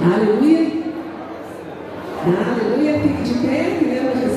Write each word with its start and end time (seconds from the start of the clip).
Aleluia. 0.00 0.60
Aleluia. 2.24 3.00
Fique 3.00 3.22
de 3.22 3.46
pé, 3.46 3.76
que 3.78 3.84
Deus 3.84 4.14
né, 4.14 4.27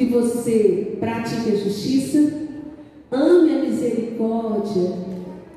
que 0.00 0.06
você 0.06 0.96
pratique 0.98 1.50
a 1.50 1.56
justiça, 1.56 2.32
ame 3.12 3.52
a 3.52 3.58
misericórdia 3.58 4.92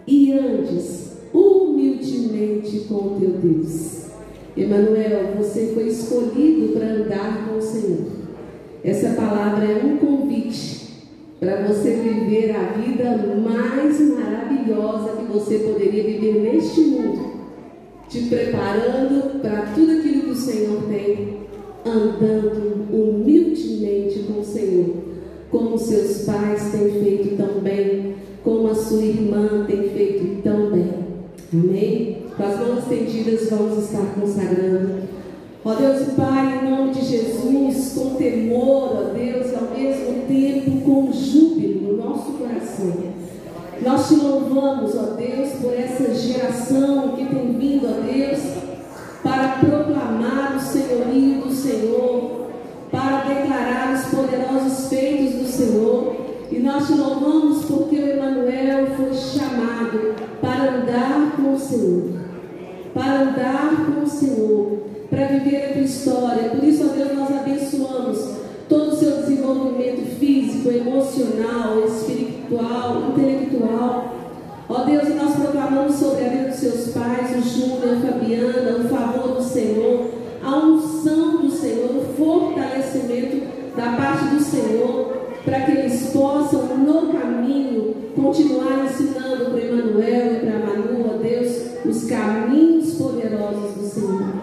e 0.06 0.34
andes 0.34 1.14
humildemente 1.34 2.82
com 2.90 2.96
o 2.96 3.18
teu 3.18 3.30
Deus. 3.30 4.08
Emanuel, 4.58 5.36
você 5.38 5.72
foi 5.74 5.88
escolhido 5.88 6.74
para 6.74 6.88
andar 6.88 7.48
com 7.48 7.58
o 7.58 7.62
Senhor. 7.62 8.06
Essa 8.84 9.12
palavra 9.12 9.64
é 9.64 9.82
um 9.82 9.96
convite 9.96 11.08
para 11.40 11.66
você 11.66 11.92
viver 11.92 12.54
a 12.54 12.74
vida 12.74 13.16
mais 13.38 13.98
maravilhosa 14.02 15.22
que 15.22 15.32
você 15.32 15.60
poderia 15.60 16.04
viver 16.04 16.52
neste 16.52 16.82
mundo, 16.82 17.32
te 18.10 18.24
preparando 18.24 19.40
para 19.40 19.68
tudo 19.74 20.00
aquilo 20.00 20.24
que 20.24 20.30
o 20.32 20.36
Senhor 20.36 20.84
tem 20.90 21.43
andando 21.86 22.88
humildemente 22.92 24.20
com 24.20 24.40
o 24.40 24.46
Senhor, 24.46 24.96
como 25.52 25.78
seus 25.78 26.24
pais 26.24 26.72
têm 26.72 26.90
feito 27.02 27.38
tão 27.38 27.62
bem, 27.62 28.16
como 28.44 28.70
a 28.70 28.76
sua 28.76 29.04
irmã 29.04 29.66
tem 29.68 29.90
feito 29.90 30.42
tão 30.42 30.72
bem. 30.72 30.94
Amém? 31.54 32.18
Com 32.36 32.44
as 32.44 32.60
mãos 32.60 32.80
estendidas, 32.80 33.50
vamos 33.50 33.84
estar 33.84 34.16
consagrando. 34.20 35.04
Ó 35.66 35.74
Deus 35.76 36.14
Pai, 36.18 36.60
em 36.60 36.70
nome 36.70 36.92
de 36.92 37.06
Jesus, 37.06 37.94
com 37.94 38.16
temor, 38.16 38.98
ó 38.98 39.14
Deus, 39.14 39.54
ao 39.54 39.78
mesmo 39.78 40.24
tempo 40.28 40.82
com 40.82 41.12
júbilo 41.14 41.94
no 41.94 41.98
nosso 41.98 42.32
coração. 42.34 42.94
Nós 43.82 44.08
te 44.08 44.16
louvamos, 44.16 44.96
ó 44.96 45.16
Deus, 45.16 45.50
por 45.62 45.74
essa 45.74 46.14
geração 46.16 47.10
que 47.16 47.26
tem 47.26 47.54
vindo, 47.54 47.88
ó 47.88 48.02
Deus 48.02 48.63
para 49.24 49.60
proclamar 49.60 50.58
o 50.58 50.60
senhorio 50.60 51.42
do 51.42 51.52
Senhor, 51.52 52.50
para 52.92 53.24
declarar 53.24 53.96
os 53.96 54.06
poderosos 54.14 54.90
feitos 54.90 55.36
do 55.40 55.48
Senhor. 55.48 56.16
E 56.52 56.60
nós 56.60 56.86
te 56.86 56.94
louvamos 56.94 57.66
porque 57.66 57.96
o 57.96 58.10
Emanuel 58.10 58.88
foi 58.98 59.14
chamado 59.14 60.14
para 60.42 60.76
andar 60.76 61.36
com 61.36 61.54
o 61.54 61.60
Senhor, 61.60 62.20
para 62.94 63.22
andar 63.22 63.86
com 63.88 64.04
o 64.04 64.08
Senhor, 64.08 64.80
para 65.10 65.28
viver 65.28 65.70
a 65.70 65.74
tua 65.74 65.82
história. 65.82 66.50
Por 66.50 66.64
isso, 66.64 66.86
ó 66.86 66.94
Deus, 66.94 67.18
nós 67.18 67.32
abençoamos 67.32 68.44
todo 68.68 68.92
o 68.92 68.96
seu 68.96 69.22
desenvolvimento 69.22 70.20
físico, 70.20 70.70
emocional, 70.70 71.84
espiritual, 71.88 73.04
intelectual. 73.10 74.13
Ó 74.76 74.86
Deus, 74.86 75.08
nós 75.14 75.36
proclamamos 75.36 75.98
sobre 75.98 76.26
a 76.26 76.30
vida 76.30 76.50
dos 76.50 76.56
seus 76.56 76.88
pais, 76.94 77.30
o 77.38 77.48
Júnior, 77.48 77.94
a 77.94 78.08
Fabiana, 78.08 78.78
o 78.80 78.90
favor 78.90 79.36
do 79.36 79.44
Senhor, 79.44 80.10
a 80.44 80.58
unção 80.58 81.44
do 81.44 81.52
Senhor, 81.52 81.92
o 81.96 82.14
fortalecimento 82.18 83.46
da 83.78 83.92
parte 83.92 84.34
do 84.34 84.40
Senhor, 84.40 85.28
para 85.46 85.60
que 85.60 85.72
eles 85.74 86.10
possam, 86.10 86.76
no 86.76 87.14
caminho, 87.14 87.94
continuar 88.16 88.86
ensinando 88.86 89.52
para 89.52 89.62
Emanuel 89.62 90.34
e 90.34 90.40
para 90.40 90.60
Manu, 90.66 91.06
ó 91.14 91.18
Deus, 91.22 91.56
os 91.86 92.06
caminhos 92.06 92.96
poderosos 92.96 93.76
do 93.76 93.86
Senhor. 93.88 94.34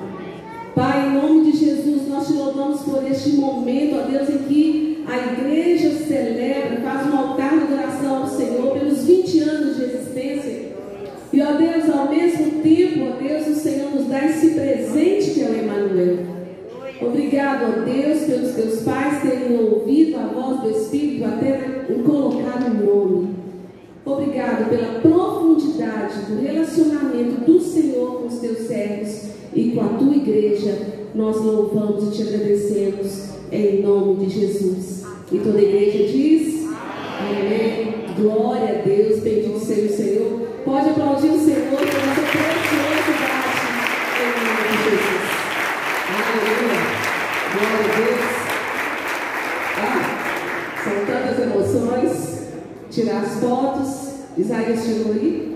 Pai, 0.77 1.09
em 1.09 1.15
nome 1.15 1.51
de 1.51 1.59
Jesus, 1.59 2.09
nós 2.09 2.29
te 2.29 2.35
louvamos 2.35 2.83
por 2.83 3.05
este 3.05 3.31
momento, 3.31 3.97
ó 3.97 4.09
Deus, 4.09 4.31
em 4.31 4.39
que 4.45 4.90
a 5.11 5.33
igreja 5.33 5.91
celebra, 6.07 6.81
faz 6.83 7.13
um 7.13 7.19
altar 7.19 7.51
de 7.51 7.65
adoração 7.65 8.17
ao 8.19 8.29
Senhor 8.29 8.79
pelos 8.79 9.05
20 9.05 9.41
anos 9.41 9.77
de 9.77 9.83
existência. 9.83 10.71
E, 11.33 11.43
ó 11.43 11.53
Deus, 11.55 11.91
ao 11.91 12.09
mesmo 12.09 12.63
tempo, 12.63 13.07
ó 13.09 13.21
Deus, 13.21 13.47
o 13.49 13.61
Senhor 13.61 13.91
nos 13.91 14.07
dá 14.07 14.25
esse 14.25 14.51
presente 14.51 15.31
que 15.31 15.43
é 15.43 15.49
o 15.49 15.65
Emmanuel. 15.65 16.19
Obrigado, 17.01 17.65
ó 17.65 17.85
Deus, 17.85 18.21
pelos 18.21 18.55
teus 18.55 18.83
pais 18.83 19.23
terem 19.23 19.59
ouvido 19.59 20.17
a 20.17 20.27
voz 20.27 20.61
do 20.61 20.71
Espírito 20.71 21.25
até 21.25 21.59
colocar 22.05 22.71
o 22.71 22.75
nome. 22.75 23.31
Obrigado 24.05 24.69
pela 24.71 25.01
profundidade 25.01 26.21
do 26.29 26.41
relacionamento 26.41 27.45
do 27.45 27.61
Senhor 27.61 28.21
com 28.21 28.27
os 28.29 28.39
teus 28.39 28.59
servos 28.59 29.25
e 29.55 29.71
com 29.71 29.81
a 29.81 29.89
tua 29.89 30.15
igreja. 30.15 31.01
Nós 31.15 31.37
louvamos 31.37 32.09
e 32.09 32.17
te 32.17 32.29
agradecemos 32.29 33.31
em 33.51 33.83
nome 33.83 34.27
de 34.27 34.41
Jesus. 34.41 35.00
E 35.33 35.39
toda 35.39 35.59
a 35.59 35.63
igreja 35.63 36.13
diz: 36.13 36.67
Amém. 37.21 37.95
Glória 38.17 38.81
a 38.81 38.83
Deus, 38.83 39.21
bendito 39.21 39.59
seja 39.61 39.93
o 39.93 39.97
Senhor. 39.97 40.41
Pode 40.65 40.91
aplaudir 40.91 41.29
o 41.29 41.39
Senhor 41.39 41.69
por 41.69 41.81
essa 41.81 42.21
preciosidade 42.21 43.41
em 44.21 44.29
nome 44.45 44.67
de 44.69 44.83
Jesus. 44.85 45.25
Aleluia. 46.27 46.83
Glória 47.55 47.87
a 47.87 47.97
Deus. 47.97 48.25
Ah, 49.79 50.03
são 50.85 50.97
tantas 51.07 51.37
emoções. 51.39 52.13
Tirar 52.91 53.23
as 53.23 53.41
fotos. 53.41 53.91
Isaías 54.37 54.85
chegou 54.85 55.13
aí? 55.13 55.50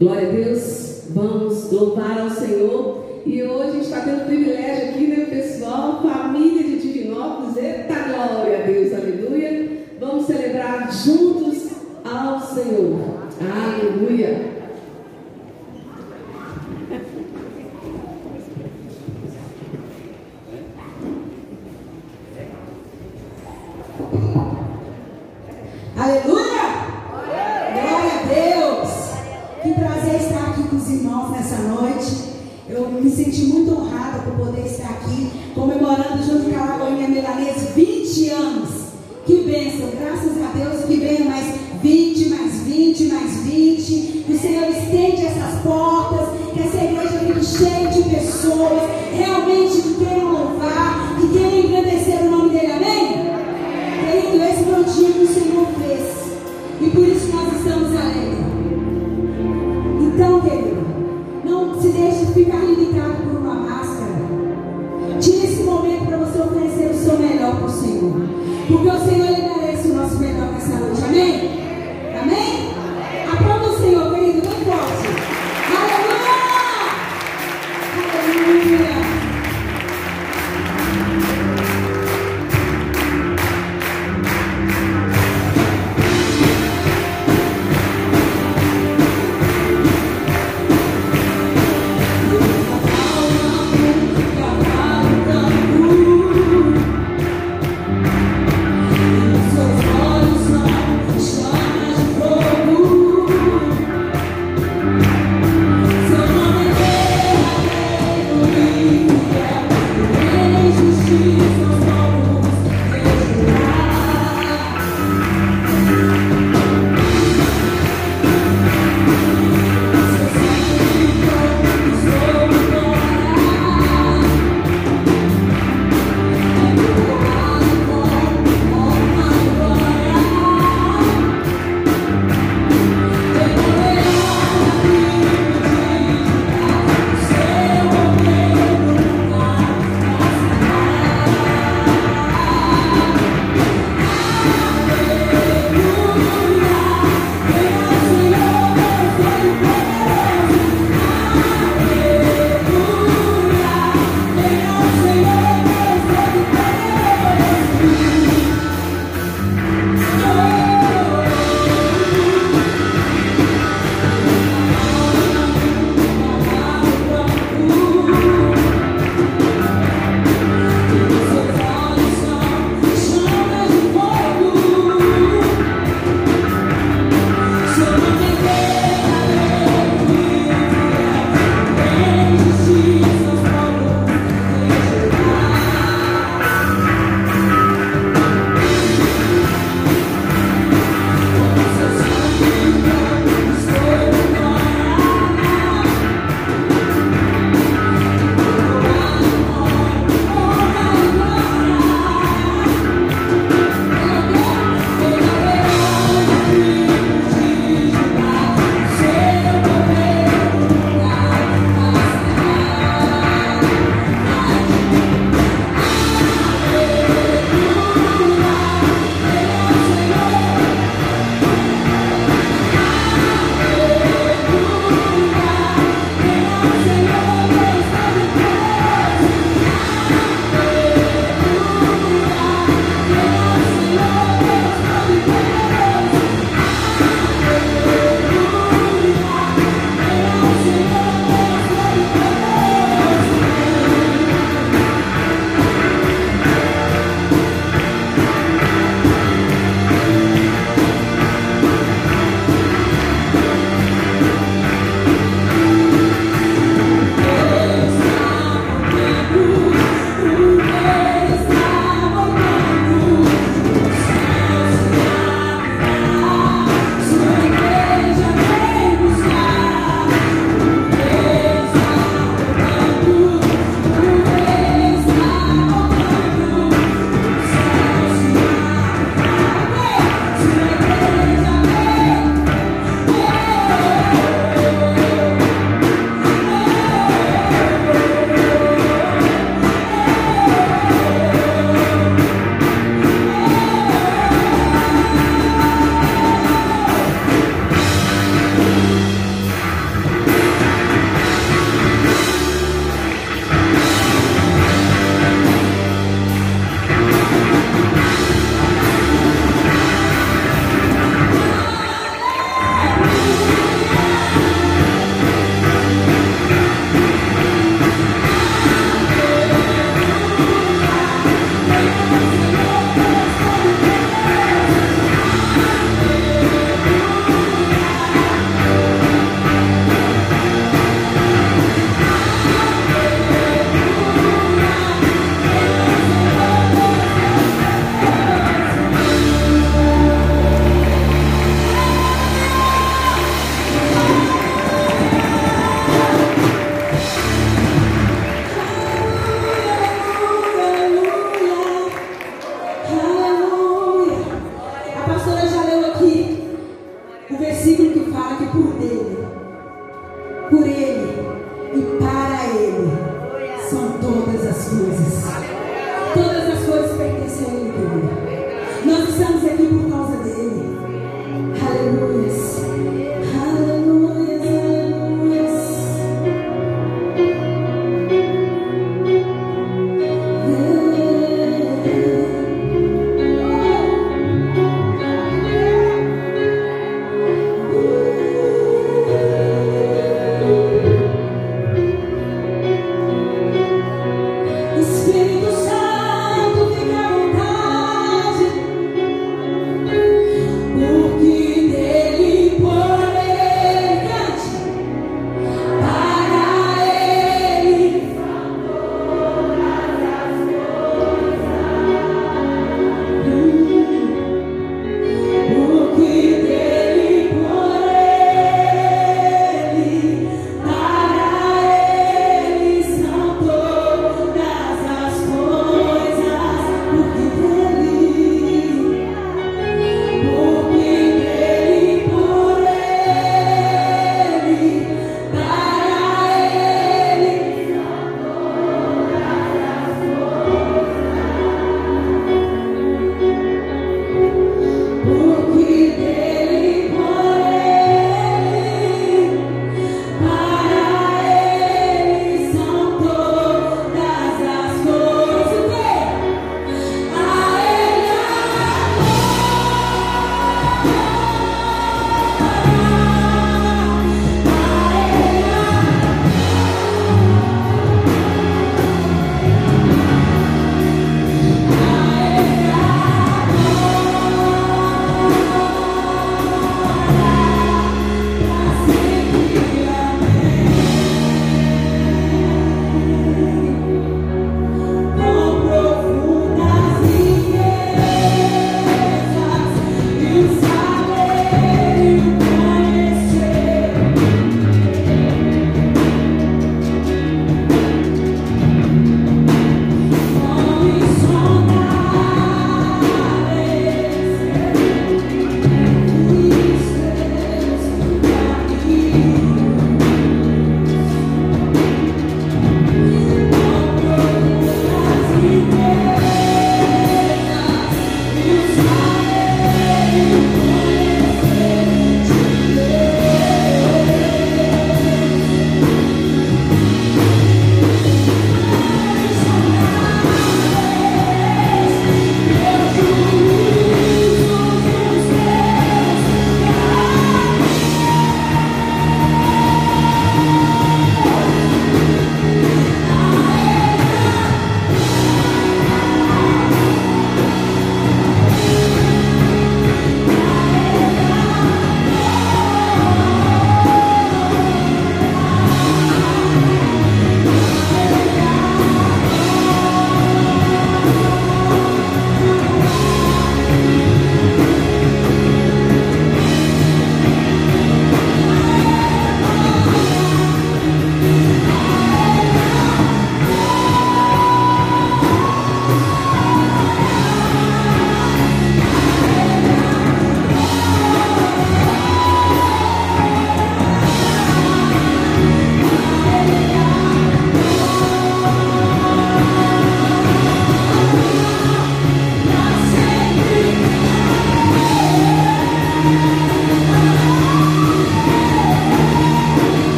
Glória 0.00 0.28
a 0.28 0.32
Deus. 0.32 1.02
Vamos 1.10 1.70
louvar 1.70 2.20
ao 2.20 2.30
Senhor. 2.30 3.04
E 3.26 3.42
hoje 3.42 3.68
a 3.68 3.72
gente 3.72 3.84
está 3.84 4.00
tendo 4.00 4.22
o 4.22 4.24
privilégio 4.24 4.88
aqui, 4.88 5.06
né, 5.08 5.26
pessoal? 5.26 6.00
Família 6.02 6.62
de 6.62 6.78
Divinópolis. 6.78 7.54
Eita 7.58 7.94
glória 8.08 8.60
a 8.60 8.66
Deus, 8.66 8.94
aleluia. 8.94 9.68
Vamos 10.00 10.24
celebrar 10.24 10.90
juntos 10.90 11.68
ao 12.02 12.40
Senhor. 12.40 12.98
Aleluia. 13.42 14.49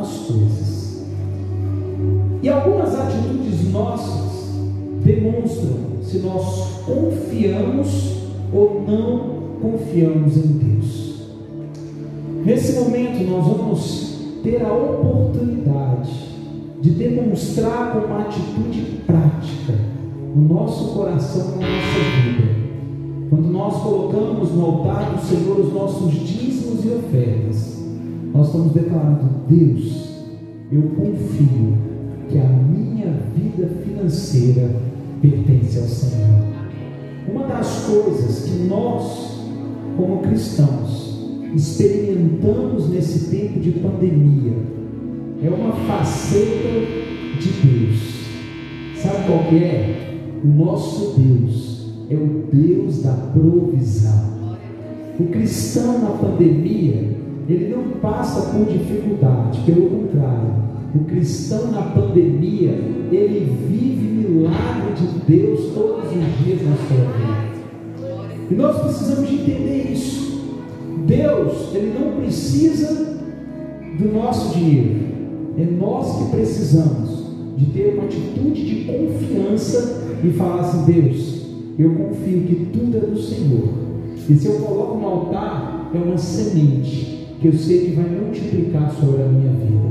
As 0.00 0.08
coisas. 0.26 1.04
E 2.42 2.48
algumas 2.48 2.98
atitudes 2.98 3.70
nossas 3.70 4.50
demonstram 5.04 6.02
se 6.02 6.18
nós 6.18 6.82
confiamos 6.84 8.16
ou 8.52 8.82
não 8.86 9.40
confiamos 9.60 10.36
em 10.36 10.58
Deus. 10.58 11.20
Nesse 12.44 12.80
momento, 12.80 13.22
nós 13.30 13.46
vamos 13.46 14.16
ter 14.42 14.62
a 14.64 14.72
oportunidade 14.72 16.10
de 16.80 16.90
demonstrar 16.90 17.92
com 17.92 18.06
uma 18.06 18.20
atitude 18.22 19.02
prática 19.06 19.74
no 20.34 20.54
nosso 20.54 20.94
coração, 20.94 21.58
na 21.58 21.66
nossa 21.66 22.22
vida 22.22 22.60
quando 23.30 23.46
nós 23.46 23.80
colocamos 23.80 24.50
no 24.50 24.64
altar 24.64 25.14
do 25.14 25.24
Senhor 25.24 25.60
os 25.60 25.72
nossos 25.72 26.12
dízimos 26.12 26.84
e 26.84 26.88
ofertas, 26.88 27.79
nós 28.32 28.46
estamos 28.46 28.72
declarando: 28.72 29.28
Deus, 29.48 30.08
eu 30.70 30.82
confio 30.82 31.76
que 32.28 32.38
a 32.38 32.48
minha 32.48 33.12
vida 33.34 33.68
financeira 33.84 34.70
pertence 35.20 35.78
ao 35.78 35.86
Senhor. 35.86 36.50
Uma 37.28 37.46
das 37.46 37.86
coisas 37.86 38.44
que 38.44 38.66
nós, 38.68 39.38
como 39.96 40.22
cristãos, 40.22 41.18
experimentamos 41.54 42.88
nesse 42.88 43.30
tempo 43.30 43.60
de 43.60 43.72
pandemia 43.72 44.52
é 45.42 45.48
uma 45.48 45.72
faceta 45.72 46.68
de 47.40 47.48
Deus. 47.66 48.20
Sabe 48.96 49.26
qual 49.26 49.40
é? 49.52 50.18
O 50.44 50.46
nosso 50.46 51.18
Deus 51.18 51.92
é 52.10 52.14
o 52.14 52.44
Deus 52.52 53.02
da 53.02 53.12
provisão. 53.12 54.30
O 55.18 55.24
cristão 55.26 55.98
na 56.00 56.10
pandemia, 56.10 57.19
ele 57.52 57.74
não 57.74 57.82
passa 58.00 58.52
por 58.52 58.64
dificuldade, 58.66 59.60
pelo 59.66 59.90
contrário. 59.90 60.70
O 60.94 61.04
cristão 61.04 61.70
na 61.72 61.82
pandemia, 61.82 62.70
ele 63.10 63.56
vive 63.68 64.28
milagre 64.28 64.92
de 64.94 65.36
Deus 65.36 65.72
todos 65.74 66.04
os 66.04 66.44
dias 66.44 66.60
na 66.62 66.76
sua 66.76 67.12
vida. 67.12 67.50
E 68.50 68.54
nós 68.54 68.78
precisamos 68.80 69.28
de 69.28 69.34
entender 69.36 69.92
isso. 69.92 70.40
Deus, 71.06 71.74
ele 71.74 71.98
não 71.98 72.20
precisa 72.20 73.18
do 73.98 74.12
nosso 74.12 74.56
dinheiro. 74.56 75.10
É 75.58 75.64
nós 75.64 76.18
que 76.18 76.30
precisamos 76.36 77.20
de 77.56 77.66
ter 77.66 77.94
uma 77.94 78.04
atitude 78.04 78.64
de 78.64 78.84
confiança 78.84 80.04
e 80.22 80.30
falar 80.30 80.60
assim: 80.60 80.92
Deus, 80.92 81.46
eu 81.78 81.90
confio 81.94 82.42
que 82.42 82.66
tudo 82.72 82.96
é 82.96 83.00
do 83.00 83.20
Senhor. 83.20 83.68
E 84.28 84.34
se 84.36 84.46
eu 84.46 84.60
coloco 84.60 84.98
no 84.98 85.06
altar, 85.06 85.90
é 85.92 85.98
uma 85.98 86.16
semente 86.16 87.09
que 87.40 87.48
eu 87.48 87.52
sei 87.54 87.86
que 87.86 87.92
vai 87.92 88.04
multiplicar 88.04 88.92
sobre 88.92 89.22
a 89.22 89.26
minha 89.26 89.50
vida. 89.52 89.90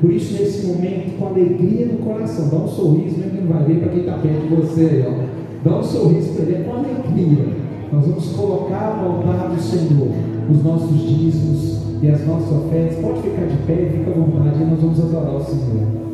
Por 0.00 0.10
isso, 0.10 0.32
nesse 0.32 0.66
momento, 0.66 1.18
com 1.18 1.26
alegria 1.26 1.86
no 1.86 1.98
coração, 1.98 2.48
dá 2.48 2.56
um 2.56 2.68
sorriso, 2.68 3.18
mesmo 3.18 3.30
que 3.30 3.40
não 3.42 3.52
vai 3.52 3.64
ver 3.64 3.80
para 3.80 3.88
quem 3.90 4.00
está 4.00 4.14
perto 4.14 4.48
de 4.48 4.54
você, 4.54 5.04
ó. 5.06 5.68
dá 5.68 5.78
um 5.78 5.82
sorriso 5.82 6.32
para 6.32 6.44
ele, 6.44 6.54
é 6.54 6.58
com 6.64 6.72
alegria. 6.72 7.46
Nós 7.92 8.06
vamos 8.06 8.26
colocar 8.28 9.02
no 9.02 9.16
altar 9.16 9.50
do 9.50 9.60
Senhor 9.60 10.08
os 10.50 10.64
nossos 10.64 10.98
dízimos 10.98 11.82
e 12.02 12.08
as 12.08 12.26
nossas 12.26 12.50
ofertas. 12.50 12.98
Pode 12.98 13.20
ficar 13.20 13.44
de 13.44 13.56
pé, 13.66 13.90
fica 13.92 14.10
à 14.10 14.14
vontade, 14.14 14.62
e 14.62 14.64
nós 14.64 14.80
vamos 14.80 14.98
adorar 14.98 15.36
o 15.36 15.44
Senhor. 15.44 16.11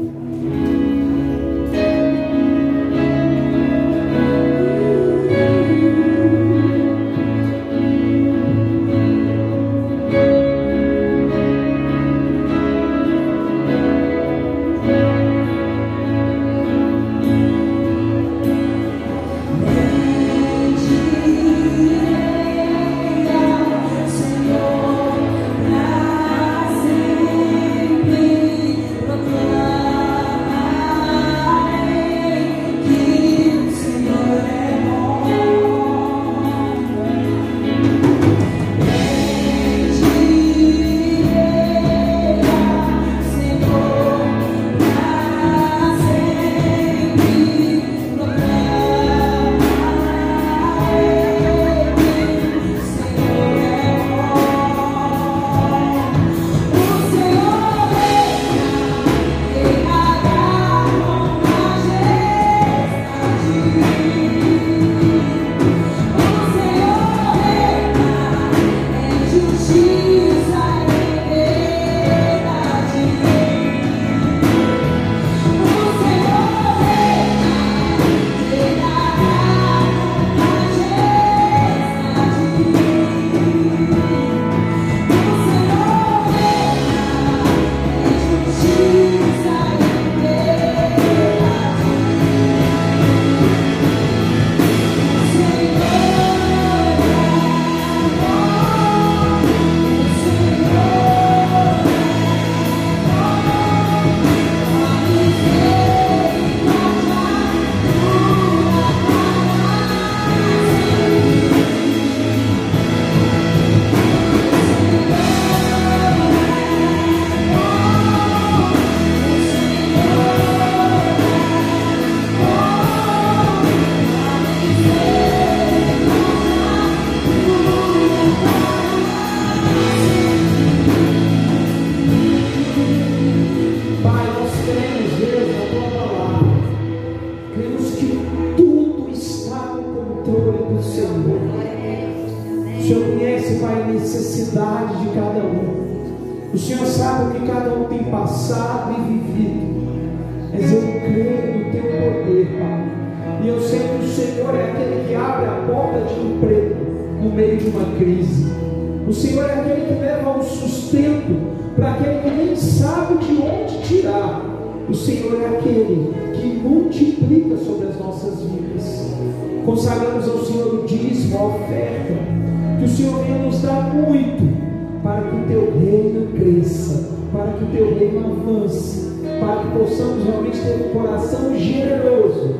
Coração 180.92 181.56
generoso 181.56 182.54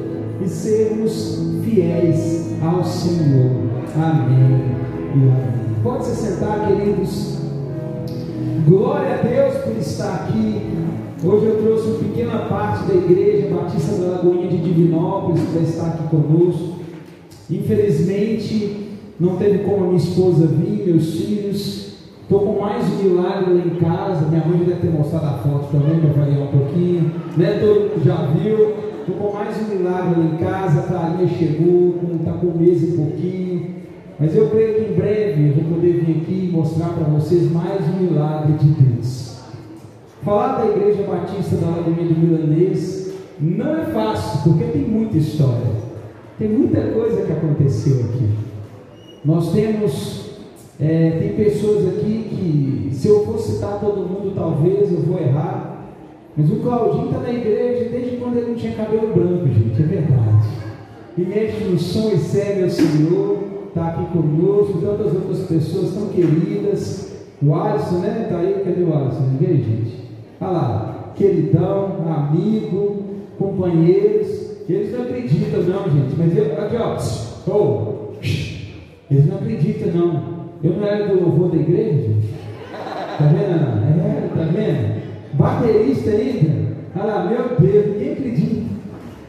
e 0.45 0.49
sermos 0.49 1.39
fiéis 1.65 2.53
ao 2.63 2.85
Senhor. 2.85 3.51
Amém 3.97 4.77
e 5.15 5.23
amém. 5.23 5.83
Pode 5.83 6.07
se 6.07 6.17
sentar, 6.17 6.67
queridos. 6.69 7.39
Glória 8.67 9.15
a 9.15 9.23
Deus 9.23 9.55
por 9.65 9.77
estar 9.79 10.15
aqui. 10.15 10.63
Hoje 11.25 11.47
eu 11.47 11.63
trouxe 11.63 11.89
uma 11.89 11.99
pequena 11.99 12.39
parte 12.41 12.87
da 12.87 12.95
igreja 12.95 13.55
Batista 13.55 13.97
da 13.97 14.17
Lagoinha 14.17 14.49
de 14.49 14.59
Divinópolis 14.59 15.43
para 15.53 15.63
estar 15.63 15.87
aqui 15.87 16.09
conosco. 16.09 16.79
Infelizmente, 17.51 18.89
não 19.19 19.37
teve 19.37 19.59
como 19.65 19.85
a 19.85 19.87
minha 19.89 19.97
esposa 19.97 20.47
vir, 20.47 20.87
meus 20.87 21.15
filhos, 21.15 21.98
Estou 22.31 22.41
com 22.41 22.61
mais 22.61 22.85
um 22.93 23.05
milagre 23.05 23.55
lá 23.55 23.61
em 23.65 23.75
casa. 23.77 24.27
Minha 24.29 24.45
mãe 24.45 24.59
deve 24.59 24.81
ter 24.83 24.91
mostrado 24.91 25.25
a 25.29 25.39
foto 25.39 25.71
também 25.73 25.99
para 25.99 26.11
variar 26.11 26.43
um 26.43 26.47
pouquinho. 26.49 27.11
Né? 27.39 27.59
Já 28.05 28.17
viu. 28.27 28.75
Estou 28.99 29.15
com 29.17 29.33
mais 29.33 29.57
um 29.57 29.75
milagre 29.75 30.21
lá 30.21 30.27
em 30.27 30.37
casa. 30.37 30.81
A 30.81 30.83
Clarinha 30.83 31.27
chegou, 31.27 31.95
está 32.21 32.33
com 32.33 32.49
um 32.49 32.59
mês 32.59 32.83
e 32.83 32.99
pouquinho. 32.99 33.77
Mas 34.21 34.37
eu 34.37 34.51
creio 34.51 34.75
que 34.75 34.93
em 34.93 34.95
breve 34.95 35.49
eu 35.49 35.55
vou 35.55 35.77
poder 35.77 36.05
vir 36.05 36.21
aqui 36.21 36.51
e 36.51 36.53
mostrar 36.53 36.91
para 36.91 37.05
vocês 37.05 37.51
mais 37.51 37.81
um 37.89 38.03
milagre 38.03 38.53
de 38.59 38.69
Deus. 38.73 39.41
Falar 40.23 40.59
da 40.59 40.67
Igreja 40.67 41.05
Batista 41.05 41.57
da 41.57 41.69
Lagoinha 41.69 42.13
do 42.13 42.21
Milanês 42.21 43.11
não 43.41 43.75
é 43.75 43.85
fácil, 43.87 44.53
porque 44.53 44.65
tem 44.71 44.83
muita 44.83 45.17
história. 45.17 45.71
Tem 46.39 46.51
muita 46.51 46.83
coisa 46.89 47.23
que 47.23 47.33
aconteceu 47.33 48.01
aqui. 48.01 48.29
Nós 49.25 49.51
temos 49.51 50.28
é, 50.81 51.11
tem 51.11 51.45
pessoas 51.45 51.89
aqui 51.89 52.27
que, 52.31 52.95
se 52.95 53.09
eu 53.09 53.25
for 53.25 53.39
citar 53.39 53.81
todo 53.81 53.97
mundo, 53.97 54.33
talvez 54.35 54.93
eu 54.93 55.01
vou 55.01 55.19
errar. 55.19 55.87
Mas 56.37 56.51
o 56.53 56.57
Claudinho 56.57 57.07
está 57.07 57.19
na 57.19 57.33
igreja 57.33 57.89
desde 57.91 58.17
quando 58.19 58.37
ele 58.37 58.51
não 58.51 58.55
tinha 58.55 58.75
cabelo 58.75 59.13
branco, 59.13 59.49
gente, 59.49 59.83
é 59.83 59.87
verdade. 59.87 60.49
E 61.17 61.23
mexe 61.23 61.65
no 61.65 61.77
som 61.77 62.11
e 62.13 62.19
serve 62.19 62.63
ao 62.63 62.71
Senhor, 62.71 63.39
está 63.67 63.89
aqui 63.89 64.05
conosco, 64.13 64.79
tantas 64.81 65.15
outras 65.15 65.41
pessoas 65.49 65.95
tão 65.95 66.09
queridas. 66.11 67.09
O 67.43 67.55
Alisson, 67.55 67.99
né? 67.99 68.23
Está 68.25 68.39
aí, 68.39 68.63
cadê 68.65 68.83
o 68.83 68.97
Alisson? 68.97 69.37
Gente? 69.41 69.99
Olha 70.41 70.51
lá, 70.51 71.13
queridão, 71.17 71.97
amigo, 72.07 73.03
companheiros. 73.37 74.29
Eles 74.69 74.93
não 74.93 75.03
acreditam, 75.03 75.63
não, 75.63 75.85
gente. 75.91 76.15
Mas 76.17 76.37
eu, 76.37 76.45
aqui, 76.53 76.77
ó. 76.77 76.97
Oh, 77.51 78.13
eles 79.11 79.27
não 79.27 79.37
acreditam, 79.37 79.89
não. 79.93 80.38
Eu 80.63 80.73
não 80.73 80.87
era 80.87 81.07
do 81.07 81.21
louvor 81.21 81.51
da 81.51 81.57
igreja. 81.57 82.11
Tá 83.19 83.27
vendo? 83.27 84.03
É, 84.03 84.29
tá 84.35 84.43
vendo? 84.53 85.03
Baterista 85.35 86.11
ainda. 86.11 86.69
Ah, 86.97 87.29
meu 87.31 87.59
Deus, 87.59 87.87
ninguém 87.93 88.13
acredita. 88.13 88.67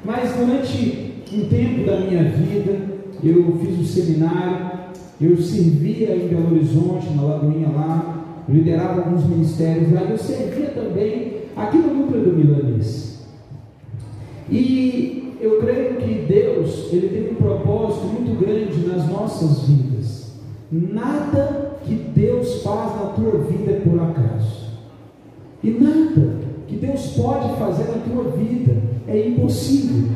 Mas 0.03 0.33
durante 0.35 1.13
um 1.31 1.49
tempo 1.49 1.85
da 1.85 1.99
minha 1.99 2.23
vida, 2.23 2.79
eu 3.23 3.57
fiz 3.57 3.79
um 3.79 3.83
seminário, 3.83 4.69
eu 5.21 5.37
servia 5.37 6.15
em 6.15 6.27
Belo 6.29 6.55
Horizonte, 6.55 7.13
na 7.15 7.23
Lagoinha 7.23 7.69
lá, 7.69 8.25
liderava 8.47 9.01
alguns 9.01 9.25
ministérios 9.27 9.91
lá, 9.91 10.01
eu 10.01 10.17
servia 10.17 10.69
também 10.69 11.33
aqui 11.55 11.77
no 11.77 11.93
núcleo 11.93 12.23
do 12.23 12.33
Milanês. 12.33 13.27
E 14.49 15.35
eu 15.39 15.59
creio 15.59 15.95
que 15.97 16.25
Deus, 16.27 16.91
Ele 16.91 17.09
tem 17.09 17.31
um 17.31 17.35
propósito 17.35 18.07
muito 18.07 18.39
grande 18.39 18.87
nas 18.87 19.07
nossas 19.07 19.67
vidas. 19.67 19.88
Nada 20.71 21.79
que 21.83 21.95
Deus 21.95 22.61
faz 22.61 22.95
na 22.95 23.07
tua 23.13 23.39
vida 23.39 23.71
é 23.71 23.79
por 23.79 23.99
acaso. 23.99 24.69
E 25.63 25.71
nada 25.71 26.35
que 26.67 26.75
Deus 26.75 27.07
pode 27.17 27.55
fazer 27.57 27.85
na 27.85 27.97
tua 28.03 28.31
vida 28.31 28.77
é 29.07 29.27
impossível. 29.29 30.09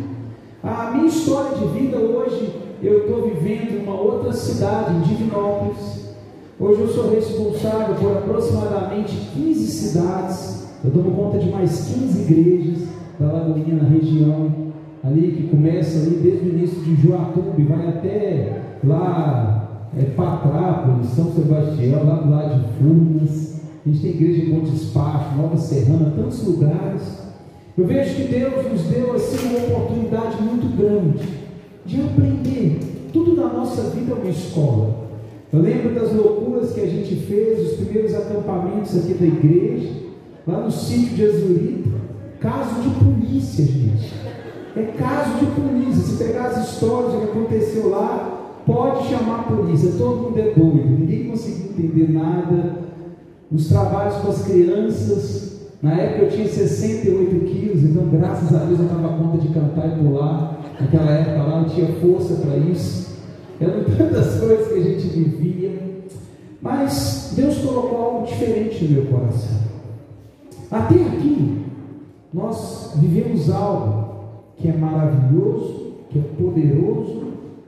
A 0.61 0.91
minha 0.91 1.07
história 1.07 1.57
de 1.57 1.79
vida 1.79 1.97
hoje, 1.97 2.53
eu 2.83 2.99
estou 2.99 3.23
vivendo 3.23 3.73
em 3.73 3.83
uma 3.83 3.99
outra 3.99 4.31
cidade, 4.31 4.95
em 4.95 5.01
Divinópolis. 5.01 6.13
Hoje 6.59 6.81
eu 6.81 6.87
sou 6.87 7.09
responsável 7.09 7.95
por 7.95 8.17
aproximadamente 8.17 9.15
15 9.33 9.67
cidades. 9.67 10.67
Eu 10.85 10.91
dou 10.91 11.03
conta 11.11 11.39
de 11.39 11.49
mais 11.49 11.87
15 11.87 12.21
igrejas 12.21 12.87
da 13.19 13.31
Lagoinha 13.31 13.81
na 13.81 13.89
região, 13.89 14.51
ali 15.03 15.31
que 15.31 15.47
começa 15.47 15.99
ali 15.99 16.17
desde 16.17 16.45
o 16.45 16.49
início 16.49 16.79
de 16.81 16.95
Joatuba 17.01 17.55
e 17.57 17.63
vai 17.63 17.87
até 17.87 18.61
lá 18.83 19.62
é, 19.97 20.03
Patrápolis, 20.15 21.09
São 21.09 21.31
Sebastião, 21.33 22.03
lá 22.05 22.15
do 22.15 22.29
lado 22.29 22.61
de 22.61 22.77
Furnas, 22.77 23.61
a 23.85 23.89
gente 23.89 24.01
tem 24.01 24.11
igreja 24.11 24.45
em 24.45 24.49
Monte 24.49 24.71
Despacho, 24.71 25.35
Nova 25.35 25.57
Serrana, 25.57 26.13
tantos 26.15 26.43
lugares. 26.45 27.01
Eu 27.77 27.85
vejo 27.85 28.15
que 28.15 28.23
Deus 28.23 28.71
nos 28.71 28.83
deu 28.83 29.13
assim 29.13 29.47
uma 29.47 29.77
oportunidade 29.77 30.41
muito 30.41 30.77
grande 30.77 31.27
de 31.85 32.01
aprender. 32.01 32.79
Tudo 33.11 33.35
na 33.35 33.51
nossa 33.51 33.89
vida 33.89 34.13
é 34.13 34.15
uma 34.15 34.29
escola. 34.29 35.03
Eu 35.51 35.59
lembro 35.59 35.93
das 35.93 36.13
loucuras 36.13 36.71
que 36.71 36.81
a 36.81 36.87
gente 36.87 37.15
fez, 37.15 37.59
os 37.59 37.77
primeiros 37.77 38.15
acampamentos 38.15 38.97
aqui 38.97 39.13
da 39.13 39.25
igreja, 39.25 39.89
lá 40.47 40.61
no 40.61 40.71
sítio 40.71 41.15
de 41.15 41.25
Azurita. 41.25 41.89
Caso 42.39 42.81
de 42.81 42.89
polícia, 42.89 43.65
gente. 43.65 44.13
É 44.75 44.83
caso 44.97 45.39
de 45.39 45.45
polícia. 45.47 46.03
Se 46.03 46.23
pegar 46.23 46.47
as 46.47 46.69
histórias 46.69 47.13
do 47.13 47.19
que 47.19 47.25
aconteceu 47.25 47.89
lá, 47.89 48.32
pode 48.65 49.07
chamar 49.07 49.41
a 49.41 49.43
polícia, 49.43 49.91
todo 49.97 50.23
mundo 50.23 50.39
é 50.39 50.53
doido, 50.53 50.99
ninguém 50.99 51.29
conseguiu 51.29 51.71
entender 51.71 52.11
nada. 52.11 52.83
Os 53.51 53.67
trabalhos 53.67 54.15
com 54.15 54.29
as 54.29 54.45
crianças, 54.45 55.53
na 55.81 55.93
época 55.93 56.23
eu 56.23 56.29
tinha 56.29 56.47
68 56.47 57.45
quilos, 57.45 57.83
então 57.83 58.07
graças 58.07 58.55
a 58.55 58.65
Deus 58.65 58.79
eu 58.79 58.85
dava 58.85 59.17
conta 59.17 59.37
de 59.37 59.49
cantar 59.49 59.87
e 59.87 60.01
pular. 60.01 60.59
Naquela 60.79 61.11
época 61.11 61.43
lá 61.43 61.59
eu 61.61 61.69
tinha 61.69 61.87
força 61.99 62.35
para 62.35 62.57
isso. 62.57 63.17
Eram 63.59 63.83
tantas 63.97 64.39
coisas 64.39 64.67
que 64.67 64.73
a 64.73 64.81
gente 64.81 65.07
vivia. 65.07 65.83
Mas 66.61 67.33
Deus 67.35 67.57
colocou 67.57 68.01
algo 68.01 68.25
diferente 68.25 68.85
no 68.85 68.91
meu 68.91 69.11
coração. 69.11 69.57
Até 70.71 70.95
aqui, 70.95 71.65
nós 72.33 72.93
vivemos 72.95 73.49
algo 73.51 74.03
que 74.57 74.69
é 74.69 74.73
maravilhoso, 74.73 75.91
que 76.09 76.19
é 76.19 76.21
poderoso, 76.21 77.23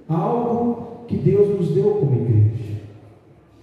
algo 0.08 0.84
que 1.08 1.18
Deus 1.18 1.60
nos 1.60 1.70
deu 1.70 1.91
como 1.95 2.16
igreja. 2.16 2.76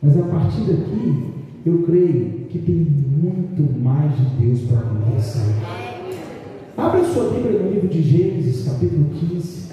Mas 0.02 0.18
a 0.18 0.22
partir 0.22 0.62
daqui, 0.62 1.32
eu 1.64 1.82
creio 1.82 2.46
que 2.50 2.58
tem 2.58 2.74
muito 2.74 3.78
mais 3.78 4.16
de 4.16 4.24
Deus 4.44 4.60
para 4.62 4.78
acontecer. 4.80 5.54
Abra 6.76 7.04
sua 7.04 7.30
Bíblia 7.30 7.60
no 7.60 7.70
livro 7.70 7.88
de 7.88 8.02
Gênesis, 8.02 8.66
capítulo 8.66 9.06
15. 9.20 9.72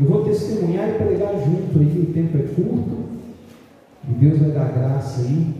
Eu 0.00 0.08
vou 0.08 0.24
testemunhar 0.24 0.90
e 0.90 0.92
pregar 0.94 1.34
junto 1.38 1.78
aí, 1.78 2.02
o 2.02 2.12
tempo 2.12 2.38
é 2.38 2.42
curto. 2.42 3.02
E 4.08 4.12
Deus 4.14 4.38
vai 4.38 4.50
dar 4.50 4.72
graça 4.72 5.22
aí. 5.22 5.54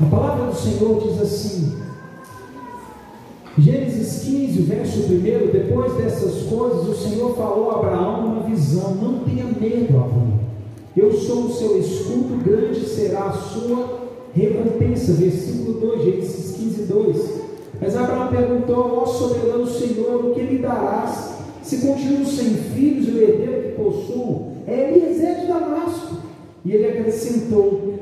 A 0.00 0.04
palavra 0.04 0.46
do 0.46 0.54
Senhor 0.54 1.00
diz 1.00 1.20
assim: 1.20 1.72
Gênesis 3.58 4.22
15, 4.24 4.62
verso 4.62 5.00
1, 5.00 5.52
depois 5.52 5.92
dessas 5.94 6.44
coisas, 6.44 6.88
o 6.88 6.94
Senhor 6.94 7.36
falou 7.36 7.70
a 7.70 7.80
Abraão 7.80 8.24
uma 8.24 8.42
visão: 8.44 8.94
Não 8.94 9.18
tenha 9.24 9.44
medo, 9.44 9.94
Abraão. 9.94 10.40
Eu 10.96 11.12
sou 11.12 11.44
o 11.44 11.52
seu 11.52 11.78
escudo, 11.78 12.42
grande 12.42 12.80
será 12.80 13.26
a 13.26 13.32
sua 13.32 14.08
recompensa. 14.34 15.12
Versículo 15.12 15.74
2, 15.80 16.02
Gênesis 16.02 16.56
15, 16.56 16.82
2. 16.84 17.42
Mas 17.78 17.94
Abraão 17.94 18.28
perguntou: 18.28 19.02
Ó 19.02 19.04
soberano 19.04 19.66
Senhor, 19.66 20.24
o 20.24 20.34
que 20.34 20.42
me 20.42 20.58
darás? 20.58 21.32
Se 21.62 21.76
continuo 21.86 22.24
sem 22.24 22.54
filhos, 22.54 23.08
o 23.08 23.18
herdeiro 23.18 23.62
que 23.62 23.82
possuo 23.82 24.52
é 24.66 24.92
Eliezer 24.92 25.40
de 25.40 25.46
Damasco. 25.48 26.16
E 26.64 26.72
ele 26.72 26.86
acrescentou: 26.86 27.98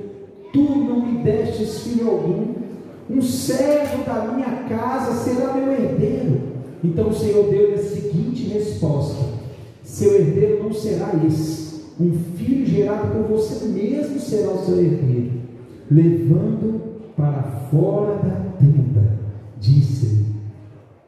Tu 0.53 0.61
não 0.61 1.05
me 1.05 1.25
destes 1.25 1.81
filho 1.81 2.09
algum 2.09 2.60
um 3.11 3.21
servo 3.21 4.05
da 4.05 4.33
minha 4.33 4.65
casa 4.69 5.13
será 5.25 5.53
meu 5.55 5.73
herdeiro. 5.73 6.41
Então 6.83 7.09
o 7.09 7.15
Senhor 7.15 7.51
deu 7.51 7.75
a 7.75 7.79
seguinte 7.79 8.49
resposta: 8.49 9.25
Seu 9.83 10.15
herdeiro 10.15 10.65
não 10.65 10.73
será 10.73 11.13
esse. 11.27 11.81
Um 12.01 12.13
filho 12.37 12.65
gerado 12.65 13.09
por 13.13 13.37
você 13.37 13.67
mesmo 13.67 14.19
será 14.19 14.53
o 14.53 14.65
seu 14.65 14.79
herdeiro, 14.79 15.33
levando 15.91 16.81
para 17.15 17.43
fora 17.71 18.15
da 18.17 18.37
tenda, 18.59 19.19
disse-lhe: 19.61 20.25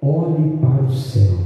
Olhe 0.02 0.58
para 0.58 0.84
o 0.84 0.92
céu 0.92 1.38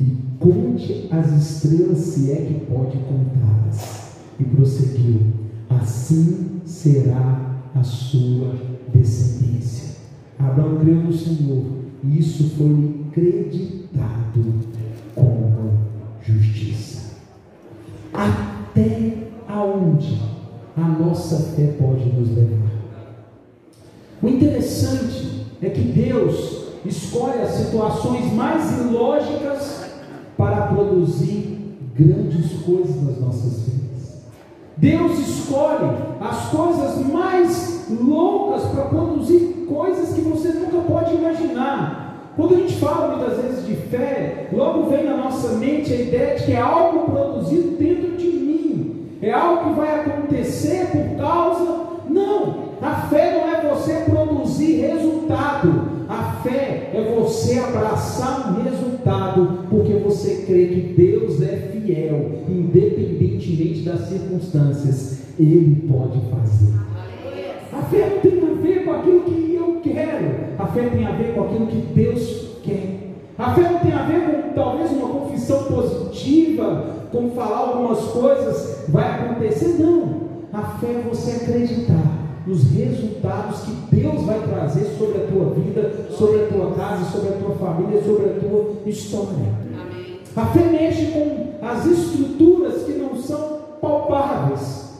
e 0.00 0.16
conte 0.40 1.08
as 1.12 1.30
estrelas, 1.32 1.98
se 1.98 2.32
é 2.32 2.36
que 2.36 2.66
pode 2.66 2.96
contá-las. 2.98 4.16
E 4.40 4.44
prosseguiu: 4.44 5.20
Assim 5.68 6.60
será 6.64 7.60
a 7.74 7.82
sua 7.84 8.54
descendência. 8.92 9.79
Abraão 10.40 10.78
creu 10.78 10.96
no 10.96 11.12
Senhor 11.12 11.64
e 12.02 12.18
isso 12.18 12.50
foi 12.56 13.04
acreditado 13.08 14.54
como 15.14 15.78
justiça. 16.22 17.16
Até 18.12 19.28
aonde 19.46 20.18
a 20.76 20.88
nossa 20.88 21.54
fé 21.54 21.74
pode 21.78 22.06
nos 22.06 22.34
levar? 22.34 22.70
O 24.22 24.28
interessante 24.28 25.46
é 25.62 25.68
que 25.68 25.80
Deus 25.80 26.68
escolhe 26.84 27.40
as 27.40 27.50
situações 27.50 28.32
mais 28.32 28.78
ilógicas 28.78 29.84
para 30.36 30.68
produzir 30.68 31.76
grandes 31.94 32.52
coisas 32.62 33.02
nas 33.02 33.20
nossas 33.20 33.60
vidas. 33.60 33.79
Deus 34.80 35.18
escolhe 35.18 35.90
as 36.22 36.48
coisas 36.48 37.06
mais 37.06 37.86
loucas 37.90 38.62
para 38.70 38.84
produzir 38.84 39.66
coisas 39.68 40.14
que 40.14 40.22
você 40.22 40.48
nunca 40.48 40.78
pode 40.90 41.14
imaginar. 41.14 42.32
Quando 42.34 42.54
a 42.54 42.58
gente 42.58 42.76
fala 42.76 43.14
muitas 43.14 43.44
vezes 43.44 43.66
de 43.66 43.74
fé, 43.74 44.48
logo 44.50 44.88
vem 44.88 45.04
na 45.04 45.18
nossa 45.18 45.54
mente 45.56 45.92
a 45.92 46.00
ideia 46.00 46.38
de 46.38 46.44
que 46.44 46.52
é 46.52 46.60
algo 46.60 47.10
produzido 47.10 47.76
dentro 47.76 48.16
de 48.16 48.26
mim, 48.26 49.18
é 49.20 49.30
algo 49.30 49.68
que 49.68 49.80
vai 49.80 50.00
acontecer 50.00 50.86
por 50.86 51.22
causa. 51.22 51.80
Não, 52.08 52.70
a 52.80 53.06
fé 53.10 53.34
não 53.34 53.54
é 53.54 53.74
você 53.74 54.04
produzir 54.10 54.80
resultado. 54.80 56.00
A 56.08 56.40
fé 56.42 56.90
é 56.94 57.14
você 57.14 57.58
abraçar 57.58 58.50
um 58.50 58.62
resultado, 58.62 59.66
porque 59.68 59.92
você 59.92 60.44
crê 60.46 60.66
que 60.66 60.94
Deus 60.96 61.42
é 61.42 61.69
fiel, 61.90 62.44
independentemente 62.48 63.82
das 63.82 64.08
circunstâncias, 64.08 65.18
Ele 65.38 65.88
pode 65.88 66.20
fazer. 66.30 66.72
A 67.72 67.82
fé 67.82 68.20
não 68.24 68.30
tem 68.30 68.50
a 68.50 68.54
ver 68.54 68.84
com 68.84 68.92
aquilo 68.92 69.20
que 69.22 69.54
eu 69.54 69.80
quero, 69.82 70.26
a 70.58 70.66
fé 70.66 70.88
tem 70.88 71.06
a 71.06 71.12
ver 71.12 71.34
com 71.34 71.44
aquilo 71.44 71.66
que 71.66 71.94
Deus 71.94 72.58
quer. 72.62 73.00
A 73.38 73.54
fé 73.54 73.62
não 73.62 73.78
tem 73.80 73.92
a 73.92 74.02
ver 74.02 74.20
com 74.20 74.54
talvez 74.54 74.90
uma 74.92 75.08
confissão 75.08 75.64
positiva, 75.64 77.08
com 77.10 77.30
falar 77.30 77.58
algumas 77.58 77.98
coisas, 78.08 78.84
vai 78.88 79.10
acontecer, 79.10 79.80
não. 79.80 80.20
A 80.52 80.62
fé 80.78 80.86
é 80.86 81.08
você 81.08 81.30
acreditar 81.32 82.20
nos 82.46 82.70
resultados 82.72 83.62
que 83.62 83.96
Deus 83.96 84.22
vai 84.24 84.40
trazer 84.40 84.84
sobre 84.98 85.18
a 85.18 85.26
tua 85.26 85.54
vida, 85.54 86.08
sobre 86.10 86.42
a 86.42 86.46
tua 86.48 86.72
casa, 86.72 87.04
sobre 87.10 87.28
a 87.28 87.32
tua 87.32 87.54
família, 87.54 88.02
sobre 88.02 88.24
a 88.26 88.40
tua 88.40 88.76
história. 88.86 89.69
A 90.36 90.46
fé 90.46 90.64
mexe 90.64 91.06
com 91.06 91.66
as 91.66 91.86
estruturas 91.86 92.84
que 92.84 92.92
não 92.92 93.16
são 93.16 93.60
palpáveis, 93.80 94.90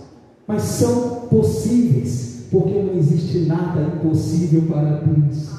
mas 0.47 0.63
são 0.63 1.27
possíveis, 1.29 2.47
porque 2.51 2.79
não 2.79 2.99
existe 2.99 3.41
nada 3.41 3.81
impossível 3.83 4.63
para 4.69 5.03
Deus. 5.05 5.51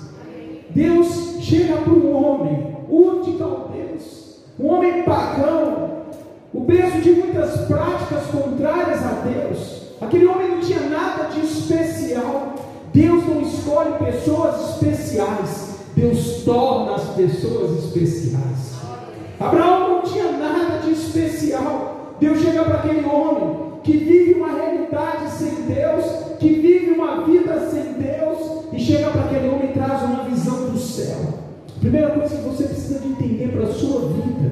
Deus 0.72 1.38
chega 1.42 1.78
para 1.78 1.94
um 1.94 2.16
homem, 2.16 2.78
Ur 2.90 3.24
de 3.24 3.32
Caldeus, 3.34 4.44
um 4.60 4.68
homem 4.68 5.04
pagão, 5.04 5.92
o 6.54 6.62
peso 6.62 7.02
de 7.02 7.12
muitas 7.12 7.62
práticas 7.62 8.26
contrárias 8.26 9.00
a 9.06 9.24
Deus 9.26 9.82
Aquele 10.02 10.26
homem 10.26 10.50
não 10.50 10.60
tinha 10.60 10.82
nada 10.90 11.26
de 11.26 11.46
especial. 11.46 12.56
Deus 12.92 13.26
não 13.26 13.42
escolhe 13.42 13.94
pessoas 14.04 14.72
especiais, 14.72 15.76
Deus 15.96 16.42
torna 16.44 16.96
as 16.96 17.04
pessoas 17.16 17.86
especiais. 17.86 18.81
Abraão 19.42 19.90
não 19.90 20.02
tinha 20.02 20.32
nada 20.32 20.80
de 20.80 20.92
especial. 20.92 22.16
Deus 22.20 22.40
chega 22.40 22.64
para 22.64 22.76
aquele 22.76 23.06
homem 23.06 23.72
que 23.84 23.98
vive 23.98 24.34
uma 24.34 24.52
realidade 24.52 25.30
sem 25.32 25.64
Deus, 25.64 26.06
que 26.40 26.50
vive 26.50 26.92
uma 26.92 27.26
vida 27.26 27.70
sem 27.72 27.94
Deus, 27.94 28.66
e 28.72 28.80
chega 28.80 29.10
para 29.10 29.22
aquele 29.22 29.50
homem 29.50 29.70
e 29.70 29.74
traz 29.74 30.04
uma 30.04 30.24
visão 30.26 30.70
do 30.70 30.78
céu. 30.78 31.18
Primeira 31.80 32.12
coisa 32.12 32.36
que 32.36 32.44
você 32.44 32.66
precisa 32.66 33.00
de 33.00 33.08
entender 33.08 33.52
para 33.52 33.64
a 33.64 33.74
sua 33.74 34.02
vida: 34.10 34.52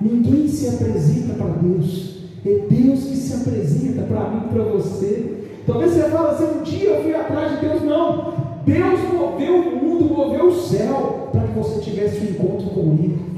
ninguém 0.00 0.46
se 0.46 0.68
apresenta 0.68 1.34
para 1.34 1.48
Deus 1.60 2.16
é 2.48 2.66
Deus 2.70 3.04
que 3.04 3.16
se 3.16 3.34
apresenta 3.34 4.02
para 4.02 4.30
mim 4.30 4.42
e 4.46 4.54
para 4.54 4.62
você. 4.62 5.34
Talvez 5.66 5.92
você 5.92 6.02
fale 6.02 6.28
assim, 6.28 6.58
um 6.58 6.62
dia 6.62 6.90
eu 6.90 7.02
fui 7.02 7.14
atrás 7.14 7.52
de 7.52 7.66
Deus. 7.66 7.82
Não. 7.82 8.34
Deus 8.64 9.00
moveu 9.12 9.56
o 9.56 9.76
mundo, 9.76 10.04
moveu 10.04 10.46
o 10.46 10.54
céu, 10.54 11.28
para 11.32 11.42
que 11.42 11.58
você 11.58 11.80
tivesse 11.80 12.20
um 12.20 12.30
encontro 12.30 12.70
com 12.70 12.80
Ele. 12.80 13.35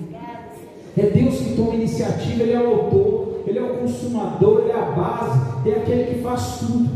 É 0.99 1.11
Deus 1.11 1.37
que 1.37 1.55
toma 1.55 1.77
iniciativa, 1.77 2.43
Ele 2.43 2.53
é 2.53 2.61
o 2.61 2.75
autor, 2.75 3.43
Ele 3.47 3.59
é 3.59 3.63
o 3.63 3.77
consumador, 3.77 4.63
Ele 4.63 4.73
é 4.73 4.75
a 4.75 4.91
base, 4.91 5.41
é 5.65 5.73
aquele 5.75 6.15
que 6.15 6.23
faz 6.23 6.59
tudo. 6.59 6.91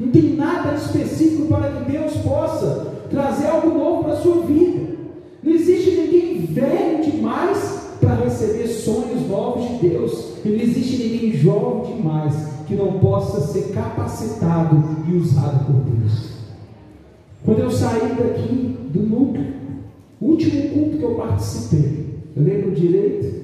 Não 0.00 0.08
tem 0.10 0.34
nada 0.36 0.74
específico 0.74 1.48
para 1.48 1.70
que 1.70 1.92
Deus 1.92 2.16
possa 2.16 2.92
trazer 3.10 3.48
algo 3.48 3.76
novo 3.78 4.04
para 4.04 4.14
a 4.14 4.16
sua 4.16 4.42
vida. 4.46 4.96
Não 5.42 5.52
existe 5.52 5.90
ninguém 5.90 6.46
velho 6.46 7.04
demais 7.04 7.90
para 8.00 8.24
receber 8.24 8.68
sonhos 8.68 9.28
novos 9.28 9.68
de 9.68 9.88
Deus. 9.88 10.32
Não 10.44 10.54
existe 10.54 11.02
ninguém 11.02 11.32
jovem 11.32 11.96
demais 11.96 12.34
que 12.66 12.74
não 12.74 12.98
possa 13.00 13.40
ser 13.40 13.72
capacitado 13.72 14.82
e 15.06 15.16
usado 15.16 15.66
por 15.66 15.74
Deus. 15.74 16.32
Quando 17.44 17.58
eu 17.58 17.70
saí 17.70 18.14
daqui 18.16 18.78
do 18.88 19.02
núcleo, 19.02 19.52
o 20.20 20.26
último 20.26 20.70
culto 20.70 20.96
que 20.96 21.02
eu 21.02 21.14
participei, 21.16 22.01
lembro 22.36 22.70
direito, 22.70 23.42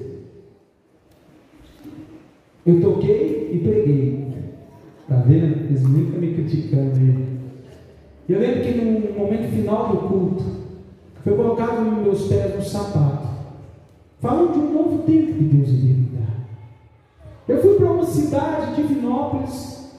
eu 2.65 2.81
toquei 2.81 3.51
e 3.53 3.59
preguei. 3.59 4.29
Tá 5.07 5.15
vendo? 5.25 5.65
Eles 5.69 5.83
nunca 5.83 6.17
me 6.17 6.33
criticando 6.33 6.95
aí. 6.95 7.29
Eu 8.27 8.39
lembro 8.39 8.61
que 8.61 8.73
no 8.73 9.19
momento 9.19 9.51
final 9.51 9.89
do 9.89 9.97
culto, 10.07 10.43
foi 11.23 11.35
colocado 11.35 11.81
meus 11.81 12.27
pés 12.27 12.55
no 12.55 12.63
sapato. 12.63 13.27
Falando 14.19 14.53
de 14.53 14.59
um 14.59 14.73
novo 14.73 15.03
tempo 15.03 15.33
que 15.33 15.43
Deus 15.43 15.69
iria 15.69 15.95
me 15.95 16.09
dar. 16.13 16.47
Eu 17.47 17.61
fui 17.61 17.75
para 17.75 17.91
uma 17.91 18.05
cidade, 18.05 18.75
Divinópolis, 18.75 19.89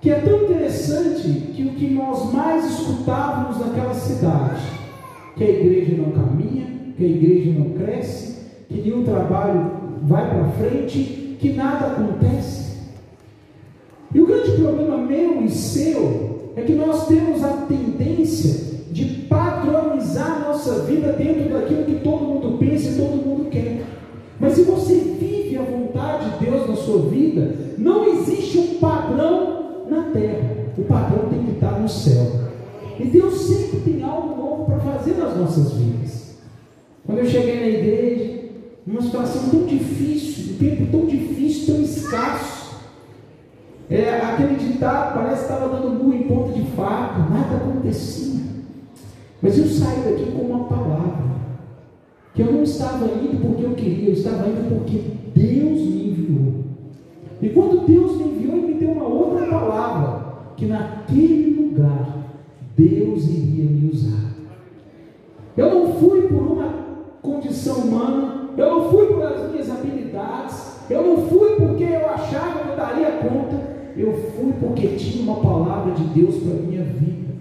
que 0.00 0.10
é 0.10 0.20
tão 0.20 0.44
interessante 0.44 1.28
que 1.54 1.62
o 1.64 1.70
que 1.70 1.88
nós 1.90 2.32
mais 2.32 2.64
escutávamos 2.66 3.58
naquela 3.58 3.94
cidade, 3.94 4.62
que 5.36 5.44
a 5.44 5.48
igreja 5.48 5.96
não 5.96 6.12
caminha, 6.12 6.66
que 6.96 7.04
a 7.04 7.08
igreja 7.08 7.58
não 7.58 7.70
cresce, 7.70 8.37
que 8.68 8.74
nenhum 8.74 9.02
trabalho 9.02 9.70
vai 10.02 10.28
para 10.28 10.48
frente, 10.52 11.36
que 11.40 11.52
nada 11.54 11.86
acontece. 11.86 12.78
E 14.14 14.20
o 14.20 14.26
grande 14.26 14.52
problema 14.52 14.98
meu 14.98 15.42
e 15.42 15.50
seu 15.50 16.52
é 16.56 16.62
que 16.62 16.72
nós 16.72 17.06
temos 17.06 17.42
a 17.42 17.66
tendência 17.68 18.68
de 18.90 19.04
padronizar 19.28 20.40
nossa 20.40 20.80
vida 20.80 21.12
dentro 21.12 21.52
daquilo 21.52 21.84
que 21.84 21.96
todo 21.96 22.24
mundo 22.24 22.58
pensa 22.58 22.90
e 22.90 22.96
todo 22.96 23.24
mundo 23.24 23.50
quer. 23.50 23.82
Mas 24.40 24.54
se 24.54 24.62
você 24.62 24.94
vive 24.94 25.56
a 25.56 25.62
vontade 25.62 26.30
de 26.30 26.46
Deus 26.46 26.68
na 26.68 26.76
sua 26.76 27.02
vida, 27.10 27.54
não 27.76 28.04
existe 28.04 28.58
um 28.58 28.78
padrão 28.78 29.84
na 29.88 30.04
terra. 30.10 30.56
O 30.76 30.82
padrão 30.82 31.28
tem 31.28 31.44
que 31.44 31.52
estar 31.52 31.78
no 31.78 31.88
céu. 31.88 32.26
E 32.98 33.04
Deus 33.04 33.34
sempre 33.42 33.80
tem 33.80 34.02
algo 34.02 34.36
novo 34.36 34.64
para 34.66 34.78
fazer 34.80 35.14
nas 35.14 35.36
nossas 35.36 35.72
vidas. 35.72 36.38
Quando 37.04 37.18
eu 37.18 37.26
cheguei 37.26 37.56
na 37.56 37.66
igreja, 37.66 38.37
uma 38.90 39.02
situação 39.02 39.50
tão 39.50 39.66
difícil, 39.66 40.54
um 40.54 40.58
tempo 40.58 40.90
tão 40.90 41.06
difícil, 41.06 41.74
tão 41.74 41.84
escasso. 41.84 42.78
É, 43.90 44.20
aquele 44.20 44.56
ditado 44.56 45.14
parece 45.14 45.46
que 45.46 45.52
estava 45.52 45.68
dando 45.68 45.98
burro 45.98 46.14
em 46.14 46.22
ponta 46.22 46.52
de 46.52 46.62
faca, 46.70 47.18
nada 47.30 47.56
acontecia. 47.56 48.40
Mas 49.42 49.58
eu 49.58 49.66
saí 49.66 50.00
daqui 50.02 50.30
com 50.32 50.42
uma 50.42 50.64
palavra. 50.64 51.28
Que 52.34 52.42
eu 52.42 52.52
não 52.52 52.62
estava 52.62 53.04
indo 53.06 53.40
porque 53.40 53.64
eu 53.64 53.74
queria, 53.74 54.08
eu 54.08 54.12
estava 54.12 54.48
indo 54.48 54.68
porque 54.68 55.02
Deus 55.34 55.80
me 55.80 56.10
enviou. 56.10 56.54
E 57.42 57.48
quando 57.50 57.86
Deus 57.86 58.16
me 58.16 58.24
enviou, 58.24 58.56
Ele 58.56 58.66
me 58.68 58.74
deu 58.74 58.92
uma 58.92 59.06
outra 59.06 59.46
palavra. 59.46 60.34
Que 60.56 60.66
naquele 60.66 61.60
lugar 61.60 62.16
Deus 62.76 63.28
iria 63.28 63.64
me 63.64 63.90
usar. 63.90 64.34
Eu 65.56 65.74
não 65.74 65.94
fui 65.94 66.22
por 66.22 66.42
uma 66.42 66.87
condição 67.28 67.76
humana, 67.76 68.48
eu 68.56 68.70
não 68.70 68.90
fui 68.90 69.06
por 69.06 69.22
as 69.22 69.50
minhas 69.50 69.70
habilidades, 69.70 70.78
eu 70.88 71.02
não 71.02 71.28
fui 71.28 71.56
porque 71.56 71.84
eu 71.84 72.08
achava 72.08 72.60
que 72.60 72.68
eu 72.70 72.76
daria 72.76 73.10
conta, 73.12 73.56
eu 73.96 74.12
fui 74.34 74.52
porque 74.58 74.88
tinha 74.96 75.30
uma 75.30 75.40
palavra 75.40 75.92
de 75.92 76.04
Deus 76.04 76.36
para 76.36 76.52
a 76.52 76.62
minha 76.62 76.84
vida. 76.84 77.34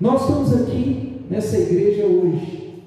Nós 0.00 0.22
estamos 0.22 0.54
aqui 0.54 1.26
nessa 1.28 1.58
igreja 1.58 2.06
hoje, 2.06 2.82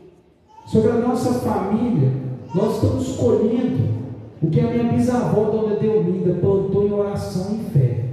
sobre 0.65 0.91
a 0.91 0.95
nossa 0.95 1.33
família, 1.35 2.11
nós 2.55 2.75
estamos 2.75 3.15
colhendo 3.17 3.97
o 4.41 4.49
que 4.49 4.59
a 4.59 4.69
minha 4.69 4.93
bisavó, 4.93 5.49
Dona 5.49 5.75
Delminda, 5.75 6.33
plantou 6.35 6.87
em 6.87 6.93
oração 6.93 7.55
e 7.55 7.71
fé. 7.71 8.05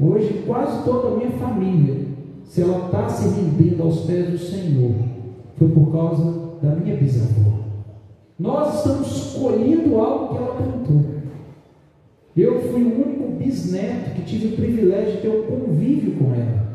Hoje, 0.00 0.44
quase 0.46 0.84
toda 0.84 1.08
a 1.08 1.16
minha 1.16 1.30
família 1.30 2.06
se 2.44 2.62
ela 2.62 2.86
está 2.86 3.08
se 3.08 3.28
rendendo 3.28 3.82
aos 3.82 4.00
pés 4.02 4.30
do 4.30 4.38
Senhor, 4.38 5.15
foi 5.58 5.68
por 5.68 5.92
causa 5.92 6.58
da 6.62 6.76
minha 6.76 6.96
bisavó. 6.96 7.56
Nós 8.38 8.76
estamos 8.76 9.34
colhendo 9.34 9.96
algo 9.96 10.28
que 10.28 10.42
ela 10.42 10.54
plantou. 10.54 11.04
Eu 12.36 12.60
fui 12.70 12.82
o 12.82 13.02
único 13.02 13.32
bisneto 13.38 14.10
que 14.10 14.22
tive 14.22 14.48
o 14.48 14.56
privilégio 14.56 15.12
de 15.14 15.22
ter 15.22 15.28
um 15.30 15.42
convívio 15.44 16.16
com 16.16 16.34
ela. 16.34 16.66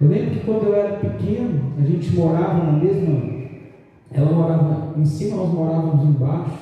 Eu 0.00 0.08
lembro 0.08 0.30
que 0.30 0.44
quando 0.44 0.66
eu 0.66 0.74
era 0.74 0.96
pequeno, 0.96 1.74
a 1.78 1.82
gente 1.82 2.16
morava 2.16 2.64
na 2.64 2.72
mesma. 2.72 3.40
Ela 4.10 4.32
morava 4.32 4.98
em 4.98 5.04
cima, 5.04 5.36
nós 5.36 5.52
morávamos 5.52 6.08
embaixo. 6.08 6.58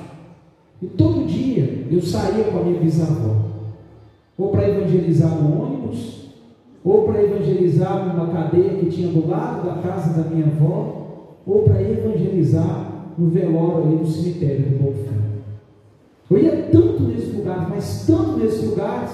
E 0.82 0.86
todo 0.86 1.26
dia 1.26 1.86
eu 1.90 2.02
saía 2.02 2.44
com 2.44 2.58
a 2.58 2.64
minha 2.64 2.80
bisavó. 2.80 3.36
Ou 4.36 4.50
para 4.50 4.68
evangelizar 4.68 5.30
no 5.30 5.62
ônibus, 5.62 6.34
ou 6.84 7.04
para 7.04 7.22
evangelizar 7.22 8.06
numa 8.06 8.28
cadeia 8.28 8.74
que 8.74 8.86
tinha 8.86 9.08
do 9.08 9.26
lado 9.26 9.66
da 9.66 9.80
casa 9.82 10.22
da 10.22 10.28
minha 10.28 10.46
avó, 10.46 11.07
ou 11.48 11.62
para 11.62 11.80
evangelizar 11.80 12.92
no 13.16 13.30
velório 13.30 13.84
ali 13.84 13.96
no 13.96 14.06
cemitério 14.06 14.66
do 14.66 14.78
Bonfim. 14.78 15.18
Eu 16.30 16.38
ia 16.38 16.68
tanto 16.70 17.02
nesses 17.04 17.34
lugares, 17.34 17.68
mas 17.70 18.04
tanto 18.06 18.38
nesses 18.38 18.68
lugares, 18.68 19.10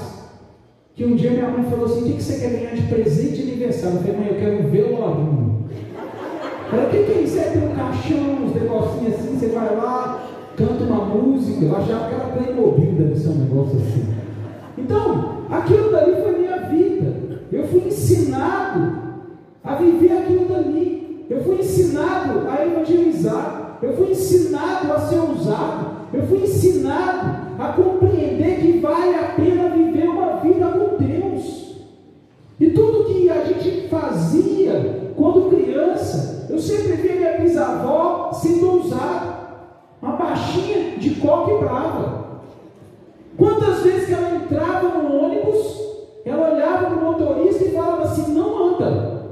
que 0.97 1.05
um 1.05 1.15
dia 1.15 1.31
minha 1.31 1.49
mãe 1.49 1.71
falou 1.71 1.87
assim: 1.87 2.11
O 2.11 2.17
que 2.17 2.23
você 2.23 2.41
quer 2.41 2.51
ganhar 2.51 2.75
de 2.75 2.83
presente 2.83 3.37
de 3.37 3.53
aniversário? 3.53 3.99
Eu 3.99 4.03
falei, 4.03 4.17
mãe, 4.17 4.29
eu 4.29 4.35
quero 4.35 4.67
um 4.67 4.71
velório. 4.71 5.55
Ela, 6.73 6.87
o 6.87 6.91
que, 6.91 7.05
que 7.05 7.13
é 7.13 7.23
isso? 7.23 7.39
É 7.39 7.43
ter 7.45 7.59
um 7.59 7.75
caixão, 7.75 8.45
uns 8.45 8.55
negocinhos 8.55 9.15
assim, 9.15 9.39
você 9.39 9.47
vai 9.49 9.77
lá, 9.77 10.29
canta 10.57 10.85
uma 10.85 11.05
música. 11.05 11.65
Eu 11.65 11.77
achava 11.77 12.09
que 12.09 12.15
era 12.15 12.25
Playmobil, 12.25 12.93
deve 12.93 13.17
ser 13.17 13.29
um 13.29 13.39
negócio 13.39 13.79
assim. 13.79 14.05
Então, 14.77 15.45
aquilo 15.51 15.93
dali 15.93 16.21
foi 16.21 16.39
minha 16.39 16.57
vida. 16.63 17.41
Eu 17.53 17.69
fui 17.69 17.87
ensinado 17.87 18.93
a 19.63 19.77
viver 19.77 20.13
aquilo 20.13 20.49
dali. 20.49 20.94
Eu 21.29 21.43
fui 21.43 21.57
ensinado 21.57 22.49
a 22.49 22.67
evangelizar. 22.67 23.79
Eu 23.83 23.97
fui 23.97 24.11
ensinado 24.11 24.93
a 24.93 25.01
ser 25.01 25.19
ousado. 25.19 25.95
Eu 26.13 26.27
fui 26.27 26.43
ensinado 26.43 27.45
a 27.59 27.73
compreender 27.73 28.61
que 28.61 28.79
vale 28.81 29.15
a 29.15 29.35
pena 29.35 29.71
viver 29.71 30.09
uma 30.09 30.37
vida 30.37 30.67
com 30.67 30.97
Deus. 30.97 31.77
E 32.61 32.71
tudo 32.71 33.05
que 33.05 33.29
a 33.29 33.45
gente 33.45 33.89
fazia 33.89 35.13
quando 35.17 35.51
criança, 35.51 36.47
eu 36.51 36.59
sempre 36.59 36.93
via 36.93 37.15
minha 37.15 37.39
bisavó 37.39 38.33
sendo 38.33 38.71
ousada, 38.71 39.35
uma 40.01 40.13
baixinha 40.13 40.97
de 40.99 41.11
coque 41.17 41.65
brava. 41.65 42.25
Quantas 43.37 43.83
vezes 43.83 44.07
que 44.07 44.15
ela 44.15 44.37
entrava 44.37 44.89
no 44.99 45.25
ônibus, 45.25 45.81
ela 46.25 46.53
olhava 46.53 46.87
para 46.87 46.99
o 46.99 47.05
motorista 47.05 47.65
e 47.65 47.71
falava 47.71 48.03
assim: 48.05 48.33
não 48.33 48.75
anda. 48.75 49.25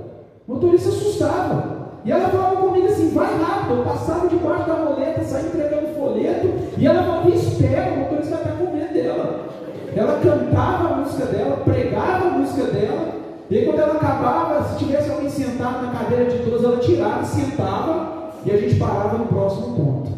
O 0.47 0.55
motorista 0.55 0.88
assustava. 0.88 1.82
E 2.05 2.11
ela 2.11 2.28
falava 2.28 2.57
comigo 2.57 2.86
assim, 2.86 3.11
vai 3.11 3.38
rápido. 3.38 3.78
Eu 3.78 3.84
passava 3.84 4.28
debaixo 4.28 4.66
da 4.66 4.74
roleta, 4.74 5.22
saía 5.22 5.46
entregando 5.46 5.94
folheto, 5.94 6.48
e 6.76 6.86
ela 6.86 7.03
falava, 7.03 7.30
espera, 7.30 7.92
o 7.92 7.98
motorista 8.00 8.34
está 8.34 8.50
com 8.50 8.72
medo 8.74 8.92
dela. 8.92 9.46
Ela 9.94 10.20
cantava 10.20 10.88
a 10.88 10.96
música 10.96 11.26
dela, 11.26 11.57
pregava 11.59 12.28
a 12.28 12.30
música 12.38 12.64
dela, 12.64 13.14
e 13.50 13.59
aí 13.59 13.66
quando 13.66 13.80
ela 13.80 13.94
acabava, 13.94 14.64
se 14.64 14.78
tivesse 14.78 15.11
alguém 15.11 15.28
sentado 15.28 15.86
na 15.86 15.92
cadeira 15.92 16.30
de 16.30 16.38
todos, 16.38 16.64
ela 16.64 16.78
tirava, 16.78 17.24
sentava, 17.24 18.30
e 18.44 18.50
a 18.50 18.57
gente 18.57 18.76
parava 18.76 19.18
no 19.18 19.26
próximo 19.26 19.76
ponto. 19.76 20.11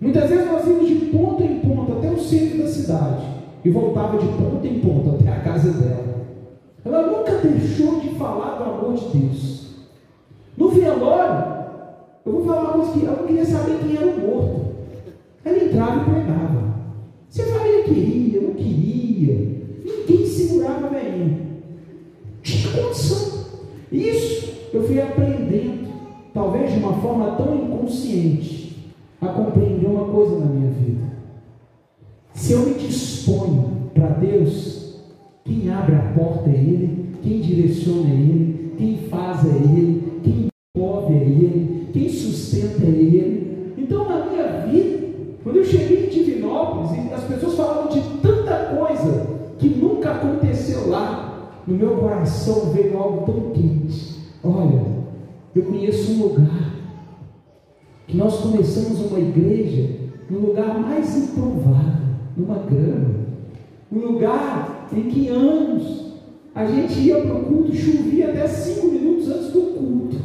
Muitas 0.00 0.28
vezes 0.28 0.50
nós 0.50 0.66
íamos 0.66 0.88
de 0.88 0.94
ponta 0.94 1.42
em 1.42 1.60
ponta 1.60 1.92
até 1.92 2.10
o 2.10 2.18
centro 2.18 2.58
da 2.58 2.68
cidade, 2.68 3.26
e 3.64 3.70
voltava 3.70 4.18
de 4.18 4.26
ponta 4.26 4.66
em 4.66 4.80
ponta 4.80 5.16
até 5.16 5.30
a 5.30 5.40
casa 5.40 5.70
dela. 5.72 6.04
Ela 6.84 7.02
nunca 7.02 7.32
deixou 7.32 8.00
de 8.00 8.10
falar 8.10 8.56
do 8.56 8.64
amor 8.64 8.94
de 8.94 9.18
Deus. 9.18 9.65
No 10.56 10.68
velório, 10.70 11.54
eu 12.24 12.32
vou 12.32 12.44
falar 12.44 12.62
uma 12.62 12.72
coisa 12.72 12.92
que 12.92 13.04
eu 13.04 13.12
não 13.12 13.26
queria 13.26 13.44
saber 13.44 13.78
quem 13.78 13.96
era 13.96 14.06
o 14.06 14.20
morto. 14.20 14.66
Ela 15.44 15.64
entrava 15.64 16.00
e 16.00 16.04
pregava. 16.10 16.74
Se 17.28 17.42
a 17.42 17.46
família 17.46 17.84
queria, 17.84 18.40
não 18.40 18.54
queria, 18.54 19.64
ninguém 19.84 20.26
segurava 20.26 20.86
a 20.86 20.90
velhinha. 20.90 21.38
Tinha 22.42 22.72
condição. 22.72 23.44
Isso 23.92 24.52
eu 24.72 24.82
fui 24.84 25.00
aprendendo, 25.00 25.88
talvez 26.32 26.72
de 26.72 26.78
uma 26.78 26.94
forma 26.94 27.36
tão 27.36 27.54
inconsciente, 27.54 28.94
a 29.20 29.28
compreender 29.28 29.86
uma 29.86 30.06
coisa 30.06 30.38
na 30.38 30.46
minha 30.46 30.70
vida. 30.70 31.06
Se 32.34 32.52
eu 32.52 32.60
me 32.60 32.74
disponho 32.74 33.90
para 33.94 34.08
Deus, 34.08 35.00
quem 35.44 35.70
abre 35.70 35.94
a 35.94 36.12
porta 36.16 36.50
é 36.50 36.54
Ele, 36.54 37.14
quem 37.22 37.40
direciona 37.40 38.10
é 38.10 38.14
Ele, 38.14 38.74
quem 38.76 38.98
faz 39.08 39.44
é 39.44 39.56
Ele, 39.56 40.15
quem 40.26 40.48
move 40.76 41.14
é 41.14 41.18
Ele, 41.18 41.88
quem 41.92 42.08
sustenta 42.08 42.84
é 42.84 42.88
Ele. 42.88 43.74
Então, 43.78 44.08
na 44.08 44.26
minha 44.26 44.66
vida, 44.66 45.08
quando 45.42 45.56
eu 45.56 45.64
cheguei 45.64 46.06
em 46.06 46.10
Divinópolis, 46.10 47.12
as 47.12 47.24
pessoas 47.24 47.54
falavam 47.54 47.88
de 47.88 48.00
tanta 48.20 48.76
coisa 48.76 49.26
que 49.58 49.68
nunca 49.68 50.12
aconteceu 50.12 50.88
lá, 50.88 51.62
no 51.66 51.74
meu 51.76 51.96
coração 51.96 52.72
veio 52.72 52.98
algo 52.98 53.24
tão 53.24 53.50
quente. 53.50 54.16
Olha, 54.42 54.84
eu 55.54 55.62
conheço 55.62 56.12
um 56.12 56.22
lugar 56.24 56.74
que 58.06 58.16
nós 58.16 58.38
começamos 58.40 59.00
uma 59.00 59.18
igreja 59.18 59.88
no 60.28 60.40
lugar 60.40 60.78
mais 60.78 61.16
improvável, 61.16 62.06
numa 62.36 62.58
grama, 62.58 63.26
um 63.90 63.98
lugar 63.98 64.88
em 64.92 65.02
que 65.02 65.28
anos 65.28 66.05
a 66.56 66.64
gente 66.64 67.00
ia 67.00 67.20
para 67.20 67.34
o 67.34 67.44
culto, 67.44 67.76
chovia 67.76 68.30
até 68.30 68.48
cinco 68.48 68.86
minutos 68.86 69.28
antes 69.28 69.52
do 69.52 69.60
culto. 69.60 70.16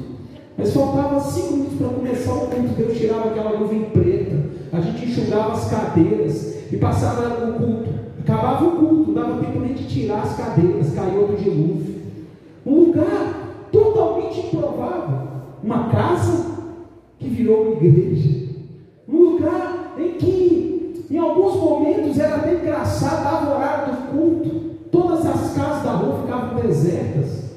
Mas 0.57 0.73
faltava 0.73 1.19
cinco 1.19 1.53
minutos 1.55 1.77
para 1.77 1.89
começar 1.89 2.33
o 2.33 2.47
culto. 2.47 2.73
Deus 2.77 2.97
tirava 2.97 3.29
aquela 3.31 3.59
nuvem 3.59 3.81
preta. 3.89 4.37
A 4.71 4.79
gente 4.79 5.07
enxugava 5.07 5.51
as 5.51 5.69
cadeiras 5.69 6.71
e 6.71 6.77
passava 6.77 7.49
o 7.49 7.53
culto. 7.55 7.89
Acabava 8.21 8.65
o 8.65 8.71
culto, 8.77 9.11
não 9.11 9.13
dava 9.13 9.43
tempo 9.43 9.59
nem 9.59 9.73
de 9.73 9.85
tirar 9.85 10.21
as 10.21 10.37
cadeiras, 10.37 10.93
caiu 10.93 11.19
outro 11.19 11.35
dilúvio. 11.35 11.95
Um 12.65 12.75
lugar 12.75 13.67
totalmente 13.69 14.39
improvável. 14.39 15.27
Uma 15.61 15.89
casa 15.89 16.45
que 17.19 17.27
virou 17.27 17.63
uma 17.63 17.71
igreja. 17.73 18.47
Um 19.05 19.17
lugar 19.17 19.95
em 19.99 20.11
que, 20.11 21.07
em 21.11 21.17
alguns 21.17 21.55
momentos, 21.55 22.17
era 22.17 22.37
até 22.37 22.53
engraçado, 22.53 23.21
dava 23.21 23.51
o 23.51 23.55
horário 23.55 23.93
do 23.93 24.11
culto. 24.13 24.60
Todas 24.91 25.25
as 25.25 25.53
casas 25.53 25.83
da 25.83 25.91
rua 25.93 26.21
ficavam 26.21 26.61
desertas. 26.61 27.51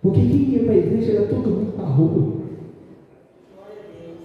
Porque 0.00 0.20
quem 0.20 0.50
ia 0.50 0.64
para 0.64 0.72
a 0.72 0.76
igreja 0.76 1.12
era 1.12 1.26
todo 1.26 1.50
mundo 1.50 1.72
para 1.72 1.84
a 1.84 1.88
rua. 1.88 2.38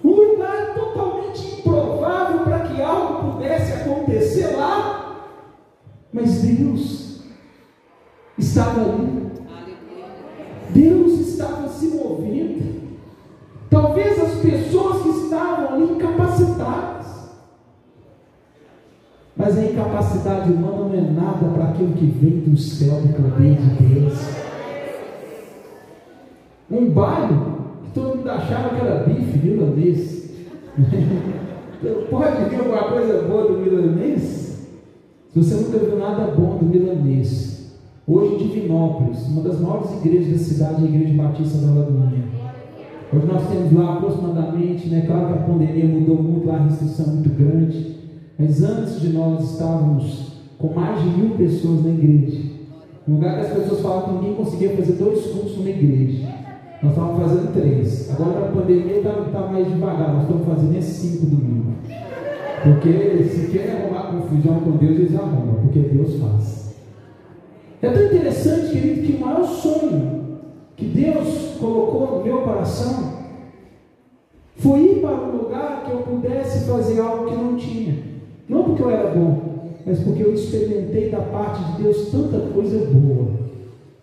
Um 0.04 0.10
lugar 0.10 0.74
totalmente 0.76 1.60
improvável 1.60 2.40
para 2.42 2.60
que 2.60 2.82
algo 2.82 3.32
pudesse 3.32 3.74
acontecer 3.74 4.56
lá. 4.56 5.30
Mas 6.12 6.44
Deus 6.44 7.22
estava 8.38 8.82
ali. 8.82 9.24
Deus 10.70 11.20
estava 11.20 11.68
se 11.70 11.88
movendo. 11.88 12.84
Talvez 13.70 14.22
as 14.22 14.36
pessoas 14.42 15.02
que 15.02 15.10
estavam 15.10 15.74
ali 15.74 15.96
Mas 19.46 19.58
a 19.58 19.66
incapacidade 19.66 20.54
humana 20.54 20.78
não 20.78 20.94
é 20.94 21.02
nada 21.02 21.46
para 21.54 21.66
aquilo 21.66 21.92
que 21.92 22.06
vem 22.06 22.40
do 22.50 22.58
céu, 22.58 23.02
do 23.02 23.10
poder 23.10 23.58
de 23.58 23.84
Deus. 23.84 24.18
Um 26.72 26.90
baile 26.92 27.36
que 27.84 27.92
todo 27.94 28.20
mundo 28.20 28.30
achava 28.30 28.70
que 28.70 28.86
era 28.86 29.04
bife 29.04 29.46
milanês. 29.46 30.32
Pode 32.10 32.50
vir 32.50 32.58
alguma 32.58 32.84
coisa 32.84 33.22
boa 33.24 33.50
do 33.50 33.60
milanês? 33.60 34.66
Se 35.34 35.44
você 35.44 35.56
nunca 35.56 35.78
viu 35.78 36.00
nada 36.00 36.32
bom 36.32 36.60
do 36.60 36.66
milanês, 36.66 37.76
hoje 38.08 38.36
em 38.36 38.48
Divinópolis, 38.48 39.28
uma 39.28 39.42
das 39.42 39.60
maiores 39.60 39.92
igrejas 39.98 40.32
da 40.32 40.38
cidade 40.38 40.86
é 40.86 40.88
a 40.88 40.90
Igreja 40.90 41.22
Batista 41.22 41.58
da 41.58 41.82
Lagoinha. 41.82 42.24
Hoje 43.12 43.26
nós 43.26 43.50
temos 43.50 43.74
lá 43.74 43.96
aproximadamente, 43.96 44.88
né, 44.88 45.04
claro 45.06 45.28
que 45.28 45.34
a 45.34 45.42
pandemia 45.44 45.86
mudou 45.86 46.24
muito, 46.24 46.48
lá 46.48 46.56
a 46.56 46.64
restrição 46.64 47.08
é 47.08 47.10
muito 47.10 47.30
grande, 47.32 47.93
mas 48.38 48.64
antes 48.64 49.00
de 49.02 49.10
nós 49.10 49.52
estávamos 49.52 50.34
com 50.58 50.74
mais 50.74 51.02
de 51.02 51.10
mil 51.10 51.36
pessoas 51.36 51.84
na 51.84 51.92
igreja. 51.92 52.42
No 53.06 53.16
lugar 53.16 53.36
que 53.36 53.42
as 53.42 53.54
pessoas 53.54 53.82
falavam 53.82 54.10
que 54.10 54.14
ninguém 54.16 54.36
conseguia 54.36 54.76
fazer 54.78 54.94
dois 54.94 55.26
cultos 55.28 55.58
numa 55.58 55.70
igreja. 55.70 56.28
Nós 56.82 56.92
estávamos 56.92 57.22
fazendo 57.22 57.54
três. 57.54 58.12
Agora 58.12 58.46
a 58.46 58.52
pandemia 58.52 58.98
está 58.98 59.12
tá 59.12 59.48
mais 59.48 59.68
devagar, 59.68 60.14
nós 60.14 60.24
estamos 60.24 60.48
fazendo 60.48 60.78
esses 60.78 60.94
cinco 60.94 61.26
domingos. 61.26 61.74
Porque 62.64 63.24
se 63.26 63.52
quer 63.52 63.82
arrumar 63.82 64.12
confusão 64.12 64.60
com 64.62 64.72
Deus, 64.78 64.98
eles 64.98 65.16
arrumam, 65.16 65.56
porque 65.64 65.80
Deus 65.80 66.16
faz. 66.16 66.76
É 67.82 67.90
tão 67.90 68.06
interessante, 68.06 68.72
querido, 68.72 69.02
que 69.02 69.14
o 69.18 69.20
maior 69.20 69.44
sonho 69.44 70.24
que 70.78 70.86
Deus 70.86 71.58
colocou 71.60 72.20
no 72.20 72.24
meu 72.24 72.42
coração 72.42 73.14
foi 74.56 74.80
ir 74.80 75.02
para 75.02 75.16
um 75.16 75.38
lugar 75.38 75.84
que 75.86 75.92
eu 75.92 75.98
pudesse 76.00 76.66
fazer 76.66 77.02
algo 77.02 77.26
que 77.26 77.36
não 77.36 77.58
tinha. 77.58 78.13
Não 78.48 78.64
porque 78.64 78.84
eu 78.84 78.90
era 78.90 79.12
bom, 79.12 79.54
mas 79.86 80.00
porque 80.00 80.24
eu 80.24 80.34
experimentei 80.34 81.10
da 81.10 81.20
parte 81.20 81.64
de 81.64 81.84
Deus 81.84 82.10
tanta 82.12 82.40
coisa 82.54 82.86
boa. 82.86 83.28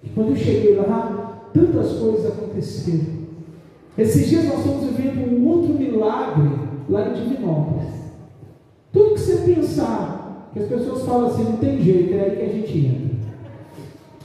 E 0.03 0.09
quando 0.11 0.31
eu 0.31 0.37
cheguei 0.37 0.77
lá, 0.77 1.43
tantas 1.53 1.93
coisas 1.99 2.27
aconteceram. 2.27 3.21
Esses 3.99 4.29
dias 4.29 4.45
nós 4.45 4.59
estamos 4.59 4.97
vivendo 4.97 5.39
um 5.39 5.49
outro 5.49 5.75
milagre 5.75 6.51
lá 6.89 7.09
em 7.09 7.15
Divinópolis. 7.15 7.89
Tudo 8.93 9.15
que 9.15 9.21
você 9.21 9.55
pensar, 9.55 10.51
que 10.53 10.61
as 10.61 10.69
pessoas 10.69 11.03
falam 11.05 11.27
assim, 11.27 11.45
não 11.45 11.57
tem 11.57 11.81
jeito, 11.81 12.15
é 12.15 12.21
aí 12.21 12.37
que 12.37 12.43
a 12.43 12.49
gente 12.49 12.87
entra. 12.87 13.11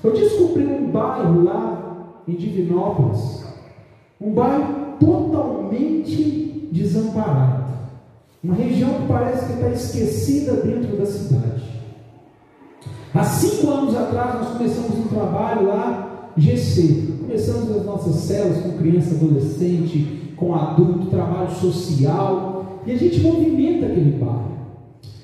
Eu 0.03 0.11
descobri 0.13 0.66
um 0.66 0.91
bairro 0.91 1.43
lá 1.43 2.22
em 2.28 2.34
Divinópolis, 2.34 3.45
um 4.20 4.32
bairro 4.32 4.95
totalmente 4.99 6.70
desamparado. 6.72 7.64
Uma 8.45 8.53
região 8.53 8.93
que 8.93 9.07
parece 9.07 9.47
que 9.47 9.53
está 9.53 9.69
esquecida 9.69 10.53
dentro 10.57 10.95
da 10.95 11.05
cidade. 11.07 11.63
Há 13.11 13.23
cinco 13.23 13.71
anos 13.71 13.95
atrás 13.95 14.35
nós 14.35 14.49
começamos 14.49 14.99
um 14.99 15.07
trabalho 15.07 15.67
lá, 15.67 16.29
GC. 16.37 17.15
Começamos 17.21 17.75
as 17.75 17.83
nossas 17.83 18.15
células 18.17 18.61
com 18.61 18.77
criança, 18.77 19.15
adolescente, 19.15 20.33
com 20.37 20.53
adulto, 20.53 21.07
trabalho 21.07 21.49
social. 21.55 22.81
E 22.85 22.91
a 22.91 22.95
gente 22.95 23.19
movimenta 23.21 23.87
aquele 23.87 24.11
bairro. 24.11 24.51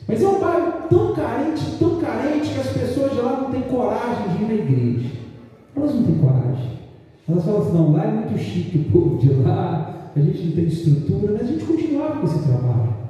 Mas 0.07 0.23
é 0.23 0.27
um 0.27 0.39
bairro 0.39 0.73
tão 0.89 1.13
carente, 1.13 1.77
tão 1.77 1.97
carente, 1.97 2.49
que 2.49 2.59
as 2.59 2.67
pessoas 2.69 3.11
de 3.11 3.21
lá 3.21 3.39
não 3.39 3.51
têm 3.51 3.61
coragem 3.61 4.35
de 4.35 4.43
ir 4.43 4.47
na 4.47 4.53
igreja. 4.55 5.09
Elas 5.75 5.93
não 5.93 6.03
têm 6.05 6.15
coragem. 6.15 6.71
Elas 7.29 7.45
falam 7.45 7.61
assim, 7.61 7.73
não, 7.73 7.91
lá 7.91 8.03
é 8.03 8.11
muito 8.11 8.39
chique 8.39 8.79
o 8.79 8.91
povo 8.91 9.17
de 9.19 9.31
lá, 9.31 10.09
a 10.15 10.19
gente 10.19 10.43
não 10.43 10.51
tem 10.53 10.65
estrutura, 10.65 11.33
mas 11.33 11.41
a 11.43 11.45
gente 11.45 11.65
continuava 11.65 12.19
com 12.19 12.25
esse 12.25 12.39
trabalho. 12.39 13.00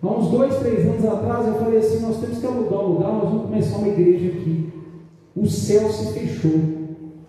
Há 0.00 0.06
uns 0.06 0.30
dois, 0.30 0.56
três 0.58 0.86
anos 0.86 1.04
atrás 1.04 1.46
eu 1.46 1.54
falei 1.54 1.78
assim, 1.78 2.00
nós 2.00 2.20
temos 2.20 2.38
que 2.38 2.46
alugar 2.46 2.80
um 2.80 2.92
lugar, 2.92 3.12
nós 3.14 3.30
vamos 3.30 3.42
começar 3.46 3.78
uma 3.78 3.88
igreja 3.88 4.28
aqui. 4.28 4.68
O 5.34 5.46
céu 5.46 5.88
se 5.90 6.12
fechou. 6.12 6.60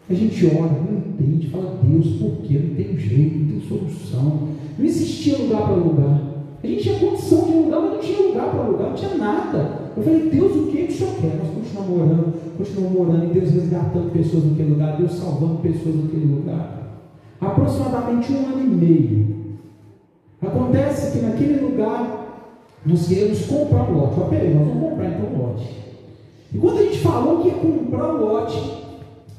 A 0.07 0.13
gente 0.13 0.45
ora, 0.45 0.71
não 0.71 0.97
entende, 0.97 1.49
fala, 1.49 1.79
Deus, 1.83 2.07
por 2.17 2.37
quê? 2.43 2.59
Não 2.59 2.75
tem 2.75 2.97
jeito, 2.97 3.39
não 3.39 3.47
tem 3.47 3.67
solução. 3.67 4.49
Não 4.77 4.85
existia 4.85 5.37
lugar 5.37 5.63
para 5.63 5.73
alugar. 5.73 6.21
A 6.63 6.67
gente 6.67 6.83
tinha 6.83 6.99
condição 6.99 7.45
de 7.45 7.53
alugar, 7.53 7.81
mas 7.81 7.91
não 7.91 7.99
tinha 7.99 8.27
lugar 8.27 8.51
para 8.51 8.63
alugar, 8.63 8.89
não 8.89 8.95
tinha 8.95 9.15
nada. 9.15 9.79
Eu 9.95 10.03
falei, 10.03 10.29
Deus, 10.29 10.55
o 10.55 10.67
que, 10.67 10.83
que 10.83 10.93
o 10.93 10.95
Senhor 10.95 11.15
quer? 11.21 11.37
Nós 11.37 11.53
continuamos 11.53 12.01
orando, 12.01 12.33
continuamos 12.57 13.01
orando, 13.01 13.25
e 13.25 13.39
Deus 13.39 13.51
resgatando 13.51 14.11
pessoas 14.11 14.45
naquele 14.45 14.69
lugar, 14.71 14.97
Deus 14.97 15.11
salvando 15.13 15.55
pessoas 15.57 15.95
naquele 15.95 16.25
lugar. 16.25 16.79
Aproximadamente 17.41 18.31
um 18.31 18.45
ano 18.45 18.61
e 18.61 18.67
meio. 18.67 19.39
Acontece 20.41 21.11
que 21.17 21.25
naquele 21.25 21.59
lugar 21.61 22.18
nós 22.85 23.07
queremos 23.07 23.45
comprar 23.45 23.89
um 23.89 23.97
lote. 23.97 24.19
Ó, 24.19 24.23
peraí, 24.25 24.53
nós 24.53 24.67
vamos 24.67 24.89
comprar 24.89 25.09
então 25.09 25.29
um 25.33 25.47
lote. 25.47 25.79
E 26.53 26.57
quando 26.57 26.79
a 26.79 26.83
gente 26.83 26.97
falou 26.99 27.41
que 27.41 27.49
ia 27.49 27.53
comprar 27.55 28.13
um 28.15 28.25
lote, 28.25 28.79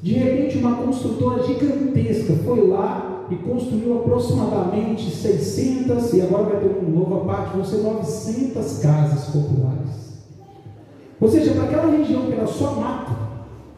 de 0.01 0.13
repente 0.13 0.57
uma 0.57 0.77
construtora 0.77 1.43
gigantesca 1.43 2.33
foi 2.45 2.67
lá 2.67 3.25
e 3.29 3.35
construiu 3.35 3.99
aproximadamente 3.99 5.09
600, 5.09 6.13
e 6.13 6.21
agora 6.21 6.43
vai 6.43 6.59
ter 6.59 6.67
uma 6.67 6.99
nova 6.99 7.25
parte, 7.25 7.55
vão 7.55 7.63
ser 7.63 7.77
900 7.77 8.77
casas 8.79 9.25
populares. 9.25 10.11
Ou 11.19 11.29
seja, 11.29 11.51
para 11.53 11.63
aquela 11.63 11.91
região 11.91 12.25
que 12.25 12.33
era 12.33 12.47
só 12.47 12.75
mato 12.75 13.11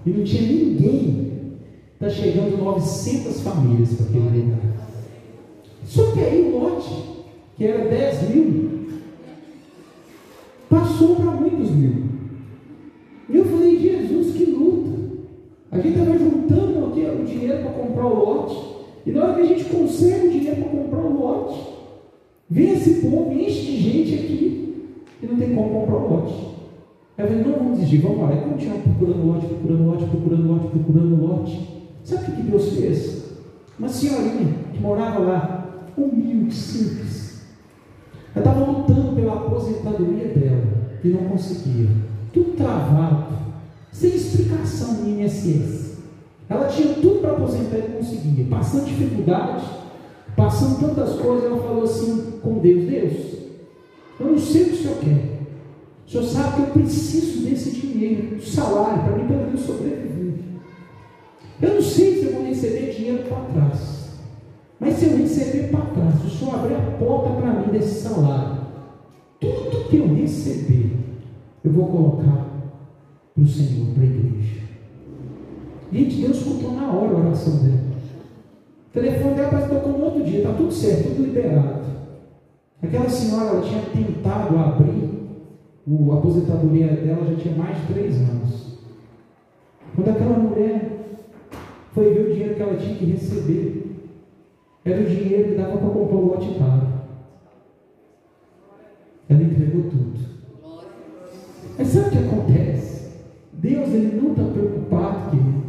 e 0.05 0.09
não 0.09 0.24
tinha 0.24 0.41
ninguém, 0.41 1.32
está 1.93 2.09
chegando 2.09 2.57
900 2.57 3.41
famílias 3.41 3.93
para 3.93 4.05
aquele 4.05 4.41
lugar. 4.41 4.59
Só 5.86 6.11
que 6.11 6.20
aí 6.20 6.51
o 6.51 6.59
lote, 6.59 7.26
que 7.57 7.66
era 7.66 7.88
10 7.89 8.30
mil, 8.30 8.73
passou 10.74 11.16
para 11.16 11.32
muitos 11.32 11.70
mil. 11.70 12.04
E 13.30 13.38
eu 13.38 13.46
falei, 13.46 13.80
Jesus, 13.80 14.36
que 14.36 14.46
luta. 14.46 14.92
A 15.72 15.78
gente 15.78 16.00
estava 16.00 16.18
juntando 16.18 16.86
aqui 16.88 17.02
o 17.02 17.24
dinheiro 17.24 17.62
para 17.62 17.72
comprar 17.72 18.08
o 18.08 18.26
lote. 18.26 18.74
E 19.06 19.12
na 19.12 19.24
hora 19.24 19.34
que 19.36 19.42
a 19.42 19.46
gente 19.46 19.66
consegue 19.66 20.28
o 20.28 20.32
dinheiro 20.32 20.62
para 20.62 20.70
comprar 20.70 21.00
o 21.00 21.20
lote, 21.20 21.60
vem 22.50 22.72
esse 22.72 23.02
povo, 23.02 23.32
enche 23.32 23.62
de 23.62 23.78
gente 23.78 24.14
aqui, 24.16 24.76
e 25.22 25.26
não 25.26 25.38
tem 25.38 25.54
como 25.54 25.82
comprar 25.82 25.98
o 25.98 26.10
lote. 26.10 26.34
Aí 27.18 27.26
eu 27.26 27.28
falei, 27.28 27.44
não 27.44 27.54
vamos 27.54 27.80
desistir, 27.80 27.98
vamos 27.98 28.20
lá. 28.20 28.30
Aí 28.30 28.42
continuar 28.42 28.78
procurando 28.80 29.28
lote, 29.28 29.46
procurando 29.46 29.86
lote, 29.86 30.06
procurando 30.06 30.48
lote, 30.48 30.68
procurando 30.68 31.22
lote. 31.22 31.70
Sabe 32.04 32.32
o 32.32 32.36
que 32.36 32.42
Deus 32.42 32.70
fez? 32.74 33.24
Uma 33.78 33.90
senhorinha 33.90 34.54
que 34.74 34.80
morava 34.80 35.20
lá, 35.20 35.88
humilde, 35.98 36.54
simples 36.54 37.33
ela 38.36 38.46
estava 38.46 38.72
lutando 38.72 39.16
pela 39.16 39.34
aposentadoria 39.34 40.28
dela 40.30 40.64
e 41.04 41.10
não 41.10 41.26
conseguia. 41.26 41.88
Tudo 42.34 42.56
travado, 42.58 43.38
sem 43.92 44.16
explicação 44.16 44.96
no 44.96 45.10
INSS. 45.10 45.98
Ela 46.50 46.68
tinha 46.68 46.96
tudo 46.96 47.20
para 47.22 47.32
aposentar 47.32 47.78
e 47.78 47.90
não 47.90 47.98
conseguia. 47.98 48.46
Passando 48.50 48.86
dificuldade, 48.86 49.66
passando 50.36 50.80
tantas 50.80 51.20
coisas, 51.20 51.46
ela 51.46 51.62
falou 51.62 51.84
assim 51.84 52.40
com 52.42 52.58
Deus: 52.58 52.86
Deus, 52.86 53.14
eu 54.20 54.28
não 54.28 54.38
sei 54.38 54.64
o 54.64 54.66
que 54.66 54.74
o 54.74 54.78
Senhor 54.78 54.98
quer. 54.98 55.34
O 56.08 56.12
Senhor 56.12 56.24
sabe 56.26 56.56
que 56.56 56.62
eu 56.62 56.84
preciso 56.84 57.44
desse 57.48 57.72
dinheiro, 57.72 58.36
do 58.36 58.44
salário, 58.44 59.04
para 59.04 59.18
mim 59.18 59.28
pelo 59.28 59.46
menos 59.46 59.62
sobreviver. 59.62 60.34
Eu 61.62 61.76
não 61.76 61.82
sei 61.82 62.20
se 62.20 62.26
eu 62.26 62.34
vou 62.34 62.46
receber 62.46 62.94
dinheiro 62.94 63.24
para 63.24 63.38
trás. 63.54 64.03
Mas 64.80 64.96
se 64.96 65.06
eu 65.06 65.18
receber 65.18 65.70
para 65.70 65.86
trás, 65.86 66.26
o 66.26 66.30
Senhor 66.30 66.56
abrir 66.56 66.76
a 66.76 66.98
porta 66.98 67.30
para 67.40 67.54
mim 67.54 67.72
desse 67.72 68.02
salário, 68.02 68.58
tudo 69.40 69.90
que 69.90 69.98
eu 69.98 70.14
receber, 70.14 70.92
eu 71.64 71.72
vou 71.72 71.88
colocar 71.88 72.46
para 73.34 73.44
o 73.44 73.48
Senhor, 73.48 73.94
para 73.94 74.04
a 74.04 74.06
igreja. 74.06 74.62
Gente, 75.92 76.22
Deus 76.22 76.38
escutou 76.38 76.74
na 76.74 76.92
hora 76.92 77.12
a 77.12 77.20
oração 77.20 77.58
dela. 77.58 77.84
O 78.90 78.94
telefone 78.94 79.36
dela 79.36 79.50
parece 79.50 79.70
que 79.70 79.76
tocou 79.76 79.92
no 79.94 80.06
outro 80.06 80.24
dia, 80.24 80.40
está 80.40 80.54
tudo 80.54 80.72
certo, 80.72 81.16
tudo 81.16 81.26
liberado. 81.26 81.84
Aquela 82.82 83.10
senhora, 83.10 83.50
ela 83.50 83.62
tinha 83.62 83.82
tentado 83.82 84.58
abrir 84.58 85.10
a 85.88 86.14
aposentadoria 86.16 86.88
dela, 86.88 87.26
já 87.30 87.36
tinha 87.36 87.56
mais 87.56 87.78
de 87.78 87.94
três 87.94 88.16
anos. 88.18 88.78
Quando 89.96 90.10
aquela 90.10 90.38
mulher 90.38 91.18
foi 91.94 92.14
ver 92.14 92.26
o 92.26 92.34
dinheiro 92.34 92.56
que 92.56 92.62
ela 92.62 92.76
tinha 92.76 92.96
que 92.96 93.06
receber, 93.06 93.83
era 94.86 95.02
o 95.02 95.06
dinheiro 95.06 95.50
que 95.50 95.56
dava 95.56 95.78
para 95.78 95.90
comprar 95.90 96.16
o 96.16 96.26
lote 96.26 96.60
caro. 96.60 96.88
Ela 99.30 99.44
entregou 99.44 99.84
tudo. 99.90 100.20
Mas 101.78 101.88
sabe 101.88 102.08
o 102.08 102.12
que 102.12 102.18
acontece? 102.18 103.12
Deus 103.54 103.88
ele 103.90 104.22
não 104.22 104.32
está 104.32 104.44
preocupado, 104.44 105.30
querido. 105.30 105.64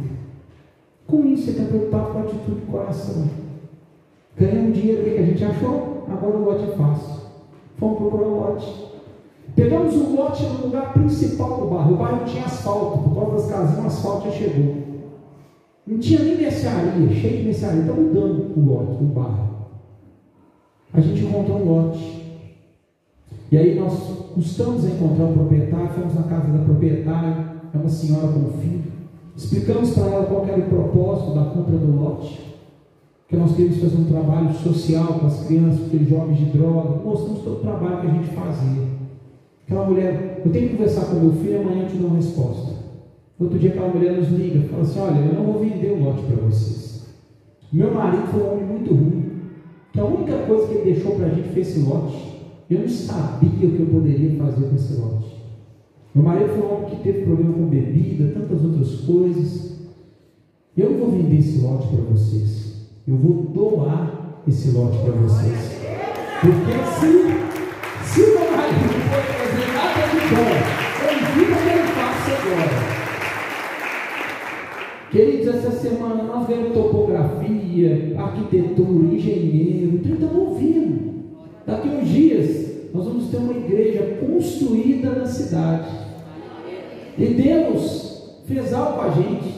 Com 1.07 1.25
isso, 1.27 1.49
ele 1.49 1.59
está 1.59 1.69
preocupado 1.69 2.11
com 2.11 2.17
a 2.17 2.21
atitude 2.21 2.59
do 2.59 2.71
coração. 2.71 3.29
Ganhamos 4.37 4.77
dinheiro, 4.77 5.01
o 5.01 5.05
que 5.05 5.17
a 5.17 5.25
gente 5.25 5.45
achou? 5.45 6.05
Agora 6.09 6.37
o 6.37 6.43
lote 6.43 6.71
é 6.71 6.75
fácil. 6.75 7.21
Fomos 7.77 7.97
procurar 7.97 8.27
o 8.27 8.39
lote. 8.39 8.85
Pegamos 9.55 9.95
o 9.95 10.15
lote 10.15 10.43
no 10.43 10.65
lugar 10.65 10.93
principal 10.93 11.61
do 11.61 11.67
bairro. 11.67 11.93
O 11.93 11.97
bairro 11.97 12.25
tinha 12.25 12.43
asfalto, 12.43 12.97
por 12.97 13.15
causa 13.15 13.35
das 13.35 13.47
casinhas, 13.47 13.83
o 13.83 13.87
asfalto 13.87 14.25
já 14.25 14.31
chegou. 14.31 14.94
Não 15.87 15.99
tinha 15.99 16.23
nem 16.23 16.37
mercearia, 16.37 17.09
cheio 17.09 17.37
de 17.37 17.43
mercearia. 17.43 17.81
Está 17.81 17.93
mudando 17.93 18.57
o 18.57 18.65
lote, 18.65 19.03
o 19.03 19.07
bairro. 19.07 19.49
A 20.93 20.99
gente 20.99 21.23
encontrou 21.23 21.59
um 21.59 21.65
lote. 21.65 22.25
E 23.51 23.57
aí 23.57 23.79
nós 23.79 23.93
custamos 24.33 24.85
a 24.85 24.89
encontrar 24.89 25.25
o 25.25 25.33
proprietário, 25.33 25.89
fomos 25.89 26.15
na 26.15 26.23
casa 26.23 26.47
da 26.47 26.63
proprietária, 26.63 27.45
é 27.73 27.77
uma 27.77 27.89
senhora 27.89 28.27
com 28.27 28.39
um 28.39 28.51
filho. 28.53 28.83
Explicamos 29.35 29.91
para 29.91 30.07
ela 30.07 30.25
qual 30.25 30.47
era 30.47 30.57
o 30.57 30.69
propósito 30.69 31.35
da 31.35 31.45
compra 31.45 31.77
do 31.77 31.99
lote. 31.99 32.55
Que 33.27 33.35
nós 33.35 33.55
queríamos 33.55 33.81
fazer 33.81 33.97
um 33.97 34.05
trabalho 34.05 34.53
social 34.53 35.19
com 35.19 35.27
as 35.27 35.45
crianças, 35.45 35.79
com 35.79 35.85
aqueles 35.87 36.09
jovens 36.09 36.37
de 36.37 36.45
droga. 36.45 37.03
Mostramos 37.03 37.43
todo 37.43 37.57
o 37.57 37.61
trabalho 37.61 38.01
que 38.01 38.07
a 38.07 38.11
gente 38.11 38.29
fazia. 38.29 38.83
Aquela 39.65 39.85
mulher, 39.85 40.41
eu 40.45 40.51
tenho 40.51 40.69
que 40.69 40.75
conversar 40.75 41.05
com 41.05 41.15
meu 41.19 41.33
filho 41.33 41.61
amanhã 41.61 41.83
eu 41.83 41.89
te 41.89 41.97
dou 41.97 42.07
uma 42.07 42.17
resposta. 42.17 42.74
Outro 43.37 43.59
dia 43.59 43.71
aquela 43.71 43.89
mulher 43.89 44.13
nos 44.13 44.29
liga, 44.29 44.67
fala 44.69 44.83
assim, 44.83 44.99
olha, 44.99 45.19
eu 45.19 45.33
não 45.33 45.43
vou 45.43 45.59
vender 45.59 45.91
o 45.91 46.03
lote 46.03 46.23
para 46.23 46.35
vocês. 46.37 47.05
Meu 47.71 47.93
marido 47.93 48.27
foi 48.27 48.41
um 48.41 48.51
homem 48.53 48.65
muito 48.65 48.93
ruim, 48.93 49.31
que 49.91 49.99
a 49.99 50.05
única 50.05 50.37
coisa 50.47 50.67
que 50.67 50.73
ele 50.75 50.93
deixou 50.93 51.15
para 51.15 51.25
a 51.25 51.29
gente 51.29 51.49
foi 51.49 51.61
esse 51.61 51.79
lote. 51.79 52.35
Eu 52.69 52.79
não 52.79 52.89
sabia 52.89 53.49
o 53.49 53.71
que 53.73 53.79
eu 53.79 53.87
poderia 53.87 54.37
fazer 54.37 54.67
com 54.67 54.75
esse 54.75 54.93
lote. 54.93 55.35
Meu 56.13 56.23
marido 56.23 56.49
foi 56.49 56.63
um 56.63 56.73
homem 56.73 56.89
que 56.89 57.03
teve 57.03 57.25
problema 57.25 57.53
com 57.53 57.65
bebida, 57.67 58.31
tantas 58.33 58.63
outras 58.63 59.01
coisas. 59.01 59.79
Eu 60.77 60.91
não 60.91 60.97
vou 60.99 61.11
vender 61.11 61.37
esse 61.37 61.59
lote 61.59 61.87
para 61.87 62.05
vocês. 62.05 62.89
Eu 63.05 63.17
vou 63.17 63.43
doar 63.53 64.41
esse 64.47 64.71
lote 64.71 64.97
para 64.99 65.11
vocês. 65.11 65.81
Porque 66.41 66.71
se, 66.99 67.44
Queridos, 75.15 75.47
essa 75.47 75.71
semana 75.71 76.23
nós 76.23 76.45
vemos 76.45 76.73
topografia, 76.73 78.13
arquitetura, 78.17 79.15
engenheiro, 79.15 79.99
tudo 79.99 80.13
estamos 80.13 80.35
ouvindo. 80.35 81.23
Daqui 81.65 81.87
uns 81.87 82.09
dias 82.09 82.91
nós 82.93 83.05
vamos 83.05 83.29
ter 83.29 83.37
uma 83.37 83.53
igreja 83.53 84.17
construída 84.19 85.11
na 85.11 85.25
cidade. 85.25 85.89
E 87.17 87.27
Deus 87.27 88.41
fez 88.45 88.73
algo 88.73 88.95
com 88.95 89.01
a 89.03 89.09
gente. 89.11 89.55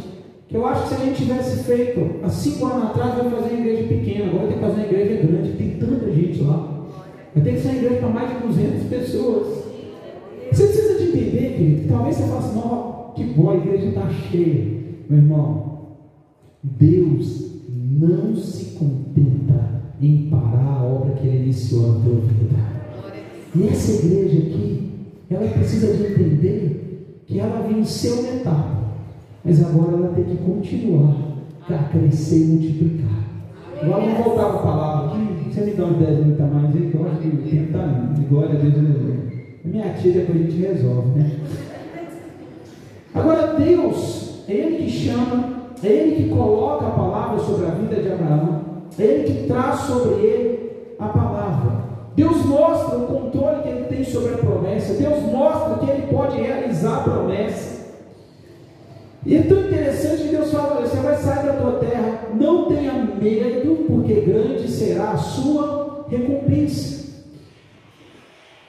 que 0.47 0.55
eu 0.55 0.63
acho 0.63 0.83
que 0.83 0.89
se 0.89 0.93
a 0.93 1.05
gente 1.05 1.23
tivesse 1.23 1.63
feito 1.63 2.23
há 2.23 2.29
cinco 2.29 2.67
anos 2.67 2.91
atrás, 2.91 3.15
vai 3.15 3.31
fazer 3.31 3.55
uma 3.55 3.59
igreja 3.59 3.87
pequena, 3.87 4.25
agora 4.25 4.47
tem 4.49 4.57
que 4.57 4.63
fazer 4.63 4.75
uma 4.75 4.85
igreja 4.85 5.27
grande, 5.27 5.53
tem 5.53 5.69
tanta 5.71 6.11
gente 6.11 6.43
lá. 6.43 6.85
Vai 7.33 7.43
ter 7.43 7.53
que 7.53 7.59
ser 7.61 7.69
uma 7.69 7.77
igreja 7.77 7.95
para 7.95 8.09
mais 8.09 8.29
de 8.29 8.47
200 8.47 8.83
pessoas. 8.83 9.63
Você 10.51 10.67
precisa 10.67 10.99
de 10.99 11.03
entender, 11.05 11.57
querido, 11.57 11.81
que 11.81 11.87
talvez 11.87 12.15
você 12.15 12.27
faça 12.27 12.47
assim, 12.47 13.13
que 13.15 13.23
boa, 13.33 13.53
a 13.53 13.57
igreja 13.57 13.87
está 13.87 14.07
cheia. 14.07 14.86
Meu 15.09 15.19
irmão, 15.19 15.77
Deus 16.61 17.61
não 17.69 18.35
se 18.35 18.77
contenta 18.77 19.81
em 20.01 20.29
parar 20.29 20.79
a 20.79 20.83
obra 20.83 21.15
que 21.15 21.27
Ele 21.27 21.43
iniciou 21.43 21.93
na 21.93 22.03
tua 22.03 22.15
vida. 22.21 22.77
E 23.55 23.67
essa 23.67 24.05
igreja 24.05 24.37
aqui, 24.39 24.91
ela 25.29 25.47
precisa 25.49 25.93
de 25.93 26.11
entender 26.11 27.23
que 27.25 27.39
ela 27.39 27.67
venceu 27.67 28.19
uma 28.19 28.29
etapa, 28.29 28.77
mas 29.43 29.63
agora 29.63 29.97
ela 29.97 30.13
tem 30.13 30.25
que 30.25 30.37
continuar 30.37 31.15
a 31.69 31.83
crescer 31.89 32.43
e 32.43 32.45
multiplicar. 32.45 33.27
Vamos 33.81 34.17
voltar 34.23 34.45
para 34.45 34.59
a 34.59 34.63
palavra 34.63 35.11
aqui. 35.11 35.49
Você 35.49 35.61
me 35.61 35.71
dá 35.73 35.85
uns 35.85 35.97
10 35.97 36.19
minutos 36.19 36.41
a 36.41 36.47
mais 36.47 36.75
aí, 36.75 36.89
que 36.89 36.95
eu 36.95 37.07
acho 37.07 37.19
que 37.19 37.55
está 37.55 37.85
lindo. 37.85 38.27
Glória 38.27 38.59
a 38.59 38.61
Deus. 38.61 39.17
Minha 39.63 39.93
tia 39.93 40.13
depois 40.13 40.39
a 40.39 40.43
gente 40.43 40.61
resolve, 40.61 41.19
né? 41.19 41.31
Agora 43.13 43.53
Deus, 43.55 44.26
é 44.26 44.26
Ele 44.47 44.77
que 44.77 44.89
chama, 44.89 45.43
Ele 45.83 46.15
que 46.15 46.29
coloca 46.29 46.87
a 46.87 46.91
palavra 46.91 47.39
sobre 47.39 47.65
a 47.65 47.71
vida 47.71 48.01
de 48.01 48.11
Abraão, 48.11 48.61
Ele 48.97 49.23
que 49.23 49.47
traz 49.47 49.81
sobre 49.81 50.25
ele 50.25 50.71
a 50.99 51.07
palavra. 51.07 51.87
Deus 52.15 52.45
mostra 52.45 52.97
o 52.97 53.05
controle 53.05 53.61
que 53.61 53.69
Ele 53.69 53.83
tem 53.85 54.03
sobre 54.03 54.33
a 54.33 54.37
promessa, 54.37 54.93
Deus 54.93 55.21
mostra 55.23 55.77
que 55.77 55.91
Ele 55.91 56.07
pode 56.07 56.37
realizar 56.37 56.97
a 56.97 57.01
promessa. 57.01 57.77
E 59.25 59.35
é 59.35 59.41
tão 59.43 59.59
interessante 59.59 60.23
Deus 60.23 60.51
fala: 60.51 60.81
você 60.81 60.97
vai 60.97 61.15
sair 61.17 61.45
da 61.45 61.53
tua 61.53 61.73
terra, 61.73 62.29
não 62.33 62.65
tenha 62.65 62.93
medo, 62.93 63.85
porque 63.87 64.21
grande 64.21 64.69
será 64.69 65.11
a 65.11 65.17
sua 65.17 66.05
recompensa. 66.09 66.97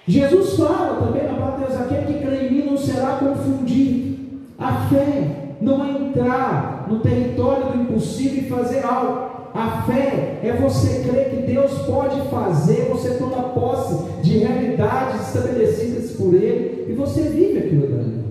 Jesus 0.07 0.57
fala 0.57 1.07
também 1.07 1.22
na 1.24 1.35
palavra 1.35 1.66
de 1.66 1.72
Deus: 1.72 1.81
aquele 1.81 2.12
que 2.12 2.26
crê 2.26 2.47
em 2.47 2.51
mim 2.51 2.70
não 2.70 2.76
será 2.76 3.18
confundido. 3.18 4.18
A 4.59 4.89
fé 4.89 5.38
não 5.61 5.84
é 5.84 5.90
entrar 5.90 6.86
no 6.88 7.00
território 7.00 7.72
do 7.72 7.82
impossível 7.82 8.42
e 8.42 8.48
fazer 8.48 8.84
algo. 8.84 9.28
A 9.54 9.82
fé 9.82 10.40
é 10.42 10.52
você 10.61 11.09
crer 11.09 11.30
que 11.30 11.52
Deus 11.52 11.72
pode 11.82 12.20
fazer, 12.28 12.88
você 12.90 13.14
toma 13.14 13.48
posse 13.50 14.22
de 14.22 14.38
realidades 14.38 15.26
estabelecidas 15.28 16.12
por 16.12 16.34
Ele 16.34 16.86
e 16.88 16.92
você 16.92 17.22
vive 17.22 17.59
aquilo 17.59 17.88
dali. 17.88 18.24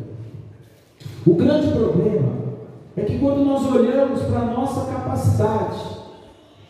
O 1.25 1.33
grande 1.33 1.71
problema 1.71 2.37
é 2.95 3.01
que 3.01 3.19
quando 3.19 3.43
nós 3.43 3.65
olhamos 3.69 4.21
para 4.23 4.39
a 4.39 4.45
nossa 4.45 4.91
capacidade, 4.91 5.97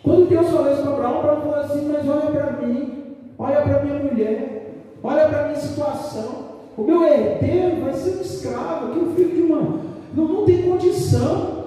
quando 0.01 0.30
Deus 0.30 0.47
falou 0.49 0.72
isso 0.72 0.82
para 0.82 0.93
Abraão, 0.93 1.20
Abraão 1.20 1.41
falou 1.41 1.55
assim: 1.55 1.91
Mas 1.91 2.08
olha 2.08 2.32
para 2.32 2.66
mim, 2.66 2.93
olha 3.38 3.62
para 3.62 3.84
minha 3.84 4.03
mulher, 4.03 4.74
olha 5.03 5.28
para 5.28 5.43
minha 5.43 5.60
situação. 5.60 6.47
O 6.78 6.84
meu 6.84 7.03
herdeiro 7.03 7.82
vai 7.82 7.93
ser 7.93 8.18
um 8.18 8.22
escravo, 8.22 8.93
que 8.93 8.99
o 8.99 9.14
filho 9.14 9.36
de 9.36 9.41
uma. 9.41 9.87
Não, 10.18 10.28
não 10.28 10.45
tem 10.45 10.63
condição. 10.63 11.65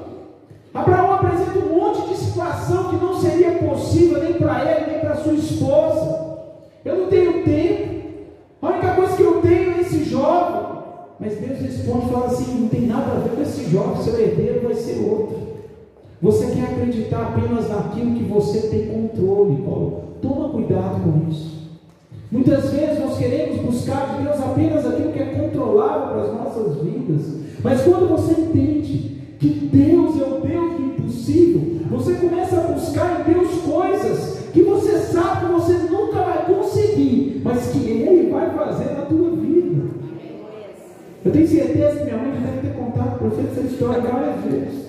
Abraão 0.74 1.12
apresenta 1.14 1.56
um 1.60 1.78
monte 1.78 2.08
de 2.08 2.16
situação 2.16 2.90
que 2.90 2.96
não 2.96 3.14
seria 3.20 3.52
possível 3.52 4.20
nem 4.20 4.32
para 4.34 4.64
ele, 4.64 4.90
nem 4.90 5.00
para 5.00 5.14
sua 5.14 5.34
esposa. 5.34 6.38
Eu 6.84 6.98
não 6.98 7.06
tenho 7.06 7.44
tempo. 7.44 8.00
A 8.60 8.68
única 8.70 8.94
coisa 8.94 9.16
que 9.16 9.22
eu 9.22 9.40
tenho 9.40 9.70
é 9.70 9.80
esse 9.82 10.02
jovem. 10.02 10.68
Mas 11.20 11.36
Deus 11.36 11.60
responde 11.60 12.06
e 12.06 12.10
fala 12.10 12.26
assim: 12.26 12.60
não 12.60 12.68
tem 12.68 12.86
nada 12.86 13.12
a 13.12 13.20
ver 13.20 13.36
com 13.36 13.42
esse 13.42 13.70
jovem, 13.70 14.02
seu 14.02 14.20
herdeiro 14.20 14.62
vai 14.66 14.74
ser 14.74 14.98
outro. 15.08 15.38
Você 16.20 16.46
quer 16.46 16.64
acreditar 16.64 17.28
apenas 17.28 17.68
naquilo 17.68 18.16
que 18.16 18.24
você 18.24 18.66
tem 18.68 18.88
controle, 18.88 19.62
Paulo? 19.62 20.02
Toma 20.20 20.48
cuidado 20.48 21.02
com 21.02 21.30
isso. 21.30 21.70
Muitas 22.32 22.70
vezes 22.70 22.98
nós 22.98 23.16
queremos 23.16 23.60
buscar 23.60 24.16
de 24.16 24.24
Deus 24.24 24.40
apenas 24.40 24.86
aquilo 24.86 25.12
que 25.12 25.20
é 25.20 25.26
controlável 25.26 26.08
para 26.08 26.22
as 26.22 26.34
nossas 26.34 26.82
vidas. 26.82 27.39
Mas 27.62 27.82
quando 27.82 28.08
você 28.08 28.40
entende 28.40 29.20
que 29.38 29.48
Deus 29.48 30.20
é 30.20 30.24
o 30.24 30.40
Deus 30.40 30.72
do 30.76 30.82
impossível, 30.82 31.80
você 31.90 32.14
começa 32.14 32.56
a 32.56 32.72
buscar 32.72 33.20
em 33.20 33.32
Deus 33.32 33.50
coisas 33.62 34.48
que 34.52 34.62
você 34.62 34.98
sabe 34.98 35.46
que 35.46 35.52
você 35.52 35.72
nunca 35.90 36.22
vai 36.22 36.46
conseguir, 36.46 37.40
mas 37.44 37.68
que 37.68 37.78
Ele 37.78 38.30
vai 38.30 38.50
fazer 38.50 38.92
na 38.94 39.02
tua 39.02 39.30
vida. 39.30 39.82
Eu 41.24 41.32
tenho 41.32 41.46
certeza 41.46 41.98
que 41.98 42.04
minha 42.04 42.16
mãe 42.16 42.32
já 42.32 42.46
deve 42.46 42.68
ter 42.68 42.74
contado 42.74 43.18
para 43.18 43.28
você 43.28 43.42
essa 43.42 43.60
história 43.60 44.00
várias 44.00 44.40
vezes. 44.44 44.80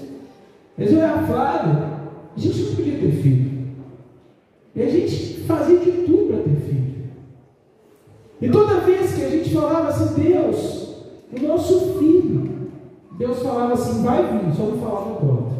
Mas 0.77 0.91
eu 0.91 0.99
era 0.99 1.23
Flávia, 1.23 1.89
a 2.35 2.39
gente 2.39 2.61
não 2.61 2.75
podia 2.75 2.99
ter 2.99 3.11
filho. 3.11 3.51
E 4.75 4.81
a 4.81 4.89
gente 4.89 5.41
fazia 5.41 5.77
de 5.77 5.91
tudo 5.91 6.27
para 6.27 6.43
ter 6.43 6.61
filho. 6.61 6.93
E 8.41 8.49
toda 8.49 8.79
vez 8.79 9.13
que 9.13 9.23
a 9.23 9.29
gente 9.29 9.53
falava 9.53 9.89
assim, 9.89 10.21
Deus, 10.21 10.95
o 11.31 11.47
nosso 11.47 11.99
filho, 11.99 12.50
Deus 13.21 13.43
falava 13.43 13.73
assim, 13.73 14.01
vai 14.01 14.23
vir, 14.23 14.51
só 14.57 14.63
não 14.63 14.79
falava 14.79 15.15
pronto. 15.17 15.51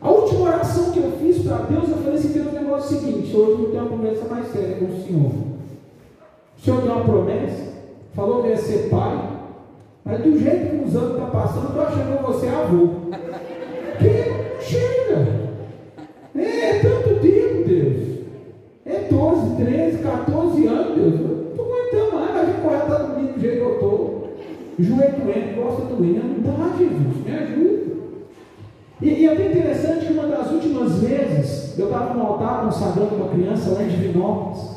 A 0.00 0.08
última 0.08 0.46
oração 0.46 0.92
que 0.92 1.00
eu 1.00 1.10
fiz 1.20 1.42
para 1.42 1.56
Deus, 1.64 1.88
eu 1.88 1.96
falei 1.96 2.14
assim, 2.14 2.28
Deus, 2.28 2.46
o 2.46 2.52
negócio 2.52 2.94
é 2.94 2.98
o 2.98 3.00
seguinte, 3.00 3.36
hoje 3.36 3.62
eu 3.62 3.70
tenho 3.70 3.82
uma 3.82 3.90
conversa 3.90 4.28
mais 4.32 4.52
séria 4.52 4.76
com 4.76 4.84
o 4.84 5.02
Senhor. 5.04 5.32
O 6.56 6.64
Senhor 6.64 6.82
deu 6.82 6.92
uma 6.92 7.04
promessa, 7.04 7.72
falou 8.14 8.42
que 8.42 8.48
ia 8.50 8.56
ser 8.58 8.88
pai, 8.88 9.28
mas 10.04 10.22
do 10.22 10.38
jeito 10.38 10.70
que 10.70 10.88
os 10.88 10.94
anos 10.94 11.10
estão 11.10 11.26
tá 11.26 11.30
passando, 11.32 11.64
eu 11.64 11.68
estou 11.68 11.82
achando 11.82 12.16
que 12.16 12.22
você 12.22 12.46
é 12.46 12.50
avô. 12.50 12.88
Que 13.98 14.30
não 14.30 14.60
chega. 14.60 15.46
É, 16.36 16.70
é 16.70 16.78
tanto 16.78 17.20
tempo, 17.20 17.68
Deus. 17.68 18.18
É 18.84 19.08
12, 19.10 19.56
13, 19.56 19.98
14 19.98 20.45
Joelho 24.78 25.24
doente, 25.24 25.54
costa 25.54 25.94
doendo. 25.94 26.42
Não 26.42 26.42
dá, 26.42 26.76
Jesus, 26.76 27.24
me 27.24 27.30
ajuda. 27.30 27.86
E, 29.00 29.08
e 29.08 29.26
é 29.26 29.34
bem 29.34 29.50
interessante 29.50 30.06
que 30.06 30.12
uma 30.12 30.26
das 30.26 30.50
últimas 30.50 31.00
vezes 31.00 31.78
eu 31.78 31.86
estava 31.86 32.14
no 32.14 32.22
altar 32.22 32.64
consagrando 32.64 33.14
uma 33.14 33.28
criança 33.28 33.70
lá 33.70 33.82
em 33.82 33.88
Divinópolis. 33.88 34.76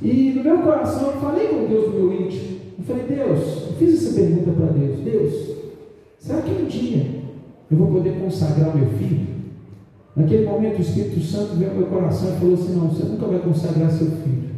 E 0.00 0.32
no 0.36 0.44
meu 0.44 0.58
coração 0.58 1.10
eu 1.10 1.20
falei 1.20 1.48
com 1.48 1.66
Deus 1.66 1.92
no 1.92 2.00
meu 2.00 2.12
íntimo. 2.12 2.58
Eu 2.78 2.84
falei, 2.84 3.04
Deus, 3.04 3.66
eu 3.66 3.72
fiz 3.78 3.94
essa 3.94 4.14
pergunta 4.14 4.50
para 4.52 4.66
Deus. 4.66 5.00
Deus, 5.00 5.56
será 6.18 6.42
que 6.42 6.50
um 6.50 6.66
dia 6.66 7.06
eu 7.70 7.76
vou 7.76 7.88
poder 7.88 8.18
consagrar 8.20 8.76
meu 8.76 8.88
filho? 8.90 9.26
Naquele 10.14 10.46
momento 10.46 10.78
o 10.78 10.82
Espírito 10.82 11.20
Santo 11.20 11.56
veio 11.56 11.70
ao 11.70 11.76
meu 11.76 11.86
coração 11.86 12.34
e 12.34 12.38
falou 12.38 12.54
assim: 12.54 12.74
Não, 12.74 12.88
você 12.88 13.04
nunca 13.04 13.26
vai 13.26 13.38
consagrar 13.40 13.90
seu 13.90 14.06
filho. 14.06 14.48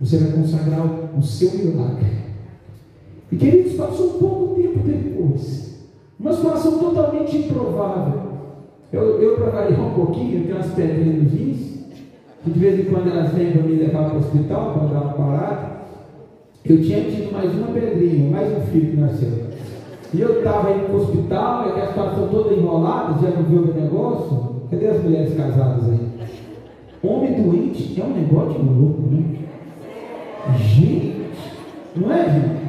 Você 0.00 0.18
vai 0.18 0.32
consagrar 0.32 0.86
o 1.16 1.22
seu 1.22 1.50
milagre. 1.52 2.27
E 3.30 3.36
queridos, 3.36 3.74
passou 3.74 4.10
pouco 4.14 4.54
tempo 4.54 4.78
depois. 4.80 5.86
Uma 6.18 6.32
situação 6.32 6.78
totalmente 6.78 7.36
improvável. 7.36 8.28
Eu, 8.92 9.20
eu 9.20 9.36
para 9.36 9.50
variar 9.50 9.80
um 9.80 9.94
pouquinho, 9.94 10.38
eu 10.38 10.44
tenho 10.44 10.56
umas 10.56 10.72
pedrinhas 10.72 11.22
nos 11.22 11.32
rins, 11.32 11.78
que 12.42 12.50
de 12.50 12.58
vez 12.58 12.80
em 12.80 12.90
quando 12.90 13.10
elas 13.10 13.32
vêm 13.32 13.52
para 13.52 13.62
me 13.62 13.74
levar 13.74 14.04
para 14.06 14.16
o 14.16 14.18
hospital, 14.20 14.72
para 14.72 14.86
dar 14.86 15.04
uma 15.04 15.12
parada. 15.12 15.78
Eu 16.64 16.82
tinha 16.82 17.04
tido 17.04 17.32
mais 17.32 17.52
uma 17.52 17.68
pedrinha, 17.68 18.30
mais 18.30 18.56
um 18.56 18.60
filho 18.62 18.90
que 18.90 18.96
nasceu. 18.96 19.48
E 20.12 20.20
eu 20.20 20.38
estava 20.38 20.70
indo 20.70 20.86
para 20.86 20.96
o 20.96 21.00
hospital, 21.02 21.66
e 21.66 21.68
aquela 21.68 21.88
situação 21.88 22.28
toda 22.28 22.54
enrolada, 22.54 23.20
já 23.20 23.36
não 23.36 23.42
viu 23.42 23.62
o 23.62 23.74
negócio? 23.74 24.62
Cadê 24.70 24.86
as 24.86 25.02
mulheres 25.02 25.36
casadas 25.36 25.84
aí? 25.84 26.08
Homem 27.02 27.42
doente 27.42 28.00
é 28.00 28.04
um 28.04 28.14
negócio 28.14 28.60
louco, 28.60 29.02
né? 29.10 29.38
Gente, 30.56 31.26
não 31.94 32.12
é, 32.12 32.24
gente? 32.24 32.67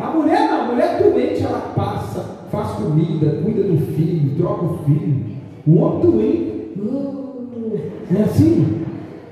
A 0.00 0.10
mulher 0.10 0.48
não, 0.48 0.60
a 0.60 0.64
mulher 0.64 1.02
doente, 1.02 1.44
ela 1.44 1.72
passa, 1.76 2.38
faz 2.50 2.72
comida, 2.72 3.42
cuida 3.42 3.62
do 3.64 3.76
filho, 3.94 4.34
troca 4.38 4.64
o 4.64 4.78
filho. 4.84 5.26
O 5.66 5.76
homem 5.76 6.00
doente, 6.00 6.72
não 8.10 8.20
é 8.20 8.24
assim? 8.24 8.82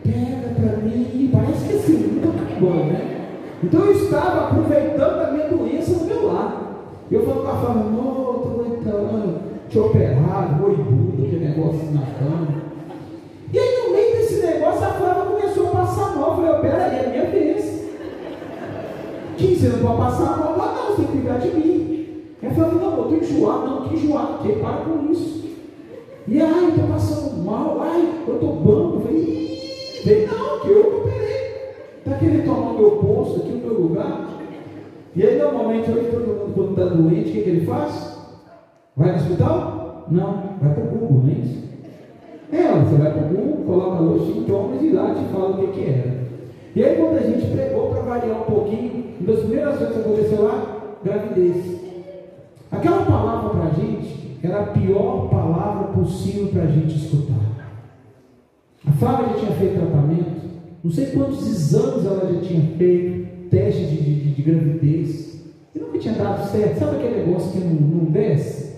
Pega 0.05 0.55
para 0.55 0.77
mim, 0.83 1.31
parece 1.33 1.67
que 1.67 1.75
assim, 1.75 2.21
nunca 2.23 2.39
tá 2.39 2.61
bom, 2.61 2.85
né? 2.85 3.29
Então 3.65 3.81
eu 3.81 3.93
estava 3.93 4.49
aproveitando 4.49 5.21
a 5.21 5.33
minha 5.33 5.49
doença 5.49 5.95
do 5.95 6.05
meu 6.05 6.33
lado. 6.33 6.69
Eu 7.11 7.23
para 7.23 7.51
a 7.51 7.57
família, 7.57 7.91
não, 7.91 8.37
estou 8.37 8.61
aguentando, 8.61 9.41
te 9.71 9.79
operado, 9.79 10.65
oi 10.65 10.77
Buda, 10.77 11.27
aquele 11.27 11.49
negócio 11.49 11.91
na 11.93 12.03
cama. 12.03 12.49
E 13.51 13.59
aí 13.59 13.87
no 13.87 13.93
meio 13.95 14.17
desse 14.17 14.47
negócio 14.47 14.85
a 14.85 14.91
Flávia 14.91 15.25
começou 15.25 15.69
a 15.69 15.71
passar 15.71 16.15
mal. 16.15 16.31
Eu 16.31 16.37
falei, 16.37 16.61
peraí, 16.61 16.99
é 16.99 17.09
minha 17.11 17.31
vez. 17.31 17.68
Que 19.39 19.55
você 19.55 19.69
não 19.69 19.79
pode 19.79 19.99
passar 19.99 20.37
mal 20.37 20.59
lá, 20.59 20.75
não, 20.75 20.97
você 20.97 21.03
tem 21.03 21.07
que 21.07 21.13
cuidar 21.13 21.39
de 21.39 21.49
mim. 21.57 22.25
Ela 22.43 22.55
falou, 22.55 22.75
não, 22.75 22.97
eu 22.97 23.19
estou 23.19 23.37
enjoado, 23.37 23.67
não, 23.69 23.89
que 23.89 23.95
enjoado, 23.95 24.39
que 24.39 24.53
para 24.55 24.77
com 24.79 25.13
isso. 25.13 25.49
E 26.27 26.41
ai, 26.41 26.69
estou 26.71 26.89
passando 26.89 27.45
mal, 27.45 27.79
ai, 27.81 28.25
eu 28.27 28.35
estou 28.35 28.57
banco. 28.57 28.97
Eu 28.97 29.01
falei, 29.01 30.03
vem 30.05 30.27
não, 30.27 30.59
que 30.59 30.71
eu 30.71 30.99
operei. 30.99 31.73
Está 31.99 32.19
querendo 32.19 32.45
tomar 32.47 32.71
o 32.73 32.79
meu 32.79 32.91
posto 32.91 33.41
aqui, 33.41 33.53
o 33.53 33.59
meu 33.59 33.81
lugar? 33.81 34.29
E 35.15 35.23
aí, 35.25 35.39
normalmente, 35.39 35.89
hoje 35.89 36.11
todo 36.11 36.27
mundo, 36.27 36.55
quando 36.55 36.71
está 36.71 36.85
doente, 36.97 37.31
o 37.31 37.33
que, 37.33 37.43
que 37.43 37.49
ele 37.49 37.67
faz? 37.67 38.19
Vai 38.97 39.13
no 39.13 39.19
hospital? 39.19 40.07
Não, 40.11 40.43
vai 40.61 40.75
para 40.75 40.83
o 40.83 40.87
Google, 40.89 41.23
não 41.23 41.31
é 41.31 41.39
isso? 41.39 41.69
É, 42.51 42.85
você 42.85 42.97
vai 42.97 43.13
para 43.13 43.23
o 43.23 43.29
Google, 43.29 43.65
coloca 43.67 44.03
os 44.03 44.35
sintomas 44.35 44.83
e 44.83 44.91
lá 44.91 45.15
te 45.15 45.25
fala 45.33 45.51
o 45.51 45.59
que, 45.59 45.67
que 45.69 45.89
era. 45.89 46.19
E 46.75 46.85
aí 46.85 46.97
quando 46.97 47.19
a 47.19 47.23
gente 47.23 47.47
pregou 47.53 47.91
para 47.91 48.01
variar 48.01 48.41
um 48.41 48.53
pouquinho, 48.53 49.08
uma 49.21 49.33
das 49.33 49.41
primeiras 49.41 49.79
coisas 49.79 49.95
que 49.95 50.01
aconteceu 50.01 50.45
lá, 50.45 50.99
gravidez. 51.05 51.79
Aquela 52.71 53.05
palavra 53.05 53.51
para 53.51 53.71
a 53.71 53.75
gente 53.75 54.39
era 54.43 54.61
a 54.61 54.67
pior 54.67 55.29
palavra 55.29 55.93
possível 55.93 56.49
para 56.49 56.63
a 56.63 56.67
gente 56.67 56.97
escutar. 56.97 57.35
A 58.87 58.93
Flávia 58.93 59.29
já 59.29 59.35
tinha 59.35 59.53
feito 59.53 59.79
tratamento, 59.79 60.41
não 60.83 60.91
sei 60.91 61.07
quantos 61.07 61.47
exames 61.47 62.07
ela 62.07 62.33
já 62.33 62.41
tinha 62.41 62.77
feito, 62.77 63.49
teste 63.51 63.85
de, 63.85 63.97
de, 63.97 64.35
de 64.35 64.43
gravidez, 64.43 65.41
e 65.75 65.79
nunca 65.79 65.99
tinha 65.99 66.15
dado 66.15 66.49
certo. 66.51 66.79
Sabe 66.79 66.97
aquele 66.97 67.25
negócio 67.25 67.53
que 67.53 67.59
não, 67.59 67.75
não 67.75 68.05
desce? 68.11 68.69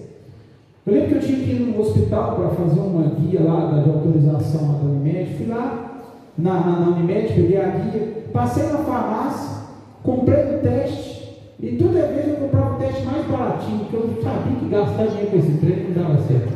Eu 0.87 0.95
lembro 0.95 1.09
que 1.09 1.15
eu 1.17 1.21
tinha 1.21 1.39
que 1.39 1.51
ir 1.51 1.61
no 1.61 1.81
hospital 1.81 2.37
para 2.37 2.49
fazer 2.51 2.81
uma 2.81 3.11
guia 3.11 3.43
lá 3.43 3.83
de 3.83 3.91
autorização 3.91 4.79
da 4.79 4.85
Unimed. 4.85 5.37
Fui 5.37 5.47
lá 5.47 6.03
na, 6.37 6.55
na, 6.55 6.81
na 6.81 6.97
Unimed, 6.97 7.33
peguei 7.35 7.61
a 7.61 7.69
guia, 7.69 8.25
passei 8.33 8.65
na 8.65 8.79
farmácia, 8.79 9.60
comprei 10.03 10.57
o 10.57 10.59
teste, 10.61 11.21
e 11.61 11.77
toda 11.77 12.07
vez 12.07 12.29
eu 12.29 12.37
comprava 12.37 12.77
o 12.77 12.79
teste 12.79 13.03
mais 13.05 13.27
baratinho, 13.27 13.81
porque 13.81 13.97
eu 13.97 14.23
sabia 14.23 14.57
que 14.59 14.69
gastar 14.69 15.07
dinheiro 15.07 15.31
com 15.31 15.39
esse 15.39 15.53
treino 15.59 15.95
não 15.95 16.03
dava 16.03 16.23
certo. 16.23 16.53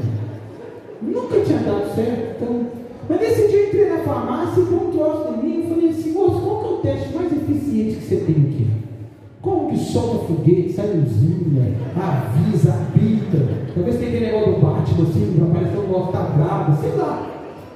Nunca 1.03 1.41
tinha 1.41 1.59
dado 1.59 1.95
certo, 1.95 2.43
então. 2.43 2.67
Mas 3.09 3.21
nesse 3.21 3.49
dia 3.49 3.59
eu 3.59 3.67
entrei 3.67 3.89
na 3.91 3.99
farmácia 3.99 4.61
e 4.61 4.75
um 4.75 4.91
troço 4.91 5.29
em 5.29 5.45
mim 5.45 5.65
e 5.65 5.69
falei 5.69 5.91
assim, 5.91 6.13
moço, 6.13 6.41
qual 6.41 6.59
que 6.61 6.67
é 6.67 6.71
o 6.71 6.79
teste 6.79 7.15
mais 7.15 7.33
eficiente 7.33 7.97
que 7.97 8.05
você 8.05 8.17
tem 8.17 8.35
aqui? 8.35 8.67
Como 9.43 9.69
que 9.69 9.77
solta 9.77 10.25
foguete, 10.25 10.73
sai 10.73 10.87
luzinha, 10.87 11.75
avisa, 11.95 12.73
apita. 12.73 13.47
Talvez 13.75 13.99
tem 13.99 14.09
aquele 14.09 14.27
negócio 14.27 14.55
do 14.55 14.61
Batman 14.61 15.05
assim, 15.05 15.37
vai 15.39 15.51
aparecer 15.51 15.79
um 15.79 15.83
negócio 15.83 16.13
tá 16.13 16.31
grávida, 16.35 16.79
sei 16.81 16.93
lá. 16.97 17.31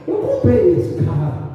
Eu 0.06 0.14
comprei 0.14 0.76
esse 0.78 1.04
cara. 1.04 1.48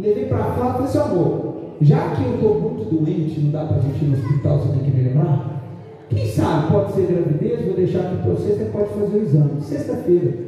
Levei 0.00 0.24
para 0.24 0.44
fora 0.44 0.68
e 0.68 0.72
falei 0.72 0.86
assim, 0.86 0.98
amor, 0.98 1.57
já 1.80 2.10
que 2.10 2.24
eu 2.24 2.34
estou 2.34 2.60
muito 2.60 2.94
doente, 2.94 3.40
não 3.40 3.50
dá 3.50 3.64
para 3.64 3.80
gente 3.80 4.04
ir 4.04 4.08
no 4.08 4.16
hospital, 4.16 4.58
você 4.58 4.72
tem 4.72 4.90
que 4.90 4.96
me 4.96 5.08
lembrar. 5.08 5.62
Quem 6.08 6.26
sabe 6.26 6.72
pode 6.72 6.92
ser 6.92 7.06
gravidez, 7.06 7.66
vou 7.66 7.74
deixar 7.74 8.00
aqui 8.00 8.22
para 8.22 8.32
você, 8.32 8.54
você 8.54 8.64
pode 8.66 8.88
fazer 8.88 9.18
o 9.18 9.22
exame. 9.22 9.60
Sexta-feira. 9.60 10.38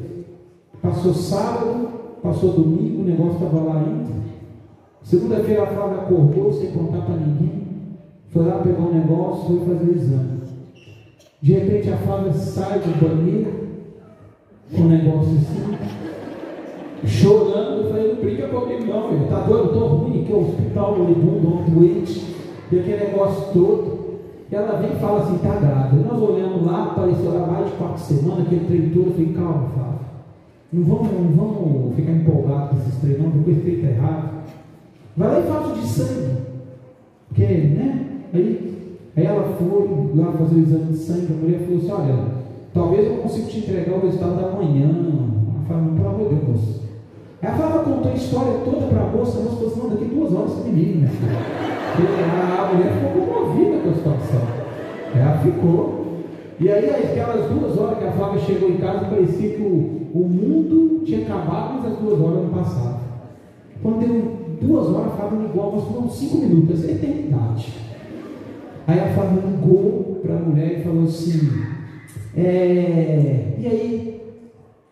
Passou 0.83 1.13
sábado, 1.13 1.89
passou 2.23 2.53
domingo, 2.53 3.03
o 3.03 3.05
negócio 3.05 3.35
estava 3.35 3.63
lá 3.63 3.81
ainda. 3.81 4.21
Segunda-feira 5.03 5.63
a 5.65 5.67
Flávia 5.67 5.99
acordou 5.99 6.53
sem 6.53 6.71
contar 6.73 7.03
para 7.03 7.17
ninguém. 7.17 7.67
Foi 8.31 8.47
lá 8.47 8.59
pegar 8.59 8.81
um 8.81 8.95
negócio, 8.95 9.59
foi 9.59 9.75
fazer 9.75 9.91
o 9.91 9.97
exame. 9.97 10.41
De 11.43 11.53
repente 11.53 11.91
a 11.91 11.97
Flávia 11.97 12.33
sai 12.33 12.79
do 12.81 13.01
banheiro 13.01 13.69
com 14.75 14.83
um 14.83 14.89
negócio 14.89 15.33
assim, 15.37 15.77
chorando. 17.05 17.83
Eu 17.83 17.89
falei, 17.91 18.09
não 18.09 18.23
brinca 18.23 18.49
comigo 18.49 18.85
não, 18.87 19.13
ele 19.13 19.27
tá 19.29 19.41
doido, 19.41 19.67
estou 19.67 19.89
ruim, 19.89 20.25
que 20.25 20.33
é 20.33 20.37
o 20.37 20.41
hospital 20.41 20.99
moribundo, 20.99 21.71
doente, 21.71 22.37
aquele 22.67 23.05
negócio 23.05 23.53
todo. 23.53 24.01
E 24.51 24.55
ela 24.55 24.81
vem 24.81 24.93
e 24.93 24.97
fala 24.97 25.21
assim, 25.21 25.39
tá 25.39 25.55
grávida. 25.57 26.09
Nós 26.09 26.23
olhamos 26.23 26.67
lá, 26.67 26.85
apareceu 26.85 27.33
lá 27.33 27.47
mais 27.47 27.67
de 27.67 27.73
quatro 27.73 28.03
semanas, 28.03 28.47
aquele 28.47 28.67
trem 28.67 28.91
todo, 28.91 29.07
eu 29.07 29.13
falei, 29.13 29.33
calma, 29.33 29.69
Flávia. 29.75 30.01
Não 30.73 30.85
vamos, 30.85 31.13
não 31.13 31.47
vamos 31.47 31.95
ficar 31.95 32.13
empolgados 32.13 32.71
com 32.71 32.77
esses 32.77 33.01
treinos, 33.01 33.23
não, 33.23 33.31
porque 33.31 33.51
esse 33.51 33.71
está 33.71 33.89
errado. 33.89 34.31
Vai 35.17 35.29
lá 35.29 35.41
e 35.41 35.43
faz 35.43 35.67
o 35.71 35.81
de 35.81 35.87
sangue. 35.87 36.37
Porque, 37.29 37.47
né? 37.47 38.07
Aí, 38.33 38.99
aí 39.17 39.25
ela 39.25 39.57
foi 39.59 40.11
lá 40.15 40.33
fazer 40.33 40.55
o 40.55 40.61
exame 40.61 40.93
de 40.93 40.99
sangue, 40.99 41.33
a 41.33 41.37
mulher 41.37 41.61
falou 41.61 41.79
assim, 41.79 41.91
olha, 41.91 42.25
talvez 42.75 43.07
eu 43.07 43.17
consiga 43.19 43.47
te 43.47 43.59
entregar 43.59 43.97
o 43.97 44.01
resultado 44.01 44.37
da 44.37 44.51
manhã. 44.51 44.89
Ela 44.89 45.65
falou, 45.69 45.95
pelo 45.95 46.09
amor 46.09 46.29
de 46.29 46.35
Deus, 46.35 46.80
a 47.47 47.53
Flávia 47.53 47.79
contou 47.81 48.13
a 48.13 48.15
história 48.15 48.53
toda 48.65 48.87
para 48.87 49.03
a 49.03 49.07
moça, 49.07 49.39
a 49.39 49.43
moça 49.43 49.57
falou 49.57 49.69
assim, 49.71 49.81
não, 49.81 49.89
daqui 49.91 50.05
duas 50.05 50.33
horas 50.35 50.51
você 50.51 50.69
me 50.69 50.83
liga? 50.83 51.09
A 51.09 52.73
mulher 52.73 52.93
ficou 52.93 53.27
comovida 53.27 53.79
com 53.79 53.91
a 53.91 53.95
situação. 53.95 54.43
Ela 55.15 55.39
ficou. 55.39 56.01
E 56.61 56.71
aí, 56.71 56.91
aquelas 56.91 57.51
duas 57.51 57.79
horas 57.79 57.99
que 57.99 58.05
a 58.05 58.13
Flávia 58.13 58.41
chegou 58.41 58.71
em 58.71 58.77
casa, 58.77 59.07
parecia 59.07 59.57
que 59.57 59.63
o, 59.63 60.09
o 60.15 60.29
mundo 60.29 61.03
tinha 61.05 61.23
acabado, 61.23 61.81
mas 61.83 61.93
as 61.93 61.99
duas 61.99 62.21
horas 62.21 62.43
não 62.43 62.51
passavam. 62.51 63.01
Quando 63.83 63.99
deu 64.01 64.41
duas 64.61 64.87
horas, 64.89 65.13
a 65.13 65.17
Flávia 65.17 65.39
ligou, 65.39 65.73
mas 65.73 65.85
foram 65.85 66.11
cinco 66.11 66.37
minutos, 66.39 66.85
é 66.85 66.93
eternidade. 66.93 67.73
Aí 68.87 69.01
a 69.01 69.15
Flávia 69.15 69.43
ligou 69.47 70.21
para 70.23 70.35
a 70.35 70.39
mulher 70.41 70.79
e 70.79 70.83
falou 70.83 71.05
assim: 71.05 71.51
é, 72.37 73.55
E 73.59 73.67
aí? 73.67 74.20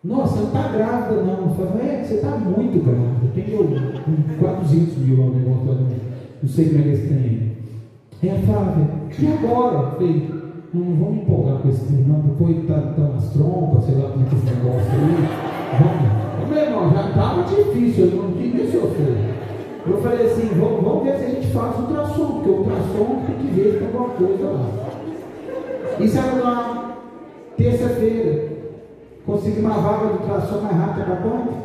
Nossa, 0.01 0.37
não 0.37 0.47
está 0.47 0.69
grávida, 0.69 1.21
não. 1.23 1.49
Eu 1.49 1.55
falei, 1.55 1.89
é, 1.89 2.03
você 2.03 2.15
está 2.15 2.29
muito 2.37 2.85
grávida. 2.85 3.31
Tem 3.35 3.59
um, 3.59 4.39
400 4.39 4.97
mil 4.97 5.19
lá 5.19 5.25
o 5.25 5.35
negócio, 5.35 5.87
não 6.41 6.49
sei 6.49 6.69
como 6.69 6.79
é 6.79 6.83
que 6.83 6.89
esse 6.89 7.07
tem. 7.07 7.57
Aí 8.23 8.29
a 8.29 8.39
Flávia, 8.45 8.87
e 9.19 9.27
agora? 9.27 9.75
Eu 9.75 9.91
falei, 9.91 10.29
não, 10.73 10.81
não 10.85 10.95
vamos 10.95 11.21
empolgar 11.21 11.57
com 11.57 11.69
esse 11.69 11.85
trem, 11.85 12.05
não, 12.07 12.19
depois 12.21 12.65
tá, 12.65 12.93
tá 12.95 13.01
umas 13.01 13.29
trompas, 13.31 13.83
sei 13.83 13.95
lá 13.95 14.09
como 14.09 14.25
é 14.25 14.29
que 14.29 14.35
esse 14.35 14.45
negócio 14.45 14.91
aí. 14.91 15.59
Vamos, 15.79 16.49
meu 16.49 16.63
irmão, 16.63 16.93
já 16.93 17.09
estava 17.09 17.43
difícil, 17.43 18.05
eu 18.05 18.23
não 18.23 18.31
quis 18.31 18.53
nem 18.53 18.71
sofrer. 18.71 19.17
Eu 19.85 20.01
falei 20.01 20.27
assim, 20.27 20.47
vamos, 20.59 20.83
vamos 20.83 21.03
ver 21.03 21.17
se 21.17 21.25
a 21.25 21.29
gente 21.29 21.47
faz 21.47 21.77
ultrassom, 21.77 22.25
porque 22.25 22.49
o 22.49 22.57
ultrassom 22.59 23.21
tem 23.25 23.35
que 23.35 23.53
ver 23.53 23.77
se 23.77 23.83
alguma 23.83 24.09
coisa 24.09 24.49
lá. 24.49 24.69
Isso 25.99 26.17
era 26.17 26.33
lá, 26.35 26.97
terça-feira. 27.57 28.58
Consegui 29.29 29.59
uma 29.59 29.75
vaga 29.75 30.07
de 30.07 30.13
ultrassom 30.13 30.61
mais 30.61 30.75
rápida 30.75 31.05
para 31.05 31.15
quando? 31.17 31.63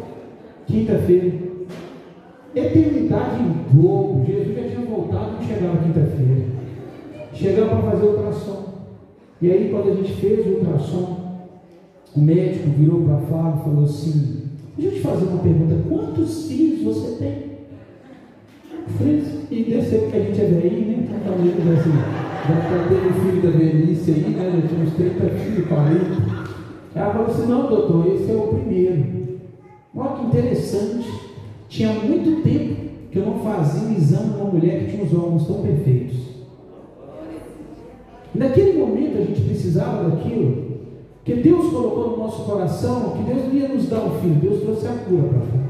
Quinta-feira. 0.67 1.33
Eternidade 2.55 3.43
em 3.43 3.55
dobro. 3.73 4.23
Jesus 4.27 4.55
já 4.55 4.69
tinha 4.69 4.87
voltado 4.87 5.37
e 5.41 5.47
chegava 5.47 5.79
quinta-feira. 5.79 6.45
Chegamos 7.33 7.81
para 7.81 7.91
fazer 7.93 8.05
o 8.05 8.11
ultrassom. 8.11 8.65
E 9.41 9.51
aí, 9.51 9.71
quando 9.71 9.93
a 9.93 9.95
gente 9.95 10.13
fez 10.13 10.47
o 10.47 10.51
ultrassom, 10.51 11.21
o 12.15 12.21
médico 12.21 12.69
virou 12.69 13.01
para 13.01 13.15
a 13.15 13.21
Flávia 13.21 13.61
e 13.61 13.65
falou 13.65 13.85
assim: 13.85 14.43
Deixa 14.77 14.97
eu 14.97 15.01
te 15.01 15.01
fazer 15.01 15.25
uma 15.25 15.43
pergunta: 15.43 15.89
quantos 15.89 16.47
filhos 16.47 16.83
você 16.83 17.17
tem? 17.17 17.45
E 19.51 19.83
ser 19.83 20.11
que 20.11 20.17
a 20.17 20.21
gente 20.21 20.41
é 20.41 20.45
velhinho, 20.45 20.97
né? 20.99 21.21
Então, 21.23 21.35
assim, 21.73 21.93
já 22.47 22.89
tendo 22.89 23.15
filho 23.23 23.43
da 23.43 23.59
velhice 23.59 24.11
aí, 24.11 24.35
né? 24.35 24.61
Já 24.61 24.69
tinha 24.69 24.85
uns 24.85 24.95
30 24.95 25.31
filhos, 25.39 25.69
40. 25.69 26.44
Ela 26.95 27.13
falou 27.13 27.27
assim: 27.29 27.47
Não, 27.47 27.69
doutor, 27.69 28.07
esse 28.15 28.31
é 28.31 28.35
o 28.35 28.49
primeiro. 28.49 29.05
Olha 29.95 30.17
que 30.17 30.27
interessante. 30.27 31.09
Tinha 31.69 31.93
muito 31.93 32.43
tempo 32.43 32.85
que 33.11 33.19
eu 33.19 33.27
não 33.27 33.41
fazia 33.41 33.89
um 33.89 33.93
exame 33.93 34.31
de 34.31 34.41
uma 34.41 34.51
mulher 34.51 34.81
que 34.81 34.93
tinha 34.93 35.05
os 35.05 35.13
órgãos 35.13 35.47
tão 35.47 35.63
perfeitos. 35.63 36.17
Naquele 38.35 38.79
momento 38.79 39.19
a 39.19 39.25
gente 39.25 39.41
precisava 39.43 40.09
daquilo 40.09 40.65
que 41.25 41.35
Deus 41.35 41.71
colocou 41.71 42.11
no 42.11 42.17
nosso 42.19 42.45
coração, 42.45 43.15
que 43.17 43.23
Deus 43.23 43.47
não 43.47 43.55
ia 43.55 43.69
nos 43.69 43.89
dar 43.89 44.05
o 44.05 44.19
filho, 44.21 44.35
Deus 44.35 44.63
trouxe 44.63 44.87
a 44.87 44.93
cura 44.93 45.23
para 45.23 45.39
cá. 45.39 45.65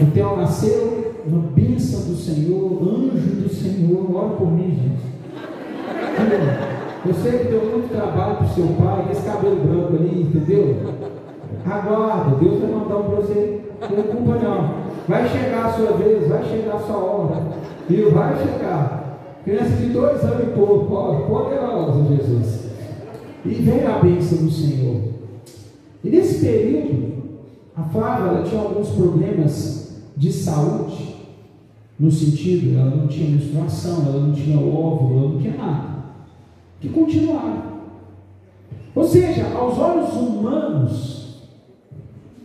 O 0.00 0.06
Theo 0.12 0.36
nasceu, 0.36 1.14
uma 1.26 1.42
bênção 1.50 2.00
do 2.08 2.16
Senhor, 2.16 2.82
anjo 2.82 3.42
do 3.42 3.48
Senhor, 3.48 4.16
ora 4.16 4.36
por 4.36 4.50
mim, 4.50 4.70
gente. 4.70 5.12
Eu 7.04 7.14
sei 7.14 7.38
que 7.38 7.44
deu 7.48 7.62
muito 7.62 7.92
trabalho 7.92 8.36
para 8.36 8.46
o 8.46 8.48
seu 8.50 8.66
pai, 8.78 9.08
esse 9.10 9.22
cabelo 9.22 9.56
branco 9.56 9.96
ali, 9.96 10.22
entendeu? 10.22 10.76
Aguarda, 11.66 12.36
Deus 12.36 12.60
vai 12.60 12.70
mandar 12.70 12.96
um 12.96 13.02
para 13.04 13.16
você, 13.16 13.60
não 13.80 14.02
culpa 14.04 14.38
não. 14.38 14.74
Vai 15.08 15.28
chegar 15.28 15.66
a 15.66 15.72
sua 15.72 15.92
vez, 15.96 16.28
vai 16.28 16.44
chegar 16.44 16.76
a 16.76 16.78
sua 16.78 16.96
hora, 16.96 17.42
viu? 17.88 18.12
Vai 18.12 18.36
chegar. 18.36 19.18
Criança 19.44 19.76
de 19.76 19.86
dois 19.86 20.22
anos 20.22 20.44
e 20.44 20.50
pouco, 20.52 21.26
poderosa 21.26 22.16
Jesus. 22.16 22.66
E 23.44 23.48
veio 23.48 23.90
a 23.90 23.98
bênção 23.98 24.38
do 24.38 24.50
Senhor. 24.50 25.00
E 26.04 26.08
nesse 26.08 26.44
período, 26.44 27.12
a 27.76 27.82
Flávia 27.82 28.42
tinha 28.44 28.60
alguns 28.60 28.90
problemas 28.90 30.02
de 30.16 30.32
saúde, 30.32 31.16
no 31.98 32.10
sentido, 32.10 32.78
ela 32.78 32.90
não 32.90 33.08
tinha 33.08 33.30
menstruação, 33.30 34.04
ela 34.06 34.20
não 34.20 34.32
tinha 34.32 34.58
óvulo, 34.58 35.18
ela 35.18 35.32
não 35.32 35.38
tinha 35.40 35.56
nada. 35.56 35.91
Que 36.82 36.88
continuaram. 36.88 37.62
Ou 38.92 39.04
seja, 39.04 39.46
aos 39.54 39.78
olhos 39.78 40.12
humanos, 40.14 41.48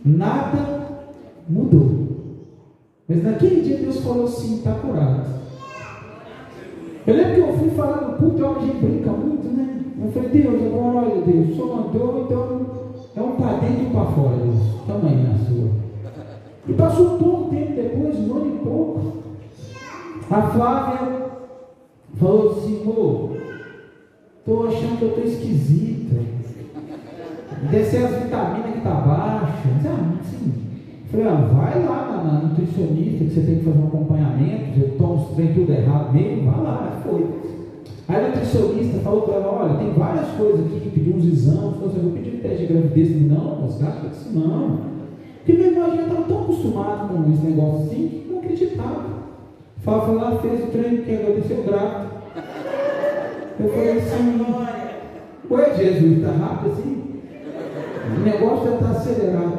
nada 0.04 1.00
mudou. 1.48 2.06
Mas 3.08 3.24
naquele 3.24 3.62
dia 3.62 3.78
Deus 3.78 3.98
falou 3.98 4.26
assim: 4.26 4.58
está 4.58 4.74
curado. 4.74 5.26
Eu 7.04 7.16
lembro 7.16 7.34
que 7.34 7.40
eu 7.40 7.58
fui 7.58 7.70
falar 7.70 8.02
no 8.02 8.18
culto, 8.18 8.46
a 8.46 8.60
gente 8.60 8.76
brinca 8.76 9.10
muito, 9.10 9.48
né? 9.48 9.80
Eu 10.00 10.12
falei, 10.12 10.28
Deus, 10.28 10.62
agora 10.62 10.98
olha, 10.98 11.22
Deus, 11.22 11.48
o 11.48 11.54
senhor 11.54 11.76
mandou, 11.76 12.22
então 12.22 12.66
é 13.16 13.20
um 13.20 13.32
para 13.32 13.58
dentro 13.58 13.82
e 13.82 13.90
para 13.90 14.04
fora, 14.04 14.36
Deus. 14.36 14.86
Tamanho 14.86 15.28
na 15.28 15.38
sua. 15.46 15.70
E 16.68 16.72
passou 16.74 17.14
um 17.14 17.18
pouco 17.18 17.50
tempo 17.50 17.72
depois, 17.72 18.16
um 18.18 18.36
ano 18.36 18.54
e 18.54 18.58
pouco. 18.58 19.12
A 20.30 20.42
Flávia 20.42 21.28
falou 22.18 22.52
assim, 22.52 22.82
amor, 22.82 23.37
estou 24.48 24.66
achando 24.66 24.98
que 24.98 25.02
eu 25.02 25.08
estou 25.08 25.24
esquisita. 25.24 26.16
descer 27.70 28.04
as 28.04 28.22
vitaminas 28.22 28.72
que 28.72 28.80
tá 28.80 28.94
baixa. 28.94 29.68
Ah, 29.84 30.14
assim, 30.20 30.52
falei, 31.10 31.26
ah, 31.26 31.50
vai 31.52 31.84
lá 31.84 32.22
na, 32.24 32.32
na, 32.32 32.48
nutricionista 32.48 33.24
que 33.24 33.30
você 33.30 33.40
tem 33.42 33.58
que 33.58 33.64
fazer 33.64 33.78
um 33.78 33.88
acompanhamento, 33.88 34.80
eu 34.80 34.96
tomo 34.96 35.16
os 35.16 35.34
trem 35.34 35.52
tudo 35.52 35.72
errado 35.72 36.14
mesmo, 36.14 36.50
vai 36.50 36.62
lá, 36.62 37.02
foi. 37.04 37.26
Aí 38.08 38.24
a 38.24 38.28
nutricionista 38.28 39.00
falou 39.00 39.22
para 39.22 39.34
ela, 39.34 39.64
olha, 39.64 39.74
tem 39.74 39.92
várias 39.92 40.28
coisas 40.28 40.64
aqui 40.64 40.80
que 40.80 40.90
pediu 40.90 41.16
uns 41.16 41.26
exames, 41.26 41.74
falou 41.74 41.88
assim, 41.88 42.00
vou 42.00 42.12
pedir 42.12 42.40
teste 42.40 42.66
de 42.66 42.72
gravidez, 42.72 43.30
não, 43.30 43.60
mas 43.60 43.78
gasta 43.78 44.06
isso 44.06 44.38
não. 44.38 44.78
Porque 45.44 45.52
meu 45.52 45.72
irmão 45.72 45.94
já 45.94 46.02
estava 46.02 46.22
tão 46.22 46.42
acostumado 46.42 47.08
com 47.08 47.32
esse 47.32 47.44
negócio 47.44 47.84
assim 47.84 48.08
que 48.08 48.28
não 48.30 48.38
acreditava. 48.38 49.18
Foi 49.84 50.14
lá, 50.14 50.36
fez 50.36 50.64
o 50.64 50.66
treino, 50.68 51.02
que 51.02 51.12
agradeceu 51.12 51.64
grávido. 51.64 52.17
Eu 53.60 53.68
falei 53.70 53.98
assim, 53.98 54.46
ué 55.50 55.74
Jesus, 55.76 56.18
está 56.18 56.30
rápido 56.32 56.72
assim? 56.72 57.04
O 58.16 58.20
negócio 58.20 58.70
já 58.70 58.74
está 58.76 58.90
acelerado. 58.90 59.58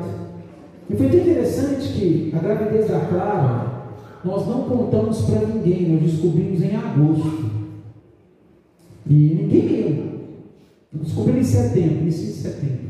E 0.89 0.95
foi 0.95 1.05
interessante 1.07 1.93
que 1.93 2.33
a 2.35 2.39
gravidez 2.39 2.87
da 2.87 2.99
Clara, 3.01 3.65
nós 4.23 4.47
não 4.47 4.63
contamos 4.63 5.21
para 5.23 5.45
ninguém, 5.45 5.89
nós 5.89 6.11
descobrimos 6.11 6.61
em 6.63 6.75
agosto. 6.75 7.49
E 9.05 9.13
ninguém 9.13 9.67
viu. 9.67 10.09
Descobrimos 10.93 11.41
em 11.41 11.43
setembro, 11.43 12.01
início 12.01 12.25
de 12.27 12.33
setembro. 12.33 12.89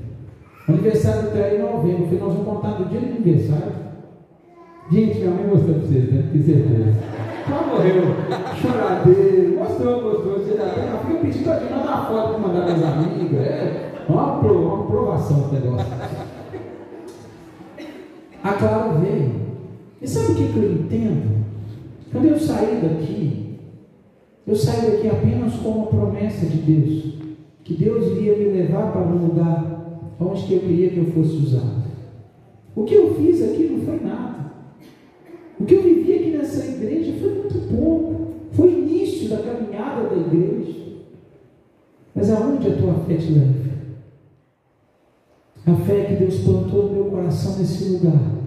Aniversário 0.68 1.28
está 1.28 1.56
em 1.56 1.60
novembro. 1.60 2.06
Falei, 2.06 2.20
nós 2.20 2.34
vamos 2.34 2.48
contar 2.48 2.72
do 2.74 2.90
dia 2.90 3.00
do 3.00 3.06
aniversário. 3.08 3.89
Gente, 4.92 5.20
minha 5.20 5.30
mãe 5.30 5.46
mostrou 5.46 5.76
para 5.76 5.86
vocês, 5.86 6.12
né? 6.12 6.30
Que 6.32 6.44
certeza. 6.44 6.94
Já 7.48 7.62
morreu, 7.62 8.04
choradeiro, 8.60 9.60
mostrou, 9.60 10.02
mostrou. 10.02 10.40
Você 10.40 10.58
já 10.58 11.00
fica 11.06 11.20
pedindo 11.22 11.44
para 11.44 11.62
mandar 11.62 11.84
uma 11.84 12.06
foto 12.06 12.30
para 12.30 12.40
mandar 12.40 12.66
para 12.66 12.74
as 12.74 12.84
amigas. 12.84 13.40
É 13.40 13.92
uma, 14.10 14.40
uma 14.40 14.84
aprovação 14.84 15.42
do 15.42 15.54
negócio. 15.54 15.88
A 18.44 18.54
Clara 18.54 18.94
veio. 18.94 19.32
E 20.02 20.08
sabe 20.08 20.32
o 20.32 20.36
que, 20.36 20.54
que 20.54 20.58
eu 20.58 20.72
entendo? 20.72 21.46
Quando 22.12 22.26
eu 22.26 22.40
saí 22.40 22.82
daqui, 22.82 23.60
eu 24.48 24.56
saí 24.56 24.90
daqui 24.90 25.08
apenas 25.08 25.54
com 25.58 25.70
uma 25.70 25.86
promessa 25.86 26.48
de 26.48 26.58
Deus. 26.58 27.20
Que 27.64 27.76
Deus 27.76 28.08
iria 28.08 28.36
me 28.36 28.46
levar 28.46 28.92
para 28.92 29.02
um 29.02 29.28
lugar 29.28 30.16
onde 30.20 30.52
eu 30.52 30.60
queria 30.62 30.90
que 30.90 30.98
eu 30.98 31.12
fosse 31.12 31.36
usado. 31.36 31.84
O 32.76 32.84
que 32.86 32.96
eu 32.96 33.14
fiz 33.14 33.44
aqui 33.44 33.70
não 33.72 33.86
foi 33.86 34.00
nada. 34.00 34.49
O 35.60 35.66
que 35.66 35.76
eu 35.76 35.84
vivi 35.84 36.14
aqui 36.14 36.38
nessa 36.38 36.66
igreja 36.66 37.14
foi 37.20 37.34
muito 37.34 37.76
pouco. 37.76 38.28
Foi 38.52 38.68
o 38.68 38.80
início 38.80 39.30
da 39.30 39.38
caminhada 39.38 40.10
da 40.10 40.16
igreja. 40.16 40.80
Mas 42.16 42.32
aonde 42.32 42.68
a 42.68 42.78
tua 42.78 42.94
fé 43.06 43.16
te 43.16 43.32
leva? 43.32 43.70
A 45.68 45.76
fé 45.86 46.06
que 46.06 46.16
Deus 46.16 46.40
plantou 46.40 46.88
no 46.88 46.94
meu 46.94 47.06
coração 47.06 47.58
nesse 47.58 47.90
lugar 47.90 48.40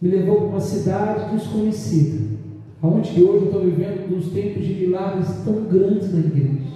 me 0.00 0.10
levou 0.10 0.36
para 0.36 0.46
uma 0.46 0.60
cidade 0.60 1.34
desconhecida, 1.34 2.24
aonde 2.80 3.22
hoje 3.22 3.42
eu 3.42 3.44
estou 3.46 3.62
vivendo 3.62 4.10
nos 4.10 4.28
tempos 4.30 4.64
de 4.64 4.74
milagres 4.74 5.28
tão 5.44 5.64
grandes 5.64 6.12
na 6.12 6.20
igreja. 6.20 6.68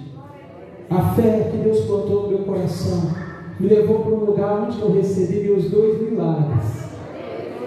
A 0.89 1.13
fé 1.13 1.49
que 1.51 1.57
Deus 1.57 1.85
plantou 1.85 2.23
no 2.23 2.29
meu 2.29 2.39
coração 2.39 3.11
me 3.59 3.67
levou 3.67 3.99
para 3.99 4.11
um 4.11 4.25
lugar 4.25 4.63
onde 4.63 4.81
eu 4.81 4.91
recebi 4.91 5.43
meus 5.43 5.69
dois 5.69 6.01
milagres. 6.01 6.82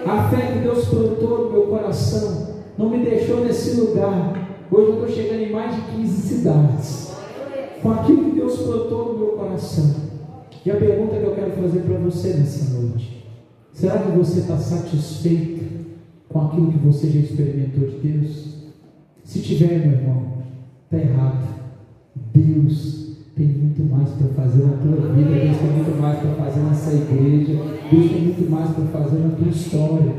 A 0.07 0.29
fé 0.29 0.53
que 0.53 0.59
Deus 0.59 0.85
plantou 0.85 1.45
no 1.45 1.51
meu 1.51 1.63
coração 1.63 2.55
não 2.77 2.89
me 2.89 3.03
deixou 3.03 3.43
nesse 3.43 3.79
lugar. 3.81 4.47
Hoje 4.71 4.87
eu 4.87 4.93
estou 4.93 5.09
chegando 5.09 5.41
em 5.41 5.51
mais 5.51 5.75
de 5.75 5.81
15 5.81 6.21
cidades. 6.21 7.13
Com 7.81 7.91
aquilo 7.91 8.23
que 8.25 8.35
Deus 8.37 8.57
plantou 8.57 9.13
no 9.13 9.19
meu 9.19 9.27
coração. 9.33 9.95
E 10.65 10.71
a 10.71 10.75
pergunta 10.75 11.17
que 11.17 11.23
eu 11.23 11.35
quero 11.35 11.51
fazer 11.51 11.79
para 11.81 11.97
você 11.97 12.29
nessa 12.35 12.79
noite: 12.79 13.25
será 13.73 13.99
que 13.99 14.17
você 14.17 14.39
está 14.39 14.57
satisfeito 14.57 15.65
com 16.29 16.41
aquilo 16.41 16.71
que 16.71 16.77
você 16.77 17.09
já 17.09 17.19
experimentou 17.19 17.89
de 17.89 17.97
Deus? 17.97 18.57
Se 19.25 19.41
tiver, 19.41 19.79
meu 19.79 19.97
irmão, 19.97 20.43
está 20.85 20.97
errado. 20.97 21.47
Deus 22.33 23.06
tem 23.37 23.45
muito 23.45 23.83
mais 23.83 24.09
para 24.09 24.43
fazer 24.43 24.63
na 24.65 24.77
tua 24.77 25.13
vida, 25.13 25.29
Deus 25.29 25.57
tem 25.57 25.69
muito 25.69 26.01
mais 26.01 26.17
para 26.17 26.31
fazer 26.31 26.59
nessa 26.61 26.91
igreja, 26.91 27.53
Deus 27.91 28.11
tem 28.11 28.21
muito 28.21 28.51
mais 28.51 28.71
para 28.71 28.85
fazer 28.85 29.19
na 29.19 29.29
tua 29.29 29.47
história. 29.47 30.13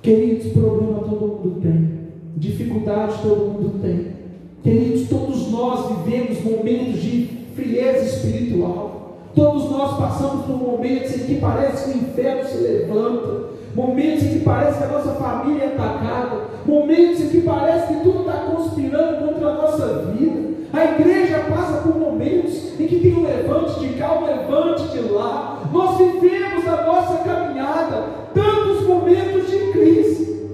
Queridos, 0.00 0.52
problema 0.52 1.00
todo 1.00 1.26
mundo 1.26 1.60
tem, 1.60 1.90
dificuldade 2.36 3.20
todo 3.20 3.52
mundo 3.52 3.82
tem. 3.82 4.14
Queridos, 4.62 5.08
todos 5.08 5.50
nós 5.50 6.04
vivemos 6.04 6.44
momentos 6.44 7.02
de 7.02 7.28
frieza 7.56 8.04
espiritual. 8.06 9.16
Todos 9.34 9.68
nós 9.68 9.98
passamos 9.98 10.46
por 10.46 10.56
momentos 10.56 11.16
em 11.16 11.24
que 11.24 11.34
parece 11.40 11.90
que 11.90 11.98
o 11.98 12.02
inferno 12.02 12.48
se 12.48 12.58
levanta, 12.58 13.46
momentos 13.74 14.22
em 14.22 14.28
que 14.34 14.40
parece 14.44 14.78
que 14.78 14.84
a 14.84 14.88
nossa 14.88 15.10
família 15.14 15.64
é 15.64 15.66
atacada, 15.66 16.42
momentos 16.64 17.20
em 17.22 17.28
que 17.28 17.40
parece 17.40 17.92
que 17.92 18.00
tudo 18.04 18.20
está 18.20 18.52
conspirando 18.54 19.26
contra 19.26 19.48
a 19.48 19.54
nossa 19.54 20.12
vida. 20.12 20.45
A 20.72 20.84
igreja 20.84 21.38
passa 21.48 21.82
por 21.82 21.98
momentos 21.98 22.78
em 22.78 22.86
que 22.86 23.00
tem 23.00 23.16
um 23.16 23.24
levante 23.24 23.80
de 23.80 23.94
cá, 23.94 24.18
um 24.18 24.26
levante 24.26 24.88
de 24.88 25.00
lá. 25.12 25.62
Nós 25.72 25.98
vivemos 25.98 26.66
a 26.66 26.82
nossa 26.84 27.18
caminhada 27.24 28.04
tantos 28.34 28.86
momentos 28.86 29.50
de 29.50 29.72
crise. 29.72 30.50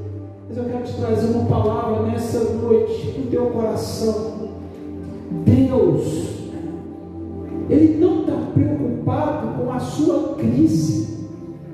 Mas 0.49 0.59
eu 0.59 0.65
quero 0.65 0.85
te 0.85 0.95
trazer 0.95 1.27
uma 1.27 1.45
palavra 1.47 2.03
nessa 2.07 2.41
noite 2.55 3.15
no 3.19 3.31
teu 3.31 3.47
coração. 3.47 4.51
Deus 5.45 6.33
ele 7.73 7.99
não 7.99 8.21
está 8.21 8.37
preocupado 8.53 9.63
com 9.63 9.73
a 9.73 9.81
sua 9.81 10.35
crise. 10.35 11.27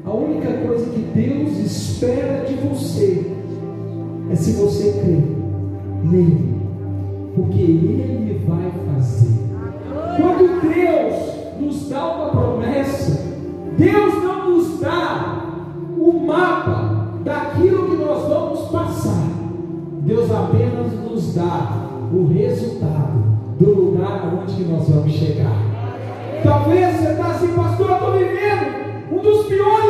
A 0.05 0.12
única 0.12 0.52
coisa 0.66 0.86
que 0.86 1.01
Deus 1.01 1.59
espera 1.59 2.44
de 2.44 2.55
você 2.55 3.27
é 4.31 4.36
se 4.36 4.52
você 4.52 4.93
crê 4.93 5.19
nele, 6.05 6.57
porque 7.39 7.60
Ele 7.60 8.44
vai 8.48 8.73
fazer. 8.86 9.39
Quando 10.16 10.60
Deus 10.60 11.60
nos 11.60 11.89
dá 11.89 12.05
uma 12.05 12.31
promessa, 12.31 13.27
Deus 13.78 14.15
não 14.24 14.51
nos 14.51 14.81
dá 14.81 15.44
o 15.97 16.27
mapa 16.27 17.12
daquilo 17.24 17.90
que 17.90 18.02
nós 18.02 18.28
vamos 18.28 18.60
passar. 18.70 19.28
Deus 20.01 20.28
apenas 20.32 20.93
nos 21.05 21.35
dá 21.35 21.89
o 22.12 22.27
resultado 22.27 23.19
do 23.60 23.70
lugar 23.73 24.35
onde 24.43 24.65
nós 24.65 24.89
vamos 24.89 25.12
chegar. 25.12 25.62
Talvez 26.43 26.97
você 26.97 27.12
está 27.12 27.27
assim, 27.27 27.55
pastor, 27.55 27.89
eu 27.89 27.94
estou 27.94 28.12
vivendo 28.12 29.12
um 29.12 29.19
dos 29.19 29.47
piores 29.47 29.88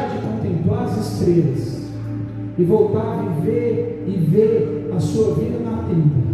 deixar 0.00 0.08
de 0.08 0.26
contemplar 0.26 0.84
as 0.84 0.96
estrelas 0.96 1.80
e 2.56 2.64
voltar 2.64 3.00
a 3.00 3.22
viver 3.22 4.04
e 4.06 4.12
ver 4.12 4.90
a 4.94 5.00
sua 5.00 5.34
vida 5.34 5.58
na 5.58 5.84
tenda, 5.84 6.30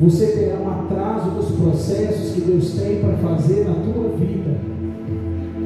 você 0.00 0.26
terá 0.28 0.58
um 0.60 0.70
atraso 0.70 1.30
dos 1.30 1.50
processos 1.52 2.34
que 2.34 2.40
Deus 2.40 2.72
tem 2.74 3.00
para 3.00 3.16
fazer 3.16 3.64
na 3.64 3.74
tua 3.74 4.08
vida. 4.16 4.56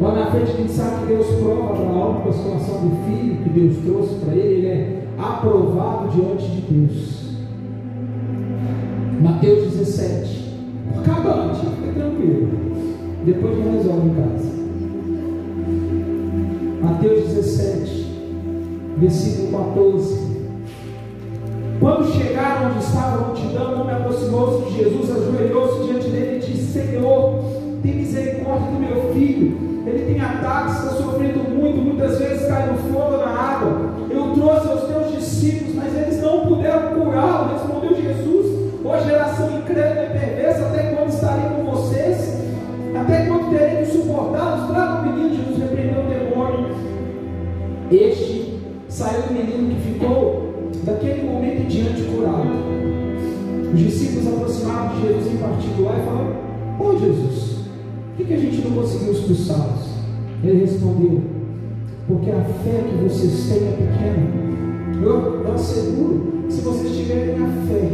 Lá 0.01 0.13
na 0.13 0.27
frente 0.31 0.51
a 0.51 0.57
gente 0.57 0.73
sabe 0.73 1.07
que 1.07 1.13
Deus 1.15 1.27
prova 1.41 1.75
Abraão 1.75 2.21
com 2.23 2.29
a 2.29 2.33
situação 2.33 2.89
do 2.89 2.97
filho 3.07 3.37
que 3.45 3.51
Deus 3.51 3.77
trouxe 3.85 4.15
para 4.17 4.35
ele, 4.35 4.55
ele 4.55 4.67
é 4.67 5.07
aprovado 5.17 6.09
diante 6.09 6.51
de 6.51 6.61
Deus. 6.63 7.25
Mateus 9.21 9.71
17. 9.71 10.55
Acaba 10.99 11.45
antes, 11.45 11.61
fica 11.61 11.93
tranquilo. 11.93 12.49
Depois 13.25 13.53
a 13.53 13.57
gente 13.57 13.77
resolve 13.77 14.09
em 14.09 14.15
casa. 14.15 14.54
Mateus 16.85 17.29
17, 17.33 18.07
versículo 18.99 19.73
14. 19.73 20.35
Quando 21.81 22.13
chegaram 22.13 22.73
onde 22.73 22.85
estava 22.85 23.17
a 23.17 23.27
multidão, 23.29 23.73
o 23.73 23.81
homem 23.81 23.97
aproximou-se 23.97 24.71
de 24.71 24.77
Jesus, 24.77 25.11
ajoelhou-se 25.11 25.85
diante 25.85 26.09
dele 26.11 26.37
e 26.37 26.41
disse: 26.41 26.73
Senhor, 26.73 27.43
tem 27.83 27.95
misericórdia 27.95 28.71
do 28.71 28.81
meu 28.81 29.15
filho. 29.15 29.85
Ele 29.87 30.13
tem 30.13 30.21
ataques, 30.21 30.77
está 30.77 30.91
sofrendo 30.91 31.39
muito, 31.49 31.79
muitas 31.79 32.19
vezes 32.19 32.47
cai 32.49 32.71
no 32.71 32.77
fogo 32.77 33.17
na 33.17 33.31
água. 33.31 33.91
Eu 34.11 34.35
trouxe 34.35 34.69
aos 34.69 34.83
teus 34.85 35.13
discípulos, 35.13 35.75
mas 35.77 35.97
eles 35.97 36.21
não 36.21 36.47
puderam 36.47 37.01
curá-lo. 37.01 37.55
Respondeu 37.55 37.95
Jesus: 37.95 38.75
Ó 38.85 38.99
geração 38.99 39.59
incrédula 39.59 40.04
do 49.23 49.35
menino 49.35 49.75
que 49.75 49.93
ficou 49.93 50.71
daquele 50.85 51.23
momento 51.23 51.63
em 51.63 51.67
diante 51.67 52.03
curado. 52.03 52.49
Os 53.73 53.81
discípulos 53.81 54.27
aproximaram 54.29 54.95
de 54.95 55.03
Jesus 55.03 55.33
em 55.33 55.37
particular 55.37 55.99
e 55.99 56.05
falaram: 56.05 56.45
Ô 56.79 56.85
oh, 56.85 56.99
Jesus, 56.99 57.55
por 58.17 58.27
que, 58.27 58.35
a 58.35 58.39
gente 58.39 58.63
não 58.63 58.83
conseguiu 58.83 59.13
expulsá-los? 59.13 59.89
Ele 60.43 60.61
respondeu: 60.61 61.21
Porque 62.07 62.31
a 62.31 62.41
fé 62.41 62.85
que 62.89 63.05
vocês 63.05 63.49
têm 63.49 63.69
é 63.69 63.73
pequena. 63.73 64.45
Eu, 65.03 65.45
eu 65.45 65.53
asseguro, 65.53 66.45
se 66.49 66.61
vocês 66.61 66.97
tiverem 66.97 67.35
a 67.35 67.49
fé 67.67 67.89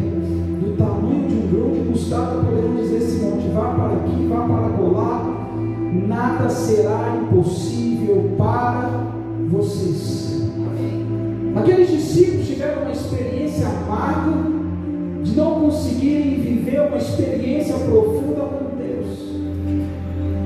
do 0.60 0.76
tamanho 0.76 1.28
de 1.28 1.34
um 1.34 1.48
grão 1.50 1.70
de 1.72 1.88
mostarda, 1.88 2.42
poderão 2.42 2.76
dizer 2.76 2.98
esse 2.98 3.22
monte: 3.22 3.48
vá 3.48 3.74
para 3.74 3.94
aqui, 3.94 4.26
vá 4.26 4.46
para 4.46 4.68
colar, 4.76 5.54
nada 6.06 6.48
será 6.50 7.18
impossível 7.22 8.30
para 8.36 9.06
vocês. 9.48 10.39
Aqueles 11.56 11.90
discípulos 11.90 12.46
tiveram 12.46 12.82
uma 12.82 12.92
experiência 12.92 13.66
amarga 13.66 14.36
de 15.22 15.36
não 15.36 15.60
conseguirem 15.60 16.40
viver 16.40 16.80
uma 16.80 16.96
experiência 16.96 17.74
profunda 17.74 18.40
com 18.40 18.76
Deus. 18.76 19.18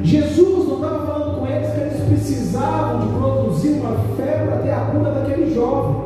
Jesus 0.02 0.68
não 0.68 0.76
estava 0.76 1.06
falando 1.06 1.40
com 1.40 1.46
eles 1.46 1.70
que 1.72 1.80
eles 1.80 2.00
precisavam 2.08 3.06
de 3.06 3.18
produzir 3.18 3.68
uma 3.80 3.96
fé 4.16 4.46
para 4.46 4.58
ter 4.58 4.70
a 4.70 4.80
cura 4.80 5.10
daquele 5.10 5.54
jovem, 5.54 5.96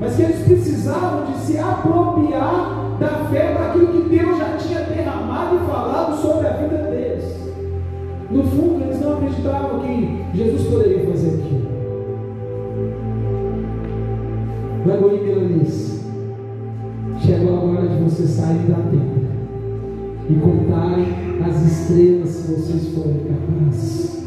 mas 0.00 0.16
que 0.16 0.22
eles 0.22 0.42
precisavam 0.42 1.26
de 1.26 1.38
se 1.40 1.58
apropriar 1.58 2.96
da 2.98 3.08
fé 3.30 3.52
para 3.52 3.66
aquilo 3.66 3.88
que 3.88 4.08
Deus 4.08 4.38
já 4.38 4.56
tinha 4.56 4.80
derramado 4.80 5.56
e 5.56 5.70
falado 5.70 6.20
sobre 6.20 6.46
a 6.46 6.52
vida 6.52 6.78
deles. 6.90 7.24
No 8.30 8.42
fundo, 8.42 8.84
eles 8.84 9.00
não 9.00 9.18
acreditavam 9.18 9.80
que 9.80 10.24
Jesus 10.34 10.66
poderia 10.66 11.06
fazer 11.06 11.28
aquilo. 11.28 11.65
Lagoinha 14.86 15.20
Milanês, 15.20 16.00
chegou 17.20 17.56
a 17.56 17.60
hora 17.60 17.88
de 17.88 18.04
você 18.04 18.24
sair 18.24 18.68
da 18.68 18.76
tenda 18.76 19.26
e 20.30 20.34
contarem 20.34 21.06
as 21.44 21.60
estrelas 21.66 22.28
se 22.28 22.52
vocês 22.52 22.94
forem 22.94 23.20
capazes. 23.24 24.24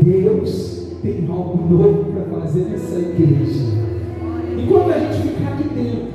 Deus 0.00 0.92
tem 1.02 1.26
algo 1.28 1.74
novo 1.74 2.04
para 2.12 2.40
fazer 2.40 2.66
nessa 2.66 3.00
igreja. 3.00 3.64
Enquanto 4.56 4.92
a 4.92 4.98
gente 5.00 5.28
ficar 5.28 5.54
aqui 5.54 5.68
dentro, 5.70 6.08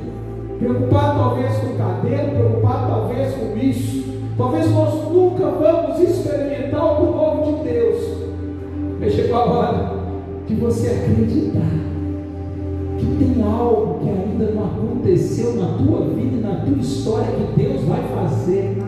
preocupado 0.58 1.18
talvez 1.18 1.56
com 1.58 1.66
o 1.66 1.76
cadeiro, 1.76 2.30
preocupado 2.30 2.86
talvez 2.88 3.34
com 3.34 3.58
isso, 3.58 4.04
talvez 4.38 4.70
nós 4.70 5.12
nunca 5.12 5.50
vamos 5.50 6.00
experimentar 6.00 6.80
algo 6.80 7.14
novo 7.14 7.58
de 7.58 7.68
Deus. 7.68 8.04
Mas 8.98 9.12
chegou 9.12 9.36
a 9.36 9.44
hora 9.44 9.94
de 10.46 10.54
você 10.54 10.88
acreditar 10.88 11.93
que 13.04 13.24
tem 13.24 13.42
algo 13.42 14.00
que 14.00 14.08
ainda 14.08 14.52
não 14.52 14.64
aconteceu 14.64 15.54
na 15.54 15.78
tua 15.78 16.06
vida 16.06 16.36
e 16.36 16.40
na 16.40 16.56
tua 16.64 16.78
história 16.78 17.26
que 17.26 17.62
Deus 17.62 17.82
vai 17.82 18.02
fazer. 18.14 18.78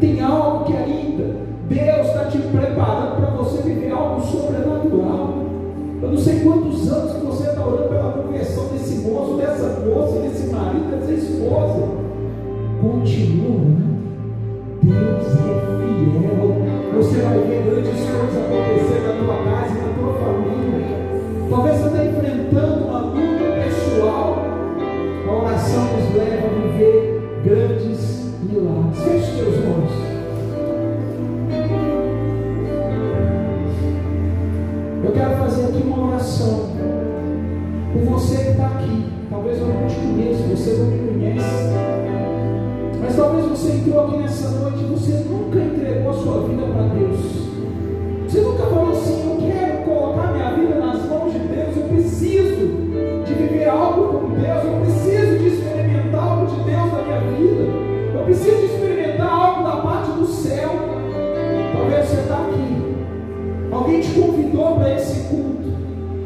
Tem 0.00 0.20
algo 0.20 0.64
que 0.64 0.76
ainda 0.76 1.24
Deus 1.68 2.06
está 2.06 2.24
te 2.26 2.38
preparando 2.38 3.16
para 3.16 3.30
você 3.36 3.62
viver 3.62 3.92
algo 3.92 4.20
sobrenatural. 4.22 5.34
Eu 6.02 6.10
não 6.10 6.18
sei 6.18 6.40
quantos 6.40 6.90
anos 6.90 7.12
que 7.12 7.26
você 7.26 7.50
está 7.50 7.66
orando 7.66 7.88
pela 7.88 8.12
conversão 8.12 8.68
desse 8.68 9.06
moço, 9.06 9.36
dessa 9.36 9.80
moça, 9.80 10.20
desse 10.20 10.46
marido, 10.52 10.90
dessa 10.90 11.12
esposa. 11.12 12.00
Continua, 12.80 13.60
Deus 14.82 15.26
é 15.36 15.60
você 17.00 17.22
vai 17.22 17.38
ver 17.38 17.64
grandes 17.64 18.00
coisas 18.00 18.36
acontecer 18.36 19.00
na 19.06 19.12
tua 19.24 19.36
casa 19.44 19.72
e 19.72 19.80
na 19.80 19.92
tua 19.94 20.12
família. 20.20 20.86
Talvez 21.48 21.76
você 21.78 21.86
está 21.86 22.04
enfrentando 22.04 22.79
viver 26.50 27.42
grandes 27.44 28.34
milagres. 28.42 28.98
Feche 29.04 29.36
teus 29.36 29.56
olhos. 29.64 30.10
Eu 35.04 35.12
quero 35.12 35.36
fazer 35.36 35.64
aqui 35.66 35.82
uma 35.86 36.08
oração 36.08 36.70
por 37.92 38.02
você 38.02 38.36
que 38.36 38.50
está 38.50 38.66
aqui. 38.66 39.06
Talvez 39.30 39.58
eu 39.58 39.66
não 39.66 39.86
te 39.86 39.94
conheça, 39.94 40.42
você 40.42 40.72
não 40.72 40.86
me 40.86 41.12
conhece. 41.12 41.70
Mas 43.00 43.16
talvez 43.16 43.46
você 43.46 43.72
entrou 43.72 44.06
aqui 44.06 44.16
nessa 44.18 44.50
noite 44.50 44.82
e 44.82 44.86
você 44.86 45.24
nunca 45.28 45.39
convidou 64.60 64.76
para 64.76 64.94
esse 64.94 65.20
culto, 65.28 65.72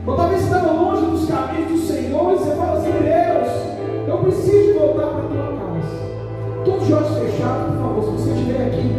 ou 0.07 0.17
talvez 0.17 0.41
você 0.43 0.47
estava 0.47 0.73
longe 0.73 1.07
dos 1.07 1.27
caminhos 1.27 1.71
do 1.71 1.79
Senhor 1.87 2.33
e 2.33 2.39
você 2.39 2.51
fala 2.57 2.79
assim, 2.79 2.91
Deus, 2.91 4.09
eu 4.09 4.19
preciso 4.19 4.79
voltar 4.79 5.07
para 5.07 5.19
a 5.19 5.29
tua 5.29 5.47
casa. 5.57 6.65
Todos 6.65 6.83
os 6.83 6.93
olhos 6.93 7.19
fechados, 7.19 7.67
por 7.67 7.83
favor, 7.83 8.05
se 8.05 8.11
você 8.11 8.31
estiver 8.33 8.67
aqui, 8.67 8.93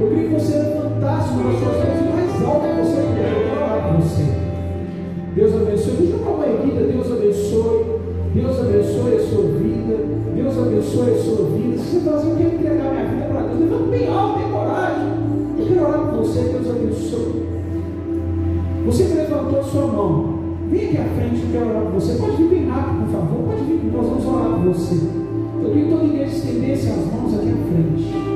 eu 0.00 0.08
queria 0.08 0.28
que 0.28 0.34
você 0.34 0.58
levantasse 0.58 1.32
uma 1.32 1.50
das 1.50 1.60
suas 1.60 1.76
mãos 1.76 2.14
mais 2.14 2.44
alta 2.44 2.68
que 2.68 2.80
você 2.82 3.00
puder. 3.02 3.32
Eu 3.32 3.44
quero 3.48 3.64
orar 3.64 3.88
por 3.88 4.02
você. 4.02 4.24
Deus 5.34 5.54
abençoe. 5.54 5.92
Deixa 5.92 6.16
eu 6.16 6.34
uma 6.34 6.46
vida. 6.46 6.80
Deus 6.92 7.12
abençoe. 7.12 8.00
Deus 8.34 8.60
abençoe 8.60 9.14
a 9.14 9.26
sua 9.28 9.42
vida. 9.42 9.96
Deus 10.34 10.58
abençoe 10.58 11.10
a 11.10 11.22
sua 11.22 11.46
vida. 11.46 11.78
Se 11.78 11.84
você 11.84 12.00
fala 12.00 12.16
assim, 12.18 12.30
eu 12.30 12.36
quero 12.36 12.54
entregar 12.54 12.90
minha 12.92 13.04
vida 13.04 13.24
para 13.26 13.42
Deus, 13.42 13.60
levanta 13.60 13.90
bem 13.90 14.08
alto, 14.08 14.38
tem 14.38 14.50
coragem. 14.50 15.08
Eu 15.58 15.66
quero 15.66 15.80
orar 15.86 16.00
por 16.08 16.18
você. 16.18 16.40
Deus 16.40 16.70
abençoe. 16.70 17.51
Você 18.84 19.04
que 19.04 19.14
levantou 19.14 19.60
a 19.60 19.62
sua 19.62 19.86
mão, 19.86 20.38
vem 20.68 20.86
aqui 20.86 20.96
à 20.98 21.04
frente, 21.04 21.42
eu 21.42 21.52
quero 21.52 21.70
orar 21.70 21.82
por 21.82 21.92
você. 21.92 22.14
Pode 22.14 22.36
vir 22.36 22.48
bem 22.48 22.68
rápido, 22.68 23.04
por 23.04 23.12
favor. 23.12 23.48
Pode 23.48 23.64
vir, 23.64 23.92
nós 23.92 24.06
vamos 24.06 24.26
orar 24.26 24.50
por 24.50 24.72
você. 24.72 24.94
Eu 25.62 25.70
que 25.70 25.88
toda 25.88 26.02
a 26.02 26.06
igreja 26.06 26.36
estendesse 26.36 26.88
as 26.88 27.12
mãos 27.12 27.34
aqui 27.34 27.50
à 27.50 27.72
frente. 27.72 28.31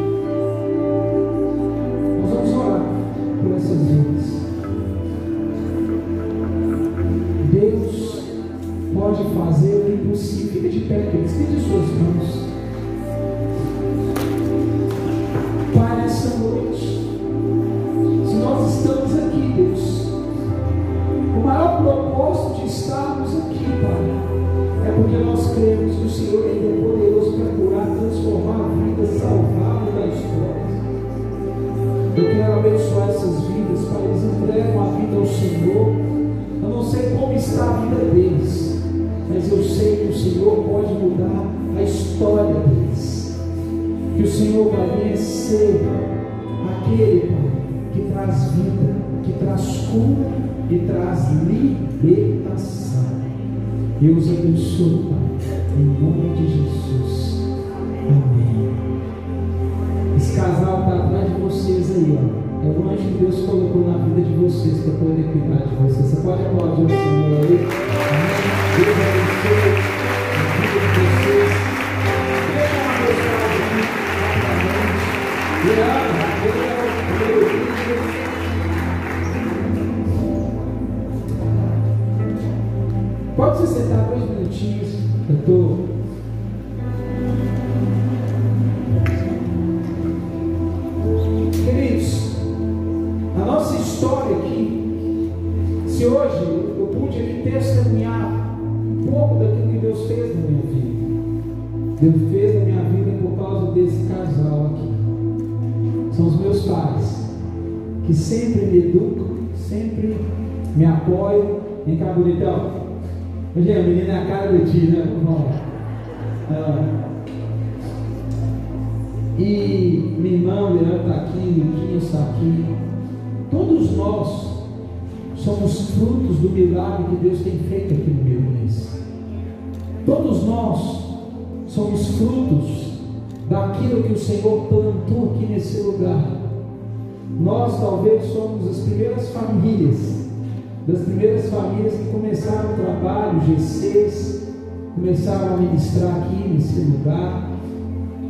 Começaram 145.27 145.55
a 145.55 145.57
ministrar 145.57 146.16
aqui 146.19 146.48
nesse 146.48 146.81
lugar. 146.82 147.51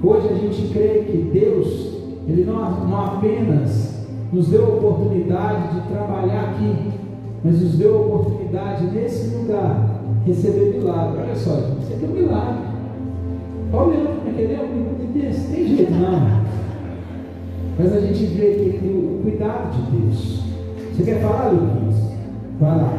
Hoje 0.03 0.29
a 0.31 0.35
gente 0.35 0.73
crê 0.73 1.05
que 1.07 1.31
Deus, 1.31 1.93
Ele 2.27 2.45
não, 2.45 2.87
não 2.87 3.05
apenas 3.05 4.07
nos 4.33 4.49
deu 4.49 4.65
a 4.65 4.69
oportunidade 4.77 5.75
de 5.75 5.89
trabalhar 5.89 6.53
aqui, 6.53 6.93
mas 7.45 7.61
nos 7.61 7.75
deu 7.75 7.97
a 7.97 8.01
oportunidade 8.01 8.87
nesse 8.87 9.37
lugar 9.37 10.01
receber 10.25 10.79
milagre. 10.79 11.21
Olha 11.23 11.37
só, 11.37 11.51
isso 11.81 11.93
aqui 11.93 12.05
é 12.05 12.09
um 12.09 12.13
milagre. 12.13 12.65
Olha 13.75 13.89
olhando 13.89 14.23
para 14.23 14.31
aquele 14.31 14.55
homem 14.55 15.11
desse, 15.13 15.53
tem 15.53 15.77
jeito 15.77 15.93
não. 15.93 16.47
Mas 17.79 17.93
a 17.93 18.01
gente 18.01 18.25
vê 18.25 18.53
aqui 18.53 18.87
o 18.87 19.21
cuidado 19.23 19.71
de 19.71 19.99
Deus. 19.99 20.43
Você 20.95 21.03
quer 21.03 21.21
falar, 21.21 21.51
Lucas? 21.51 21.95
Vai 22.59 22.71
lá. 22.71 22.96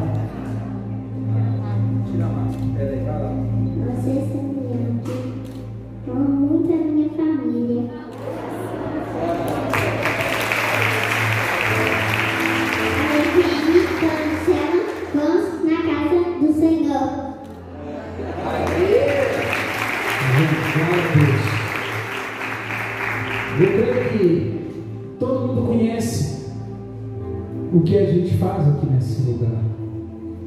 Que 27.88 27.98
a 27.98 28.06
gente 28.06 28.34
faz 28.36 28.68
aqui 28.68 28.86
nesse 28.86 29.22
lugar. 29.22 29.64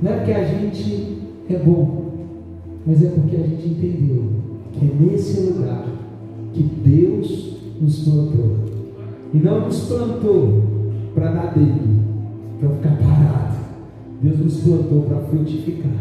Não 0.02 0.12
é 0.12 0.16
porque 0.16 0.32
a 0.32 0.44
gente 0.44 1.18
é 1.48 1.58
bom, 1.58 2.12
mas 2.86 3.02
é 3.02 3.08
porque 3.08 3.36
a 3.36 3.40
gente 3.40 3.66
entendeu 3.66 4.24
que 4.72 4.84
é 4.84 4.94
nesse 5.00 5.40
lugar 5.40 5.86
que 6.52 6.62
Deus 6.62 7.56
nos 7.80 8.00
plantou. 8.00 8.56
E 9.32 9.38
não 9.38 9.60
nos 9.62 9.80
plantou 9.86 10.62
para 11.14 11.32
dar 11.32 11.54
dele, 11.54 12.00
para 12.58 12.68
ficar 12.68 12.96
parado. 12.98 13.54
Deus 14.20 14.38
nos 14.38 14.60
plantou 14.60 15.02
para 15.02 15.20
frutificar. 15.20 15.92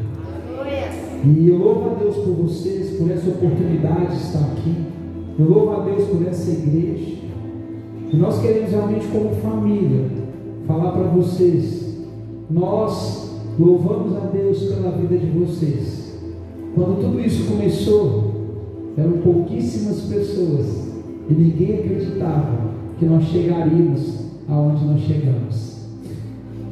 E 1.25 1.47
eu 1.49 1.57
louvo 1.57 1.89
a 1.89 1.93
Deus 1.95 2.15
por 2.15 2.33
vocês, 2.33 2.97
por 2.97 3.11
essa 3.11 3.29
oportunidade 3.29 4.07
de 4.07 4.21
estar 4.21 4.39
aqui. 4.39 4.75
Eu 5.37 5.49
louvo 5.49 5.71
a 5.71 5.83
Deus 5.85 6.03
por 6.05 6.25
essa 6.27 6.51
igreja. 6.51 7.17
E 8.11 8.15
nós 8.17 8.41
queremos 8.41 8.71
realmente, 8.71 9.07
como 9.07 9.29
família, 9.35 10.18
falar 10.69 10.91
para 10.91 11.07
vocês. 11.07 11.97
Nós 12.47 13.41
louvamos 13.57 14.15
a 14.15 14.27
Deus 14.27 14.63
pela 14.65 14.91
vida 14.91 15.17
de 15.17 15.25
vocês. 15.31 16.15
Quando 16.75 17.01
tudo 17.01 17.19
isso 17.19 17.51
começou, 17.51 18.93
eram 18.95 19.13
pouquíssimas 19.13 20.01
pessoas 20.01 20.87
e 21.27 21.33
ninguém 21.33 21.79
acreditava 21.79 22.69
que 22.99 23.05
nós 23.05 23.23
chegaríamos 23.25 24.19
aonde 24.47 24.85
nós 24.85 25.01
chegamos. 25.01 25.87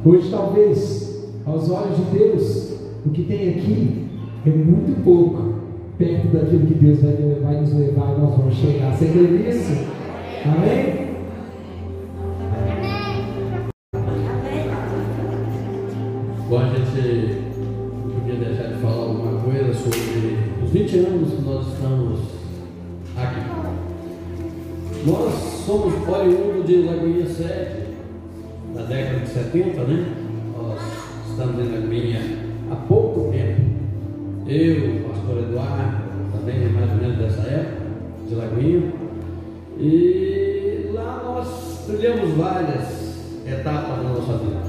Hoje, 0.04 0.30
talvez, 0.30 1.28
aos 1.44 1.68
olhos 1.68 1.96
de 1.96 2.18
Deus, 2.18 2.78
o 3.04 3.10
que 3.10 3.24
tem 3.24 3.50
aqui 3.50 4.06
é 4.46 4.50
muito 4.50 5.02
pouco 5.02 5.54
perto 5.98 6.28
daquilo 6.28 6.66
que 6.66 6.74
Deus 6.74 7.00
vai, 7.02 7.14
vai 7.42 7.60
nos 7.60 7.74
levar 7.74 8.16
e 8.16 8.20
nós 8.20 8.36
vamos 8.36 8.54
chegar. 8.54 8.96
Você 8.96 9.06
crê 9.06 9.22
nisso? 9.22 9.72
Amém? 10.44 11.07
Nós 21.58 21.66
estamos 21.72 22.20
aqui. 23.16 23.40
Nós 25.04 25.34
somos 25.66 26.08
oriundos 26.08 26.66
de 26.66 26.82
Lagoinha 26.82 27.26
7, 27.26 27.82
da 28.74 28.82
década 28.82 29.18
de 29.18 29.28
70, 29.28 29.82
né? 29.82 30.14
Nós 30.56 30.80
estamos 31.28 31.58
em 31.58 31.72
Lagoinha 31.72 32.20
há 32.70 32.76
pouco 32.76 33.32
tempo. 33.32 33.60
Eu, 34.46 34.96
o 34.96 35.08
pastor 35.08 35.38
Eduardo, 35.38 36.02
também 36.32 36.64
é 36.64 36.68
mais 36.68 36.90
ou 36.92 36.96
menos 36.96 37.18
dessa 37.18 37.42
época, 37.48 37.82
de 38.28 38.34
Lagoinha. 38.36 38.92
E 39.80 40.90
lá 40.94 41.22
nós 41.24 41.86
trilhamos 41.86 42.36
várias 42.36 43.18
etapas 43.44 44.04
na 44.04 44.10
nossa 44.10 44.38
vida. 44.38 44.68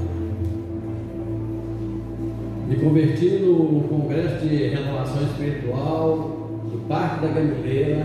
Me 2.68 2.76
converti 2.76 3.28
no 3.44 3.82
Congresso 3.88 4.44
de 4.44 4.68
Renovação 4.68 5.22
Espiritual 5.22 6.39
do 6.70 6.86
Parque 6.86 7.26
da 7.26 7.32
Gamileira, 7.32 8.04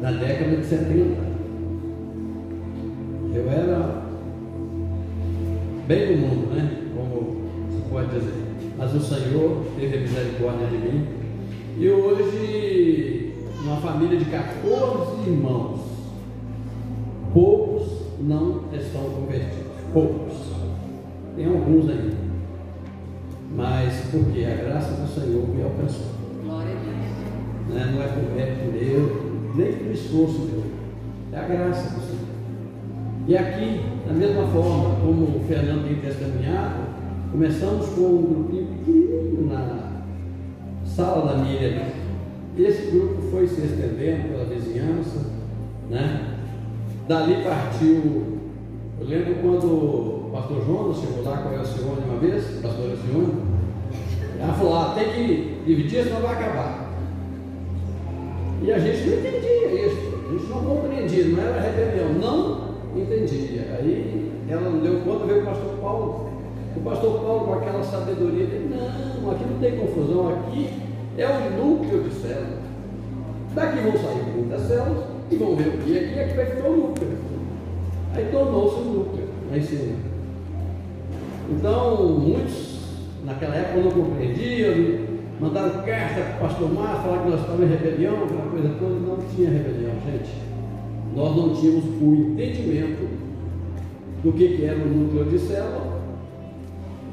na 0.00 0.10
década 0.12 0.56
de 0.56 0.64
70. 0.64 1.32
Eu 3.34 3.50
era 3.50 4.02
bem 5.86 6.06
do 6.06 6.20
mundo, 6.20 6.54
né? 6.54 6.70
Como 6.94 7.36
se 7.70 7.88
pode 7.88 8.08
dizer. 8.10 8.34
Mas 8.76 8.94
o 8.94 9.00
Senhor 9.00 9.64
teve 9.78 9.98
misericórdia 9.98 10.66
de 10.66 10.76
mim. 10.76 11.06
E 11.78 11.88
hoje, 11.88 13.34
uma 13.64 13.76
família 13.76 14.18
de 14.18 14.26
14 14.26 15.30
irmãos, 15.30 15.80
poucos 17.32 17.88
não 18.20 18.64
estão 18.72 19.02
convertidos. 19.10 19.72
Poucos. 19.92 20.34
Tem 21.36 21.46
alguns 21.46 21.88
ainda. 21.88 22.22
Mas 23.54 24.08
porque 24.10 24.44
a 24.44 24.56
graça 24.56 24.92
do 24.92 25.08
Senhor 25.08 25.48
me 25.48 25.62
alcançou. 25.62 26.21
Né? 27.72 27.90
Não 27.92 28.02
é 28.02 28.06
por 28.08 28.34
mérito 28.34 28.72
meu, 28.72 29.52
nem 29.54 29.72
por 29.72 29.92
esforço 29.92 30.40
meu. 30.40 30.62
É 31.32 31.38
a 31.38 31.48
graça 31.48 31.94
do 31.94 32.00
Senhor. 32.00 32.32
E 33.26 33.36
aqui, 33.36 33.80
da 34.06 34.12
mesma 34.12 34.46
forma 34.48 34.96
como 34.96 35.36
o 35.36 35.44
Fernando 35.46 35.86
tem 35.86 35.96
testemunhado, 36.00 36.82
começamos 37.30 37.88
com 37.90 38.02
um 38.02 38.22
grupinho 38.22 38.66
pequenininho 38.66 39.48
na 39.48 40.02
sala 40.84 41.32
da 41.32 41.38
Miriam. 41.38 41.82
Esse 42.58 42.90
grupo 42.90 43.22
foi 43.30 43.46
se 43.46 43.62
estendendo 43.62 44.28
pela 44.28 44.44
vizinhança, 44.44 45.24
né? 45.88 46.36
Dali 47.08 47.42
partiu. 47.42 48.40
Eu 49.00 49.06
lembro 49.06 49.34
quando 49.36 49.66
o 49.66 50.30
pastor 50.32 50.64
Jonas 50.66 50.98
chegou 50.98 51.24
lá 51.24 51.38
com 51.38 51.48
a 51.48 51.54
Elcione 51.54 52.04
uma 52.04 52.18
vez, 52.18 52.44
pastor 52.60 52.90
Elcione, 52.90 53.34
ela 54.38 54.52
falou: 54.52 54.74
ah, 54.74 54.94
tem 54.94 55.08
que 55.10 55.62
dividir, 55.64 56.04
senão 56.04 56.20
vai 56.20 56.34
acabar. 56.34 56.81
E 58.62 58.72
a 58.72 58.78
gente 58.78 59.08
não 59.08 59.18
entendia 59.18 59.86
isso, 59.86 60.14
a 60.14 60.32
gente 60.32 60.46
não 60.48 60.64
compreendia, 60.64 61.24
não 61.24 61.42
era 61.42 61.60
rebelião, 61.60 62.12
não 62.12 63.00
entendia. 63.00 63.76
Aí 63.76 64.30
ela 64.48 64.70
não 64.70 64.78
deu 64.78 65.00
conta, 65.00 65.26
veio 65.26 65.42
o 65.42 65.44
pastor 65.44 65.78
Paulo. 65.80 66.30
O 66.76 66.80
pastor 66.80 67.20
Paulo, 67.20 67.46
com 67.46 67.54
aquela 67.54 67.82
sabedoria, 67.82 68.46
dele, 68.46 68.70
não, 68.70 69.30
aqui 69.32 69.44
não 69.44 69.58
tem 69.58 69.78
confusão, 69.78 70.28
aqui 70.28 70.70
é 71.18 71.26
o 71.26 71.64
núcleo 71.64 72.04
de 72.04 72.14
células. 72.14 72.62
Daqui 73.54 73.80
vão 73.80 73.92
sair 73.92 74.32
muitas 74.34 74.62
células 74.62 75.04
e 75.30 75.36
vão 75.36 75.56
ver 75.56 75.68
o 75.68 75.78
que 75.78 75.98
aqui, 75.98 76.20
aqui 76.20 76.34
vai 76.34 76.46
ficar 76.46 76.68
o 76.68 76.76
núcleo. 76.76 77.10
Aí 78.14 78.28
tornou-se 78.30 78.76
o 78.76 78.84
núcleo 78.84 79.28
em 79.52 79.60
cima. 79.60 79.96
Então, 81.50 82.06
muitos 82.18 82.78
naquela 83.24 83.56
época 83.56 83.80
não 83.80 83.90
compreendiam, 83.90 85.11
mandaram 85.42 85.82
carta 85.82 86.20
para 86.20 86.36
o 86.36 86.48
pastor 86.48 86.72
Márcio, 86.72 87.02
falar 87.02 87.22
que 87.24 87.30
nós 87.30 87.40
estávamos 87.40 87.66
em 87.66 87.74
rebelião, 87.74 88.24
aquela 88.24 88.50
coisa 88.50 88.68
toda, 88.78 88.94
não 88.94 89.18
tinha 89.34 89.50
rebelião, 89.50 89.92
gente. 90.06 90.30
Nós 91.16 91.36
não 91.36 91.54
tínhamos 91.54 91.84
o 92.00 92.14
entendimento 92.14 93.08
do 94.22 94.32
que, 94.32 94.56
que 94.56 94.64
era 94.64 94.76
o 94.76 94.86
núcleo 94.86 95.24
de 95.24 95.38
célula 95.38 96.00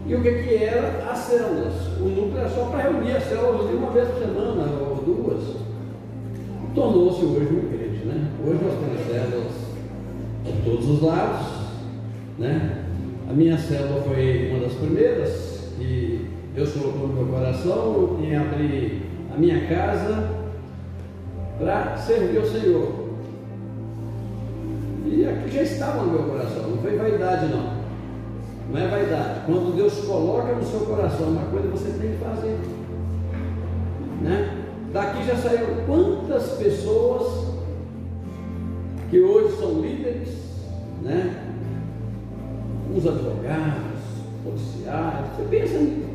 e 0.06 0.16
o 0.16 0.22
que, 0.22 0.32
que 0.32 0.64
era 0.64 1.12
as 1.12 1.18
células. 1.18 1.74
O 2.00 2.04
núcleo 2.04 2.38
era 2.38 2.50
só 2.50 2.66
para 2.66 2.84
reunir 2.84 3.12
as 3.14 3.24
células 3.24 3.74
uma 3.74 3.92
vez 3.92 4.08
por 4.10 4.20
semana 4.20 4.66
ou 4.80 4.96
duas. 5.04 5.44
Tornou-se 6.76 7.26
hoje 7.26 7.48
uma 7.50 7.74
igreja, 7.74 8.06
né? 8.06 8.28
Hoje 8.46 8.60
nós 8.64 8.74
temos 8.80 9.08
células 9.08 9.54
de 10.46 10.62
todos 10.64 10.88
os 10.88 11.02
lados, 11.02 11.48
né? 12.38 12.86
A 13.28 13.34
minha 13.34 13.58
célula 13.58 14.02
foi 14.04 14.52
uma 14.52 14.60
das 14.60 14.74
primeiras 14.74 15.74
que 15.78 16.19
Deus 16.60 16.74
colocou 16.74 17.08
no 17.08 17.14
meu 17.14 17.26
coração 17.28 18.20
em 18.22 18.36
abrir 18.36 19.04
a 19.34 19.38
minha 19.38 19.66
casa 19.68 20.30
para 21.58 21.96
servir 21.96 22.38
ao 22.38 22.46
Senhor. 22.46 22.92
E 25.06 25.26
aqui 25.26 25.52
já 25.52 25.62
estava 25.62 26.04
no 26.04 26.12
meu 26.12 26.24
coração, 26.24 26.70
não 26.70 26.78
foi 26.80 26.98
vaidade 26.98 27.46
não. 27.46 27.80
Não 28.70 28.78
é 28.78 28.88
vaidade. 28.90 29.40
Quando 29.46 29.74
Deus 29.74 29.94
coloca 30.06 30.54
no 30.54 30.64
seu 30.66 30.82
coração 30.82 31.30
uma 31.30 31.46
coisa, 31.46 31.70
você 31.70 31.98
tem 31.98 32.12
que 32.12 32.18
fazer. 32.18 32.60
Né? 34.22 34.66
Daqui 34.92 35.26
já 35.26 35.38
saíram 35.38 35.86
quantas 35.86 36.58
pessoas 36.58 37.56
que 39.10 39.22
hoje 39.22 39.56
são 39.56 39.80
líderes, 39.80 40.28
né? 41.04 41.42
Os 42.94 43.08
advogados, 43.08 44.00
policiais, 44.44 45.26
você 45.38 45.44
pensa 45.50 45.80
nisso, 45.80 46.09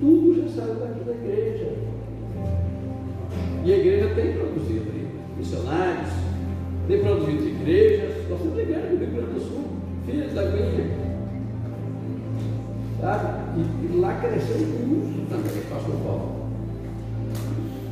tudo 0.00 0.42
já 0.42 0.48
saiu 0.48 0.74
daqui 0.74 1.04
da 1.04 1.12
igreja. 1.12 1.72
E 3.64 3.72
a 3.72 3.76
igreja 3.76 4.14
tem 4.14 4.32
produzido 4.32 4.94
missionários, 5.36 6.10
tem 6.86 7.00
produzido 7.00 7.48
igrejas, 7.48 8.28
nós 8.28 8.38
somos 8.40 8.58
igreja 8.58 8.88
do 8.88 8.96
Rio 8.98 9.10
Grande 9.10 9.32
do 9.32 9.40
Sul, 9.40 9.64
filhos 10.06 10.32
da 10.32 10.44
igreja. 10.44 10.84
Sabe? 13.00 13.28
E, 13.56 13.86
e 13.86 13.98
lá 13.98 14.14
cresceu 14.14 14.58
muito 14.58 15.28
também, 15.28 15.62
pastor 15.70 15.96
Paulo. 16.04 16.44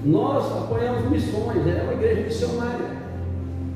Nós 0.05 0.65
apoiamos 0.65 1.11
missões, 1.11 1.66
é 1.66 1.83
uma 1.83 1.93
igreja 1.93 2.23
missionária. 2.23 3.03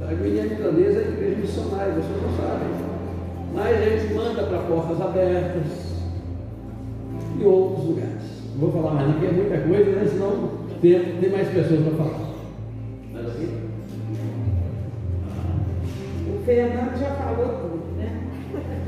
A 0.02 0.14
Guiné 0.14 0.42
Milanesa 0.42 1.00
é 1.00 1.08
igreja 1.08 1.36
missionária, 1.36 1.92
vocês 1.94 2.22
não 2.22 2.36
sabem. 2.36 2.68
Mas 3.54 3.76
a 3.76 3.90
gente 3.90 4.14
manda 4.14 4.42
para 4.42 4.58
portas 4.58 5.00
abertas 5.00 5.96
e 7.40 7.44
outros 7.44 7.84
lugares. 7.86 8.15
Não 8.56 8.70
vou 8.70 8.82
falar 8.82 8.94
mais, 8.94 9.10
aqui 9.10 9.26
é 9.26 9.32
muita 9.32 9.58
coisa, 9.58 9.90
né? 9.90 10.08
senão 10.10 10.50
tem, 10.80 11.20
tem 11.20 11.30
mais 11.30 11.48
pessoas 11.48 11.80
para 11.80 11.96
falar. 11.96 12.26
Assim? 13.28 13.68
O 16.26 16.44
Fernando 16.46 16.98
já 16.98 17.10
falou 17.16 17.48
tudo, 17.48 17.98
né? 17.98 18.22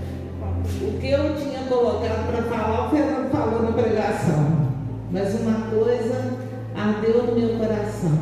O 0.80 0.98
que 0.98 1.10
eu 1.10 1.36
tinha 1.36 1.60
colocado 1.68 2.30
para 2.30 2.42
falar, 2.44 2.86
o 2.86 2.90
Fernando 2.90 3.30
falou 3.30 3.62
na 3.62 3.72
pregação. 3.72 4.68
Mas 5.12 5.38
uma 5.40 5.68
coisa 5.68 6.38
ardeu 6.74 7.24
no 7.24 7.38
meu 7.38 7.58
coração. 7.58 8.18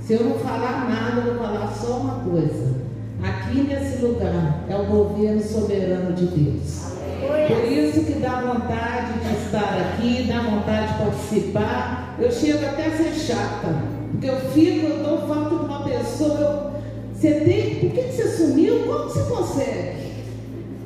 Se 0.00 0.14
eu 0.14 0.24
não 0.24 0.38
falar 0.38 0.88
nada, 0.88 1.20
eu 1.26 1.34
vou 1.34 1.44
falar 1.44 1.68
só 1.68 1.98
uma 1.98 2.20
coisa. 2.20 2.74
Aqui 3.22 3.62
nesse 3.64 4.02
lugar 4.02 4.64
é 4.66 4.76
o 4.76 4.86
governo 4.86 5.42
soberano 5.42 6.14
de 6.14 6.26
Deus. 6.26 6.87
Por 7.28 7.72
isso 7.72 8.04
que 8.04 8.18
dá 8.18 8.40
vontade 8.40 9.12
de 9.20 9.44
estar 9.44 9.78
aqui, 9.78 10.24
dá 10.26 10.40
vontade 10.40 10.92
de 10.92 10.98
participar. 10.98 12.16
Eu 12.18 12.32
chego 12.32 12.64
até 12.64 12.86
a 12.86 12.96
ser 12.96 13.14
chata, 13.14 13.82
porque 14.10 14.28
eu 14.28 14.40
fico, 14.52 14.86
eu 14.86 15.02
dou 15.04 15.28
falta 15.28 15.50
de 15.50 15.64
uma 15.64 15.84
pessoa. 15.84 16.38
Eu, 16.38 16.68
você 17.14 17.32
tem, 17.40 17.74
por 17.76 17.90
que, 17.90 18.02
você 18.12 18.28
sumiu? 18.28 18.86
Como 18.86 19.04
você 19.04 19.22
consegue? 19.24 20.08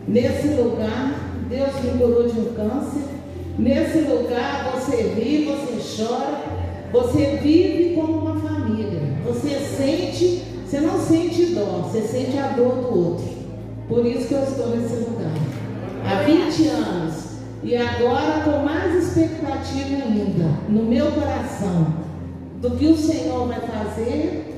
Nesse 0.08 0.48
lugar, 0.48 1.14
Deus 1.48 1.74
me 1.84 1.98
curou 1.98 2.28
de 2.28 2.40
um 2.40 2.54
câncer. 2.54 3.02
Nesse 3.58 3.98
lugar, 3.98 4.72
você 4.74 5.02
ri, 5.02 5.44
você 5.44 6.02
chora, 6.02 6.40
você 6.92 7.38
vive 7.42 7.94
como 7.94 8.18
uma 8.18 8.40
família. 8.40 9.00
Você 9.26 9.58
sente, 9.60 10.42
você 10.66 10.80
não 10.80 10.98
sente 10.98 11.54
dó, 11.54 11.88
você 11.88 12.00
sente 12.02 12.38
a 12.38 12.48
dor 12.48 12.76
do 12.76 12.98
outro. 12.98 13.24
Por 13.88 14.06
isso 14.06 14.28
que 14.28 14.34
eu 14.34 14.42
estou 14.42 14.68
nesse 14.68 14.94
lugar. 14.94 15.51
Há 16.04 16.22
20 16.22 16.66
anos. 16.68 17.32
E 17.62 17.76
agora 17.76 18.42
com 18.44 18.64
mais 18.64 18.92
expectativa 18.94 20.02
ainda 20.04 20.50
no 20.68 20.82
meu 20.82 21.12
coração 21.12 21.94
do 22.60 22.70
que 22.72 22.86
o 22.86 22.96
Senhor 22.96 23.46
vai 23.46 23.60
fazer 23.60 24.52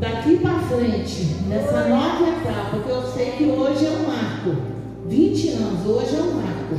daqui 0.00 0.38
para 0.38 0.58
frente, 0.60 1.36
nessa 1.46 1.88
nova 1.88 2.26
etapa, 2.26 2.78
que 2.82 2.88
eu 2.88 3.02
sei 3.02 3.32
que 3.32 3.44
hoje 3.44 3.84
é 3.84 3.90
um 3.90 4.06
marco. 4.08 4.62
20 5.06 5.48
anos, 5.50 5.86
hoje 5.86 6.16
é 6.16 6.22
um 6.22 6.34
marco. 6.36 6.74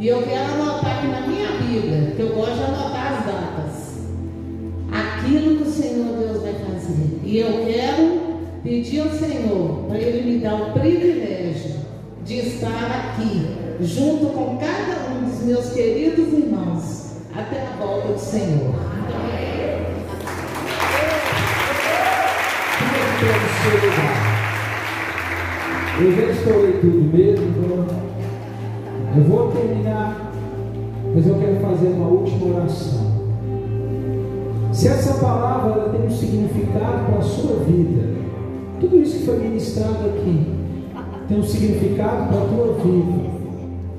E 0.00 0.08
eu 0.08 0.22
quero 0.22 0.54
anotar 0.54 0.98
aqui 0.98 1.06
na 1.06 1.20
minha 1.20 1.52
Bíblia, 1.52 2.12
que 2.16 2.20
eu 2.20 2.34
gosto 2.34 2.56
de 2.56 2.62
anotar 2.64 3.12
as 3.12 3.26
datas. 3.26 3.94
Aquilo 4.90 5.56
que 5.58 5.62
o 5.62 5.72
Senhor 5.72 6.18
Deus 6.18 6.42
vai 6.42 6.54
fazer. 6.54 7.20
E 7.22 7.38
eu 7.38 7.64
quero 7.64 8.20
pedir 8.64 9.00
ao 9.00 9.10
Senhor 9.10 9.84
para 9.86 9.98
Ele 9.98 10.32
me 10.32 10.38
dar 10.40 10.54
o 10.54 10.72
privilégio 10.72 11.83
de 12.24 12.38
estar 12.38 13.12
aqui, 13.12 13.46
junto 13.80 14.26
com 14.26 14.56
cada 14.56 15.10
um 15.10 15.28
dos 15.28 15.42
meus 15.42 15.70
queridos 15.74 16.32
irmãos, 16.32 17.18
até 17.34 17.66
a 17.66 17.76
volta 17.78 18.14
do 18.14 18.18
Senhor. 18.18 18.74
Eu 26.00 26.12
já 26.16 26.32
estourei 26.32 26.72
tudo 26.80 27.12
mesmo, 27.14 27.54
eu 29.16 29.24
vou 29.24 29.52
terminar, 29.52 30.32
mas 31.14 31.26
eu 31.26 31.34
quero 31.38 31.60
fazer 31.60 31.88
uma 31.88 32.08
última 32.08 32.56
oração. 32.56 33.12
Se 34.72 34.88
essa 34.88 35.14
palavra 35.20 35.90
tem 35.90 36.06
um 36.06 36.10
significado 36.10 37.04
para 37.06 37.18
a 37.18 37.22
sua 37.22 37.56
vida, 37.64 38.14
tudo 38.80 39.00
isso 39.02 39.18
que 39.18 39.26
foi 39.26 39.38
ministrado 39.38 40.08
aqui 40.08 40.63
tem 41.28 41.38
um 41.38 41.42
significado 41.42 42.28
para 42.28 42.42
a 42.42 42.46
tua 42.46 42.74
vida. 42.74 43.34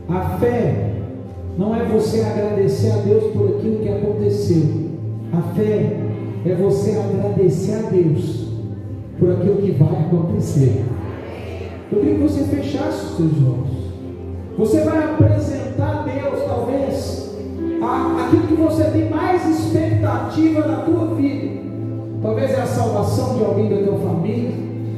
A 0.09 0.37
fé 0.37 0.91
não 1.57 1.75
é 1.75 1.83
você 1.85 2.21
agradecer 2.21 2.91
a 2.91 2.97
Deus 2.97 3.33
por 3.33 3.57
aquilo 3.57 3.79
que 3.79 3.89
aconteceu. 3.89 4.63
A 5.33 5.41
fé 5.55 5.97
é 6.45 6.55
você 6.55 6.91
agradecer 6.91 7.73
a 7.73 7.89
Deus 7.89 8.49
por 9.19 9.31
aquilo 9.31 9.57
que 9.57 9.71
vai 9.71 10.05
acontecer. 10.05 10.83
Eu 11.91 11.99
queria 11.99 12.15
que 12.15 12.21
você 12.21 12.43
fechasse 12.43 13.05
os 13.05 13.17
seus 13.17 13.47
olhos. 13.47 13.75
Você 14.57 14.81
vai 14.81 15.03
apresentar 15.03 15.99
a 15.99 16.01
Deus, 16.03 16.43
talvez, 16.45 17.35
a, 17.81 18.25
aquilo 18.25 18.47
que 18.47 18.55
você 18.55 18.83
tem 18.85 19.09
mais 19.09 19.47
expectativa 19.47 20.65
na 20.65 20.77
tua 20.77 21.15
vida. 21.15 21.61
Talvez 22.21 22.51
é 22.51 22.61
a 22.61 22.65
salvação 22.65 23.37
de 23.37 23.45
alguém 23.45 23.69
da 23.69 23.85
tua 23.85 23.99
família, 23.99 24.51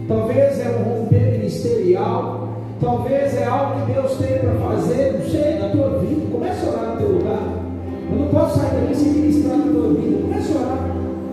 talvez 0.08 0.60
é 0.60 0.70
um 0.70 0.84
romper 0.84 1.32
ministerial, 1.34 2.50
talvez 2.80 3.36
é 3.38 3.46
algo 3.46 3.86
que 3.86 3.92
Deus 3.92 4.18
tem 4.18 4.40
para 4.40 4.54
fazer, 4.54 5.14
não 5.14 5.30
sei, 5.30 5.60
na 5.60 5.70
tua 5.70 6.00
vida. 6.00 6.22
Comece 6.32 6.66
a 6.66 6.70
orar 6.70 6.86
no 6.92 6.98
teu 6.98 7.10
lugar. 7.10 7.42
Eu 8.10 8.18
não 8.18 8.28
posso 8.28 8.60
sair 8.60 8.82
daqui 8.82 8.96
sem 8.96 9.12
ministrar 9.12 9.58
na 9.58 9.66
tua 9.66 9.94
vida. 9.94 10.22
Comece 10.22 10.54
a 10.54 10.62
orar. 10.62 10.78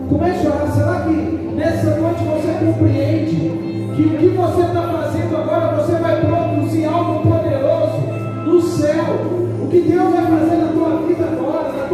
Comece 0.08 0.46
a 0.46 0.50
orar. 0.50 0.72
Será 0.72 1.00
que 1.02 1.12
nessa 1.54 1.96
noite 1.96 2.24
você 2.24 2.64
compreende 2.64 3.64
que 3.94 4.02
o 4.02 4.18
que 4.18 4.28
você 4.28 4.60
está 4.62 4.82
fazendo 4.82 5.36
agora, 5.36 5.76
você 5.76 5.92
vai 5.92 6.20
produzir 6.20 6.84
algo 6.86 7.22
poderoso 7.22 7.98
no 8.44 8.60
céu. 8.60 9.04
O 9.62 9.68
que 9.68 9.80
Deus 9.80 10.12
vai 10.12 10.24
fazer 10.24 10.56
na 10.56 10.72
tua 10.72 11.06
vida 11.06 11.24
agora, 11.24 11.72
na 11.72 11.86
tua 11.86 11.93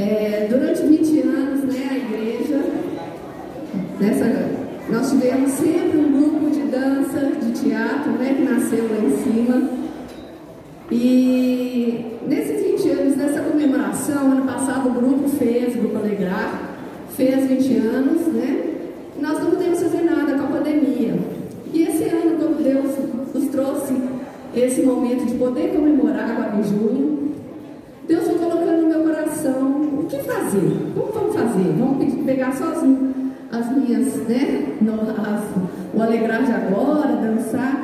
É, 0.00 0.46
durante 0.48 0.80
20 0.80 1.20
anos, 1.28 1.64
né, 1.64 1.88
a 1.90 1.96
igreja, 1.98 2.58
nessa, 4.00 4.48
nós 4.88 5.10
tivemos 5.10 5.50
sempre 5.50 5.98
um 5.98 6.10
grupo 6.10 6.50
de 6.50 6.62
dança, 6.62 7.20
de 7.38 7.52
teatro, 7.52 8.12
né, 8.12 8.34
que 8.34 8.42
nasceu 8.42 8.88
lá 8.88 8.96
em 8.96 9.10
cima. 9.22 9.70
E 10.90 12.16
nesses 12.26 12.82
20 12.82 12.88
anos, 12.98 13.16
nessa 13.16 13.40
comemoração, 13.42 14.32
ano 14.32 14.46
passado 14.46 14.88
o 14.88 14.92
grupo 14.92 15.28
fez, 15.28 15.76
o 15.76 15.80
Grupo 15.80 15.98
Alegrar, 15.98 16.78
fez 17.14 17.46
20 17.46 17.76
anos, 17.86 18.26
né? 18.28 18.74
E 19.18 19.20
nós 19.20 19.38
não 19.38 19.50
podemos 19.50 19.82
fazer 19.82 20.02
nada 20.02 20.32
com 20.32 20.44
a 20.44 20.58
pandemia. 20.58 21.14
E 21.74 21.82
esse 21.82 22.04
ano, 22.04 22.30
Deus 22.62 22.96
nos 23.34 23.48
trouxe 23.50 23.94
esse 24.54 24.82
momento 24.82 25.26
de 25.26 25.34
poder 25.34 25.74
comemorar 25.74 26.30
agora 26.30 26.56
em 26.56 26.62
pegar 32.30 32.52
sozinho 32.52 33.32
as 33.50 33.76
minhas, 33.76 34.14
né? 34.28 34.76
As, 35.18 35.42
o 35.92 36.00
alegrar 36.00 36.44
de 36.44 36.52
agora, 36.52 37.16
dançar. 37.16 37.79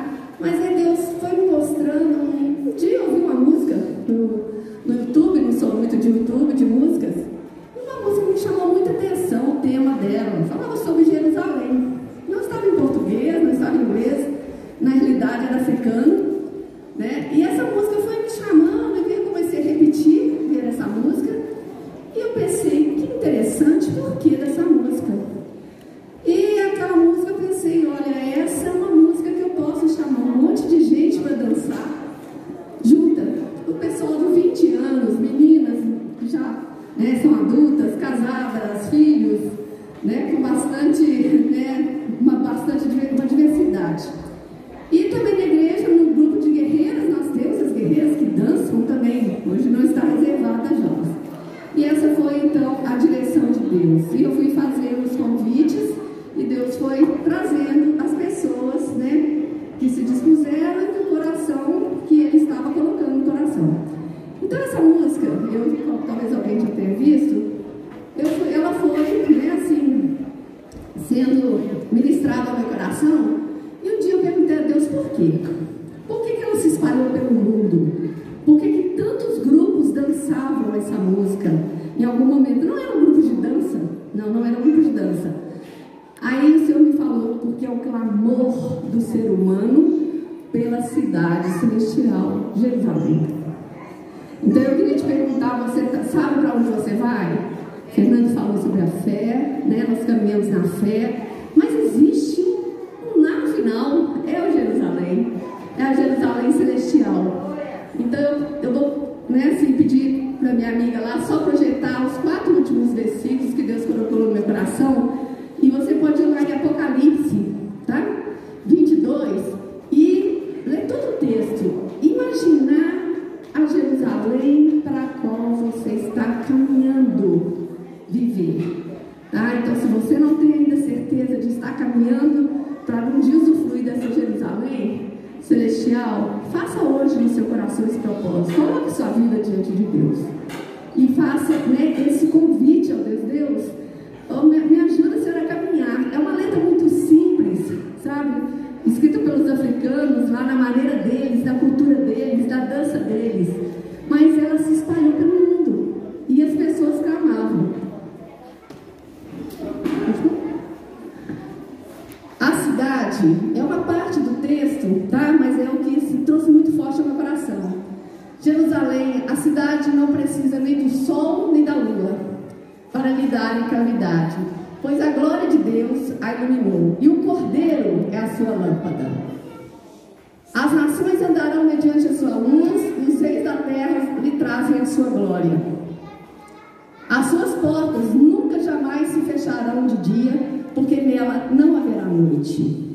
deixarão 189.57 189.87
de 189.87 189.97
dia, 189.97 190.33
porque 190.73 191.01
nela 191.01 191.47
não 191.51 191.77
haverá 191.77 192.05
noite. 192.05 192.85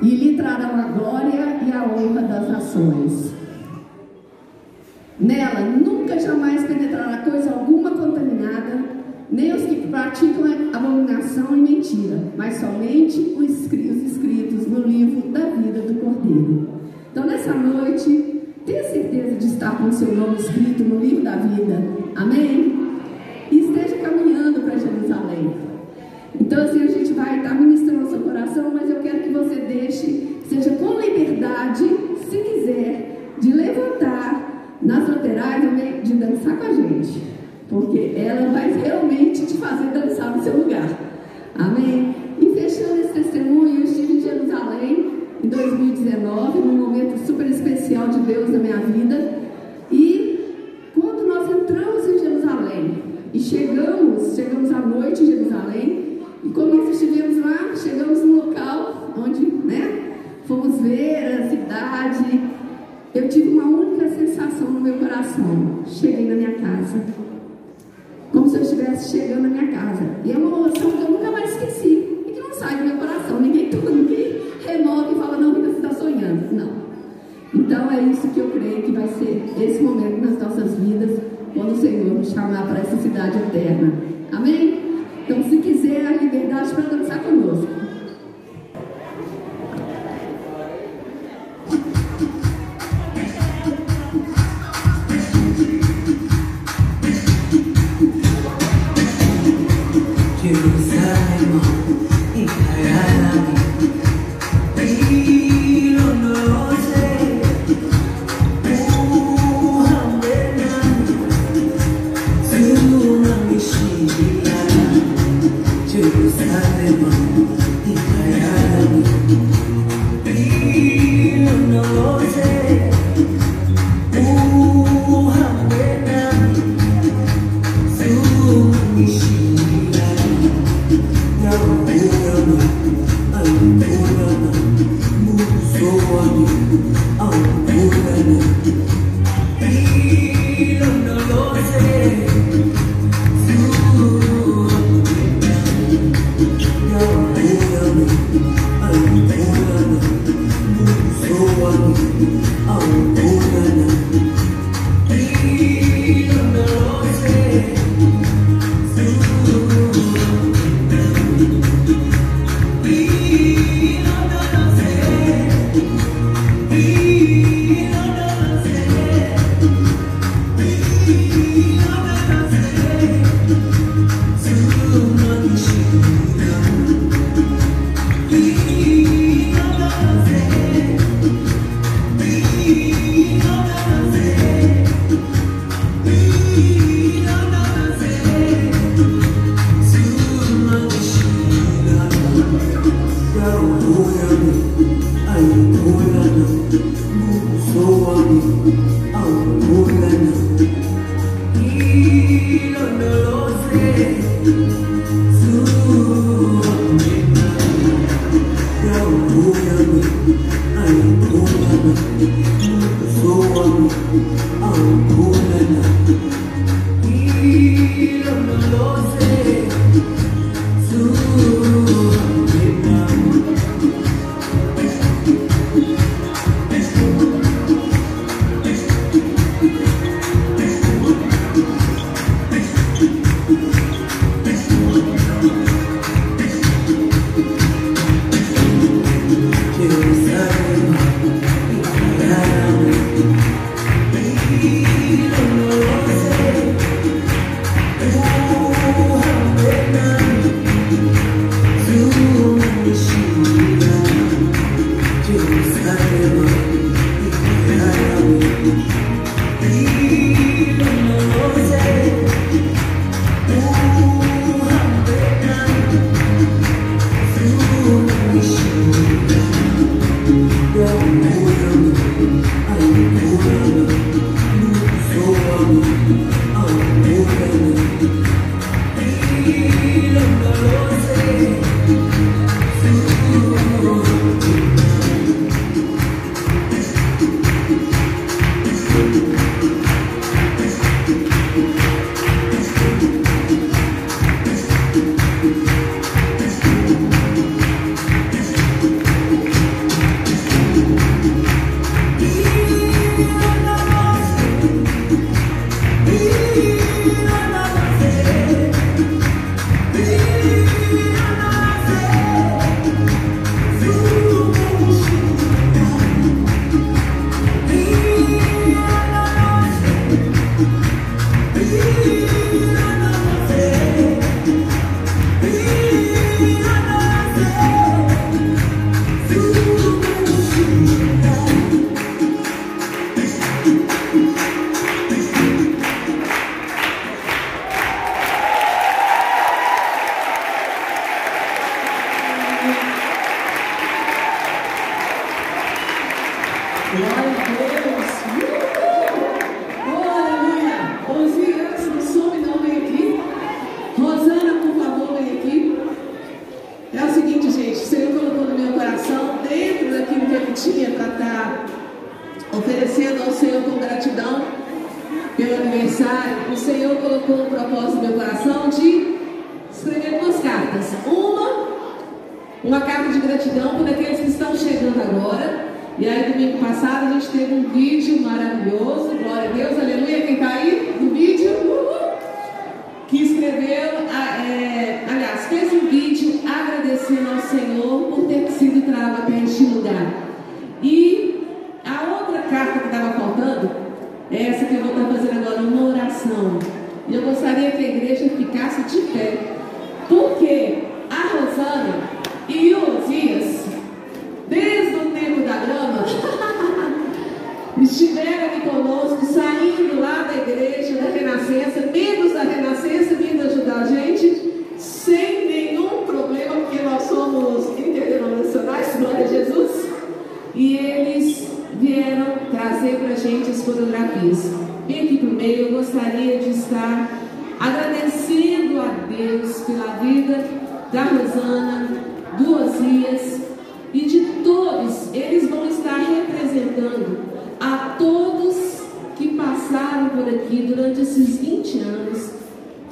E 0.00 0.08
lhe 0.08 0.36
trarão 0.36 0.76
a 0.76 0.82
glória 0.88 1.58
e 1.64 1.72
a 1.72 1.84
honra 1.84 2.22
das 2.22 2.48
nações. 2.48 3.32
Nela 5.20 5.60
nunca 5.60 6.18
jamais 6.18 6.64
penetrará 6.64 7.18
coisa 7.18 7.52
alguma 7.52 7.90
contaminada, 7.90 8.82
nem 9.30 9.54
os 9.54 9.62
que 9.62 9.86
praticam 9.86 10.44
abominação 10.72 11.56
e 11.56 11.60
mentira, 11.60 12.18
mas 12.36 12.56
somente 12.56 13.36
os 13.38 13.64
escritos 13.64 14.66
no 14.66 14.80
livro 14.80 15.28
da 15.30 15.46
vida 15.50 15.80
do 15.82 15.94
Cordeiro. 16.00 16.68
Então, 17.10 17.26
nessa 17.26 17.54
noite, 17.54 18.42
tenha 18.66 18.84
certeza 18.84 19.36
de 19.36 19.46
estar 19.46 19.78
com 19.78 19.88
o 19.88 19.92
seu 19.92 20.14
nome 20.14 20.36
escrito 20.36 20.82
no 20.82 20.98
livro 20.98 21.22
da 21.22 21.36
vida. 21.36 21.82
Amém? 22.16 22.71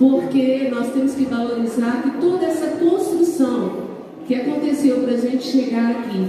porque 0.01 0.71
nós 0.71 0.95
temos 0.95 1.13
que 1.13 1.27
valorizar 1.27 2.03
que 2.03 2.23
toda 2.23 2.47
essa 2.47 2.69
construção 2.79 3.91
que 4.27 4.35
aconteceu 4.35 5.01
para 5.01 5.13
a 5.13 5.17
gente 5.19 5.45
chegar 5.45 5.91
aqui 5.91 6.27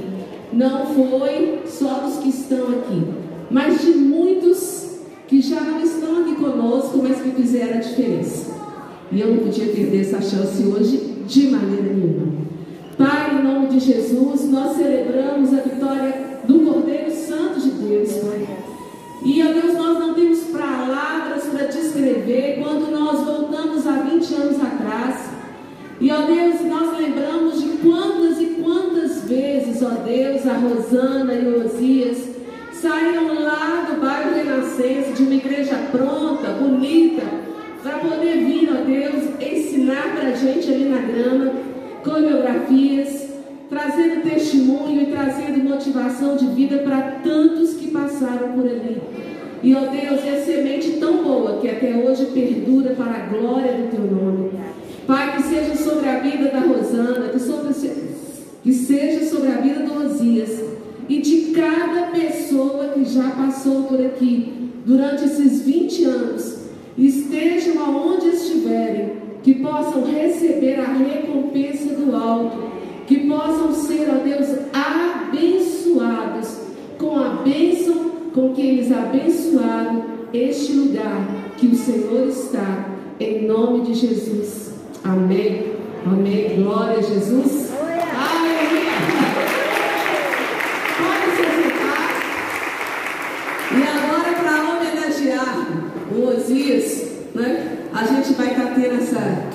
não 0.52 0.88
foi 0.88 1.61
só 1.65 2.02
dos 2.02 2.18
que 2.18 2.27
estão 2.27 2.68
aqui, 2.68 3.02
mas 3.49 3.80
de 3.80 3.91
muitos 3.91 4.98
que 5.26 5.41
já 5.41 5.61
não 5.61 5.81
estão 5.81 6.19
aqui 6.19 6.35
conosco, 6.35 6.99
mas 7.02 7.22
que 7.22 7.31
fizeram 7.31 7.77
a 7.77 7.80
diferença. 7.80 8.52
E 9.10 9.22
eu 9.22 9.27
não 9.27 9.38
podia 9.38 9.68
perder 9.68 10.02
essa 10.02 10.22
chance 10.22 10.61
hoje 10.64 11.23
de 11.26 11.48
maneira 11.48 11.93
nenhuma. 11.93 12.27
Pai, 12.98 13.39
em 13.39 13.43
nome 13.43 13.68
de 13.68 13.80
Jesus, 13.80 14.49
nós 14.52 14.76
celebramos 14.76 15.53
a 15.53 15.61
vitória 15.61 16.41
do 16.45 16.60
Cordeiro 16.60 17.10
Santo 17.10 17.61
de 17.61 17.69
Deus, 17.69 18.11
Pai. 18.15 18.70
E, 19.23 19.43
ó 19.43 19.53
Deus, 19.53 19.73
nós 19.76 19.99
não 19.99 20.14
temos 20.14 20.39
palavras 20.45 21.43
para 21.43 21.68
descrever 21.68 22.60
quando 22.64 22.91
nós 22.91 23.19
voltamos 23.23 23.85
há 23.85 23.91
20 23.91 24.34
anos 24.34 24.61
atrás. 24.61 25.30
E, 25.99 26.11
ó 26.11 26.22
Deus, 26.22 26.61
nós 26.61 26.98
lembramos 26.98 27.61
de 27.61 27.69
quantas 27.77 28.41
e 28.41 28.45
quantas 28.64 29.23
vezes, 29.30 29.84
ó 29.84 29.89
Deus, 30.03 30.48
a 30.48 30.53
Rosana 30.53 31.34
e 31.35 31.48
o 31.48 31.65
Osias 31.65 32.31
saíram 32.73 33.43
lá 33.43 33.88
do 33.88 34.02
bairro 34.02 34.34
Renascença, 34.34 35.11
de 35.11 35.22
uma 35.22 35.35
igreja 35.35 35.76
pronta, 35.91 36.49
bonita, 36.53 37.22
para 37.84 37.99
poder 37.99 38.39
vir, 38.39 38.69
ó 38.72 38.84
Deus, 38.84 39.39
ensinar 39.39 40.15
para 40.15 40.30
a 40.30 40.34
gente 40.34 40.68
ali 40.68 40.85
na 40.85 40.98
grama 40.98 41.53
coreografias, 42.03 43.20
trazendo 43.72 44.22
testemunho 44.22 45.02
e 45.02 45.06
trazendo 45.06 45.64
motivação 45.64 46.35
de 46.35 46.45
vida 46.48 46.80
para 46.80 47.22
tantos 47.23 47.76
que 47.76 47.88
passaram 47.88 48.52
por 48.52 48.65
ali. 48.65 49.02
E, 49.64 49.73
ó 49.73 49.80
Deus, 49.80 50.26
é 50.27 50.43
semente 50.45 50.98
tão 50.99 51.23
boa 51.23 51.61
que 51.61 51.69
até 51.69 51.95
hoje 51.95 52.26
perdura 52.34 52.93
para 52.95 53.11
a 53.14 53.26
glória 53.27 53.72
do 53.72 53.89
teu 53.89 54.02
nome. 54.02 54.52
Pai, 55.07 55.38
que 55.38 55.43
seja 55.43 55.76
sobre 55.77 56.10
a 56.10 56.19
vida 56.19 56.49
da 56.49 56.60
Rosana, 56.60 57.30
que, 57.30 57.39
sobre, 57.39 57.73
que 58.61 58.73
seja 58.73 59.26
sobre 59.26 59.49
a 59.49 59.61
vida 59.61 59.85
do 59.85 60.06
Osias 60.06 60.60
e 61.07 61.22
de 61.22 61.52
cada 61.52 62.07
pessoa 62.07 62.89
que 62.89 63.06
já 63.06 63.30
passou 63.30 63.84
por 63.84 64.06
aqui 64.06 64.69
durante 64.85 65.23
esses 65.23 65.61
20 65.61 66.03
anos, 66.03 66.57
estejam 66.98 67.81
aonde 67.81 68.27
estiverem, 68.27 69.22
que 69.41 69.56
possam 69.56 70.03
receber 70.03 70.77
a 70.80 70.93
recompensa 70.93 71.95
do 71.95 72.14
alto 72.14 72.81
que 73.11 73.27
possam 73.27 73.73
ser, 73.73 74.07
ó 74.09 74.23
Deus, 74.23 74.47
abençoados 74.71 76.47
com 76.97 77.19
a 77.19 77.41
bênção 77.43 78.09
com 78.33 78.53
que 78.53 78.61
eles 78.61 78.89
abençoaram 78.89 80.05
este 80.33 80.71
lugar 80.71 81.27
que 81.57 81.67
o 81.67 81.75
Senhor 81.75 82.29
está, 82.29 82.88
em 83.19 83.45
nome 83.45 83.81
de 83.81 83.95
Jesus. 83.95 84.75
Amém. 85.03 85.73
Amém. 86.05 86.63
Glória 86.63 86.99
a 86.99 87.01
Jesus. 87.01 87.71
Aleluia. 88.15 88.91
Pode 90.97 91.35
se 91.35 91.43
sentar. 91.59 92.07
E 93.73 93.83
agora, 93.83 94.31
para 94.41 94.55
homenagear 94.69 95.67
o 96.15 96.29
Osias, 96.29 97.11
né? 97.35 97.77
a 97.93 98.05
gente 98.05 98.31
vai 98.35 98.51
estar 98.51 98.73
tendo 98.73 99.01
essa 99.01 99.49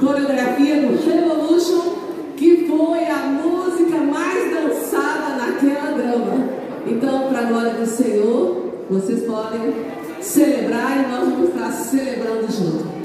coreografia 0.00 0.80
do 0.80 0.96
Revolution 1.08 2.05
que 2.36 2.66
foi 2.66 3.06
a 3.06 3.26
música 3.26 3.96
mais 3.98 4.50
dançada 4.50 5.36
naquela 5.36 5.92
drama. 5.92 6.48
Então, 6.86 7.28
para 7.28 7.40
a 7.40 7.44
glória 7.44 7.72
do 7.74 7.86
Senhor, 7.86 8.72
vocês 8.90 9.24
podem 9.24 9.74
celebrar 10.20 10.98
e 10.98 11.08
nós 11.10 11.28
vamos 11.28 11.48
estar 11.48 11.70
celebrando 11.72 12.52
junto. 12.52 12.96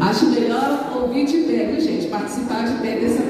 Acho 0.00 0.26
melhor 0.26 0.92
ouvir 0.94 1.24
de 1.24 1.38
pé, 1.38 1.64
viu 1.66 1.80
gente? 1.80 2.06
Participar 2.08 2.66
de 2.66 2.80
pé 2.82 2.96
desse 2.96 3.22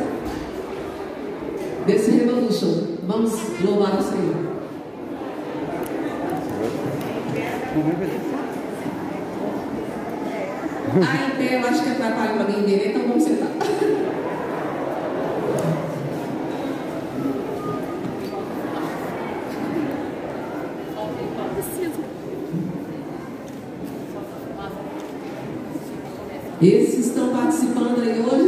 desse 1.87 2.11
revolution. 2.11 2.97
Vamos 3.07 3.33
louvar 3.63 3.99
o 3.99 4.03
Senhor. 4.03 4.35
Não 7.77 8.34
eu 10.97 11.69
acho 11.69 11.83
que 11.83 11.91
atrapalha 11.91 12.35
para 12.35 12.45
ninguém 12.45 12.79
ver, 12.79 12.91
então 12.91 13.09
vamos 13.09 13.25
sentar. 13.25 13.49
Esses 26.63 27.07
estão 27.09 27.29
participando 27.29 28.01
aí 28.01 28.21
hoje 28.21 28.44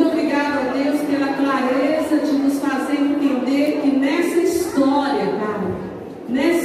Muito 0.00 0.14
obrigada 0.14 0.60
a 0.60 0.72
Deus 0.72 1.02
pela 1.02 1.28
clareza 1.34 2.24
de 2.24 2.32
nos 2.32 2.58
fazer 2.58 2.94
entender 2.94 3.82
que 3.82 3.90
nessa 3.90 4.38
história, 4.38 5.26
cara, 5.26 5.70
nessa 6.26 6.59